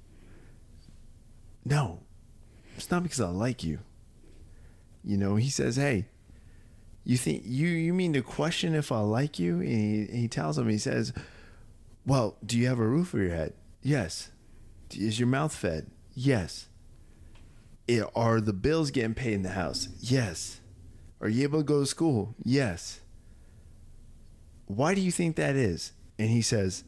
[1.65, 2.01] No,
[2.77, 3.79] it's not because I like you.
[5.05, 6.07] You know, he says, hey,
[7.05, 9.61] you think you you mean to question if I like you?
[9.61, 11.13] And he, he tells him, he says,
[12.07, 13.55] "Well, do you have a roof over your head?
[13.83, 14.31] Yes.
[14.91, 15.91] Is your mouth fed?
[16.15, 16.69] Yes.
[17.87, 19.89] It, are the bills getting paid in the house?
[20.01, 20.61] Yes.
[21.21, 22.35] Are you able to go to school?
[22.43, 23.01] Yes.
[24.67, 26.85] Why do you think that is?" And he says,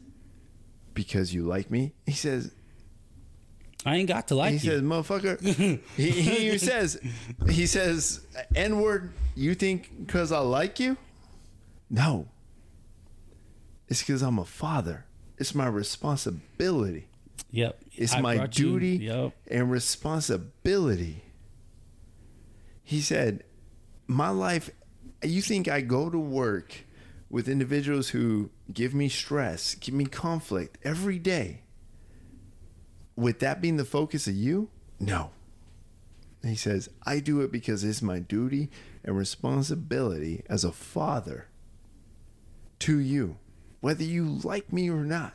[0.93, 2.51] "Because you like me." He says,
[3.87, 4.59] I ain't got to like he you.
[4.59, 6.99] He says, "Motherfucker." he, he says,
[7.49, 8.21] "He says,
[8.53, 9.13] N word.
[9.35, 10.97] You think because I like you?
[11.89, 12.27] No.
[13.87, 15.05] It's because I'm a father.
[15.37, 17.07] It's my responsibility.
[17.51, 17.79] yep.
[17.93, 19.33] It's I my duty Yep.
[19.47, 21.23] and responsibility."
[22.83, 23.43] He said,
[24.07, 24.69] "My life.
[25.23, 26.85] You think I go to work
[27.29, 31.61] with individuals who give me stress, give me conflict every day?"
[33.15, 34.69] with that being the focus of you?
[34.99, 35.31] No.
[36.43, 38.69] He says, I do it because it's my duty
[39.03, 41.47] and responsibility as a father
[42.77, 43.37] to you,
[43.81, 45.33] whether you like me or not.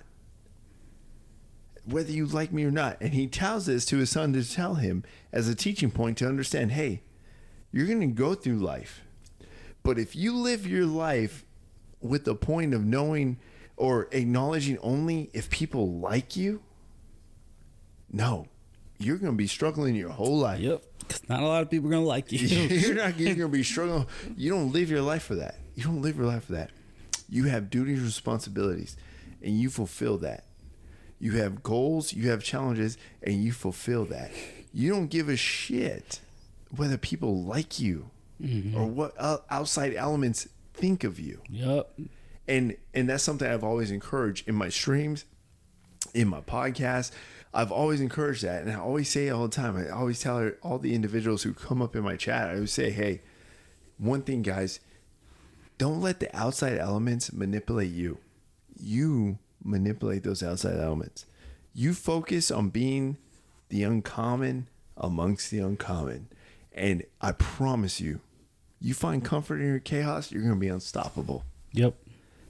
[1.84, 2.96] Whether you like me or not.
[3.00, 6.28] And he tells this to his son to tell him as a teaching point to
[6.28, 7.02] understand hey,
[7.72, 9.02] you're going to go through life.
[9.82, 11.44] But if you live your life
[12.00, 13.38] with the point of knowing
[13.76, 16.62] or acknowledging only if people like you,
[18.12, 18.46] no,
[18.98, 20.60] you're going to be struggling your whole life.
[20.60, 20.84] Yep.
[21.08, 22.38] 'Cause not a lot of people are gonna like you.
[22.46, 24.06] you're not you're going to be struggling.
[24.36, 25.56] You don't live your life for that.
[25.74, 26.70] You don't live your life for that.
[27.32, 28.94] You have duties, responsibilities,
[29.42, 30.44] and you fulfill that.
[31.18, 34.30] You have goals, you have challenges, and you fulfill that.
[34.74, 36.20] You don't give a shit
[36.76, 38.76] whether people like you mm-hmm.
[38.76, 39.14] or what
[39.50, 41.90] outside elements think of you yep.
[42.48, 45.24] and and that's something I've always encouraged in my streams,
[46.14, 47.12] in my podcast.
[47.54, 49.76] I've always encouraged that, and I always say it all the time.
[49.76, 52.48] I always tell all the individuals who come up in my chat.
[52.48, 53.20] I always say, "Hey,
[53.98, 54.80] one thing, guys,
[55.82, 58.18] don't let the outside elements manipulate you.
[58.78, 61.26] You manipulate those outside elements.
[61.74, 63.16] You focus on being
[63.68, 66.28] the uncommon amongst the uncommon."
[66.72, 68.20] And I promise you,
[68.80, 71.96] you find comfort in your chaos, you're going to be unstoppable Yep.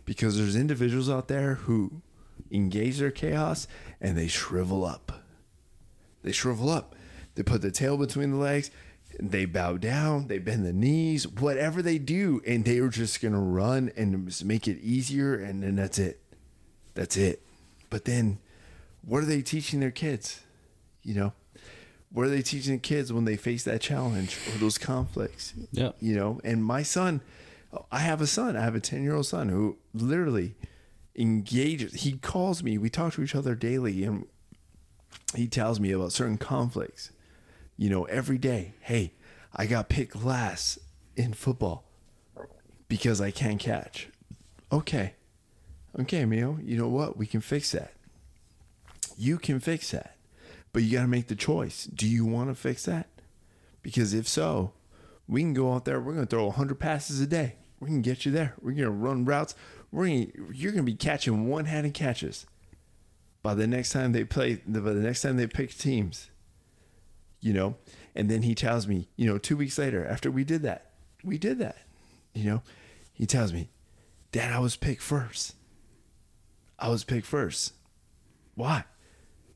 [0.04, 2.02] because there's individuals out there who
[2.50, 3.66] engage their chaos
[3.98, 5.24] and they shrivel up.
[6.22, 6.94] They shrivel up.
[7.34, 8.70] They put the tail between the legs.
[9.20, 10.28] They bow down.
[10.28, 11.26] They bend the knees.
[11.28, 15.62] Whatever they do, and they are just gonna run and just make it easier, and
[15.62, 16.20] then that's it.
[16.94, 17.42] That's it.
[17.90, 18.38] But then,
[19.04, 20.40] what are they teaching their kids?
[21.02, 21.32] You know,
[22.12, 25.54] what are they teaching the kids when they face that challenge or those conflicts?
[25.72, 27.20] Yeah, you know and my son
[27.90, 30.54] i have a son i have a 10 year old son who literally
[31.16, 34.26] engages he calls me we talk to each other daily and
[35.34, 37.10] he tells me about certain conflicts
[37.76, 39.12] you know every day hey
[39.54, 40.78] i got picked last
[41.16, 41.84] in football
[42.88, 44.08] because i can't catch
[44.70, 45.14] okay
[45.98, 47.92] okay Mio, you know what we can fix that
[49.16, 50.16] you can fix that
[50.72, 53.08] but you got to make the choice do you want to fix that
[53.82, 54.72] because if so,
[55.28, 56.00] we can go out there.
[56.00, 57.56] We're going to throw 100 passes a day.
[57.80, 58.54] We can get you there.
[58.60, 59.54] We're going to run routes.
[59.90, 62.46] We're gonna, you're going to be catching one-handed catches
[63.42, 64.62] by the next time they play.
[64.66, 66.30] By the next time they pick teams,
[67.42, 67.76] you know.
[68.14, 71.36] And then he tells me, you know, two weeks later after we did that, we
[71.36, 71.76] did that.
[72.32, 72.62] You know,
[73.12, 73.68] he tells me,
[74.30, 75.54] Dad, I was picked first.
[76.78, 77.74] I was picked first.
[78.54, 78.84] Why?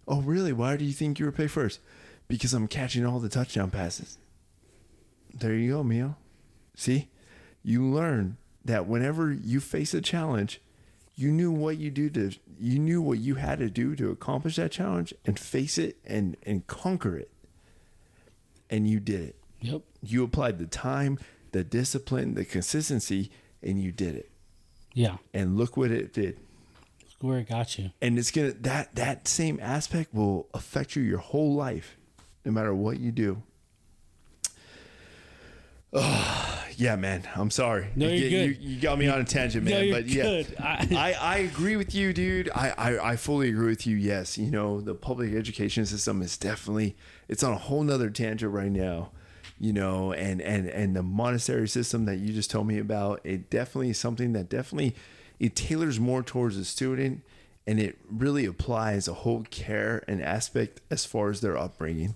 [0.07, 0.53] Oh, really?
[0.53, 1.81] Why do you think you were picked first?
[2.29, 4.19] Because I'm catching all the touchdown passes.
[5.33, 6.17] There you go, Mio.
[6.75, 7.09] See?
[7.63, 10.61] You learn that whenever you face a challenge,
[11.15, 14.57] you knew what you do to you knew what you had to do to accomplish
[14.57, 17.31] that challenge and face it and and conquer it.
[18.71, 19.37] And you did it.
[19.61, 19.83] Yep.
[20.03, 21.19] You applied the time,
[21.53, 23.31] the discipline, the consistency,
[23.63, 24.31] and you did it.
[24.93, 25.17] Yeah.
[25.33, 26.39] And look what it did.
[27.03, 27.91] Look where it got you.
[28.03, 31.97] and it's gonna that that same aspect will affect you your whole life
[32.45, 33.43] no matter what you do
[35.95, 37.29] oh, yeah man.
[37.35, 37.89] I'm sorry.
[37.97, 38.63] No, you, you're get- good.
[38.63, 40.23] You, you got me on a tangent man No, you're but yeah.
[40.23, 40.57] good.
[40.61, 42.51] I- I, I agree with you dude.
[42.55, 44.39] I, I i fully agree with you yes.
[44.39, 46.97] You know the public education system is definitely
[47.29, 49.11] it's on a whole nother tangent right now
[49.59, 53.49] you know and and and the Montessori system that you just told me about it
[53.49, 54.95] definitely is something that definitely
[55.41, 57.23] it tailors more towards the student
[57.67, 62.15] and it really applies a whole care and aspect as far as their upbringing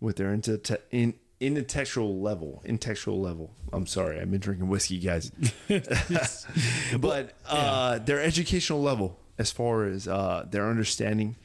[0.00, 0.60] with their into
[0.92, 5.30] in intextual level intextual level i'm sorry i've been drinking whiskey guys
[6.98, 11.36] but uh their educational level as far as uh their understanding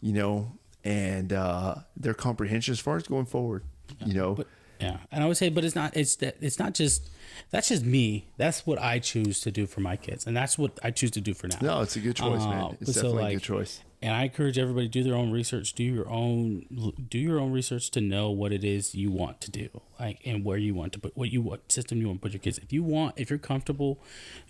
[0.00, 0.50] you know
[0.84, 3.62] and uh their comprehension as far as going forward
[4.04, 5.96] you know But yeah, and I would say, but it's not.
[5.96, 6.36] It's that.
[6.42, 7.08] It's not just.
[7.50, 8.26] That's just me.
[8.36, 11.20] That's what I choose to do for my kids, and that's what I choose to
[11.22, 11.56] do for now.
[11.62, 14.12] no it's a good choice Uh, man it's but so, definitely a good choice And
[14.14, 16.66] I encourage everybody do their own research, do your own
[17.08, 19.68] do your own research to know what it is you want to do,
[19.98, 22.32] like and where you want to put what you what system you want to put
[22.32, 22.58] your kids.
[22.58, 23.98] If you want, if you're comfortable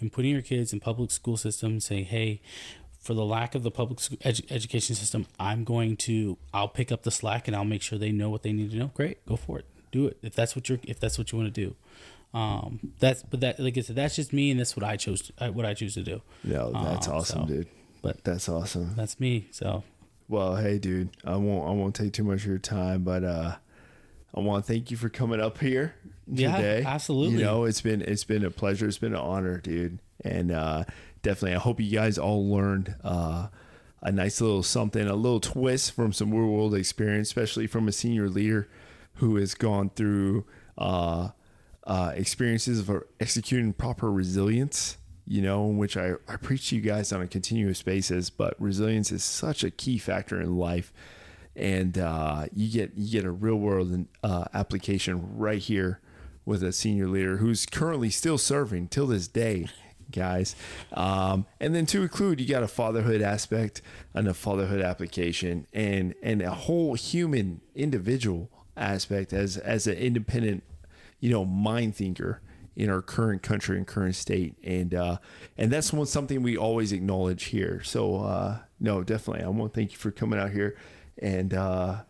[0.01, 2.41] in putting your kids in public school system, say, hey.
[2.99, 6.39] For the lack of the public edu- education system, I'm going to.
[6.53, 8.77] I'll pick up the slack and I'll make sure they know what they need to
[8.77, 8.91] know.
[8.95, 9.65] Great, go for it.
[9.93, 10.81] Do it if that's what you're.
[10.83, 11.77] If that's what you want to do.
[12.37, 15.23] Um, that's but that like I said, that's just me and that's what I chose.
[15.23, 16.21] To, uh, what I choose to do.
[16.43, 17.69] no that's Um, awesome so- dude
[18.07, 19.49] But that's awesome that's me.
[19.51, 19.83] So
[20.29, 23.57] Well, hey, dude, I won't I won't take too much of your time, but uh,
[24.35, 25.95] I want to thank you for coming up here
[26.27, 26.83] Yeah, today.
[26.87, 27.39] absolutely.
[27.39, 28.87] You know, it's been it's been a pleasure.
[28.87, 30.85] It's been an honor, dude, and uh,
[31.23, 33.49] definitely, I hope you guys all learned uh,
[34.03, 37.93] a nice little something, a little twist from some real world experience, especially from a
[37.93, 38.69] senior leader
[39.15, 40.45] who has gone through
[40.79, 41.31] uh,
[41.85, 44.99] uh, experiences of executing proper resilience.
[45.27, 48.55] You know, in which I, I preach to you guys on a continuous basis, but
[48.61, 50.93] resilience is such a key factor in life.
[51.57, 56.01] And uh, you get you get a real world uh, application right here
[56.45, 59.67] with a senior leader who's currently still serving till this day
[60.11, 60.55] guys.
[60.93, 63.83] Um, and then to include you got a fatherhood aspect
[64.15, 70.63] and a fatherhood application and and a whole human individual aspect as as an independent
[71.19, 72.41] you know mind thinker
[72.77, 74.57] in our current country and current state.
[74.63, 75.19] And uh
[75.57, 77.83] and that's one something we always acknowledge here.
[77.83, 80.77] So uh no definitely i want to thank you for coming out here.
[81.19, 82.03] And uh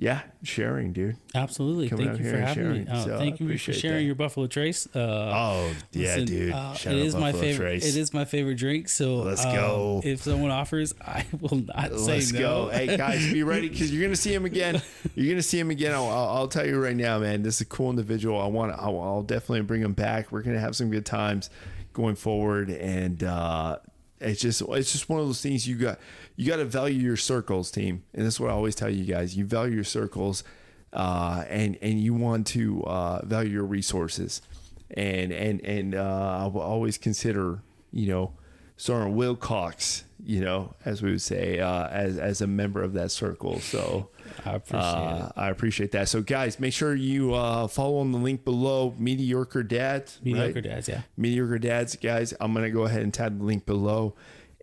[0.00, 1.88] yeah sharing dude Absolutely.
[1.88, 2.84] coming Thank you for having me.
[2.84, 2.88] sharing.
[2.88, 4.02] Uh, So, thank you for sharing that.
[4.04, 4.86] your Buffalo Trace.
[4.94, 7.56] Uh, oh yeah listen, dude uh, Shout it out is my favorite.
[7.80, 7.86] Trace.
[7.96, 8.88] It is my favorite drink.
[8.88, 10.00] So Let's um, go.
[10.04, 12.38] If someone offers, I will not say Let's no.
[12.38, 12.68] go.
[12.68, 14.80] Hey guys, be ready because you're gonna see him again.
[15.16, 15.92] You're gonna see him again.
[15.92, 17.42] I'll, I'll, I'll tell you right now, man.
[17.42, 18.40] This is a cool individual.
[18.40, 18.72] I want.
[18.72, 20.30] I'll, I'll definitely bring him back.
[20.30, 21.50] We're gonna have some good times
[21.92, 23.78] going forward, and uh,
[24.20, 25.98] it's just it's just one of those things you got.
[26.36, 29.36] You got to value your circles, team, and that's what I always tell you guys.
[29.36, 30.44] You value your circles
[30.92, 34.42] uh, and and you want to uh, value your resources,
[34.90, 37.60] and and and uh, I will always consider
[37.92, 38.32] you know
[38.76, 43.10] Sergeant Wilcox, you know, as we would say, uh, as as a member of that
[43.10, 43.60] circle.
[43.60, 44.08] So.
[44.44, 45.32] I appreciate Uh, it.
[45.40, 46.08] I appreciate that.
[46.08, 48.94] So, guys, make sure you uh, follow on the link below.
[48.98, 50.20] Mediocre Dads.
[50.22, 50.62] Mediocre right?
[50.64, 51.02] dads, yeah.
[51.16, 52.34] Mediocre Dads, guys.
[52.40, 54.14] I'm gonna go ahead and tag the link below,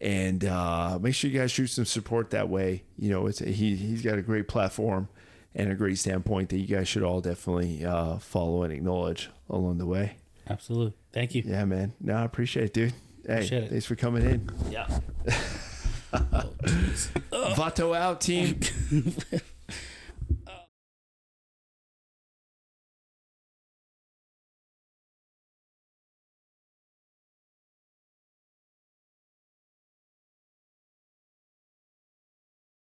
[0.02, 2.84] and uh, make sure you guys shoot some support that way.
[2.98, 5.10] You know, it's he he's got a great platform
[5.54, 9.78] and a great standpoint that you guys should all definitely uh, follow and acknowledge along
[9.78, 10.18] the way.
[10.50, 10.94] Absolutely.
[11.14, 11.44] Thank you.
[11.46, 11.94] Yeah, man.
[12.02, 12.94] No, I appreciate it, dude.
[13.26, 13.70] Hey, Appreciate it.
[13.72, 14.50] thanks for coming in.
[14.70, 14.88] Yeah.
[16.14, 17.54] oh.
[17.56, 18.60] Vato out, team.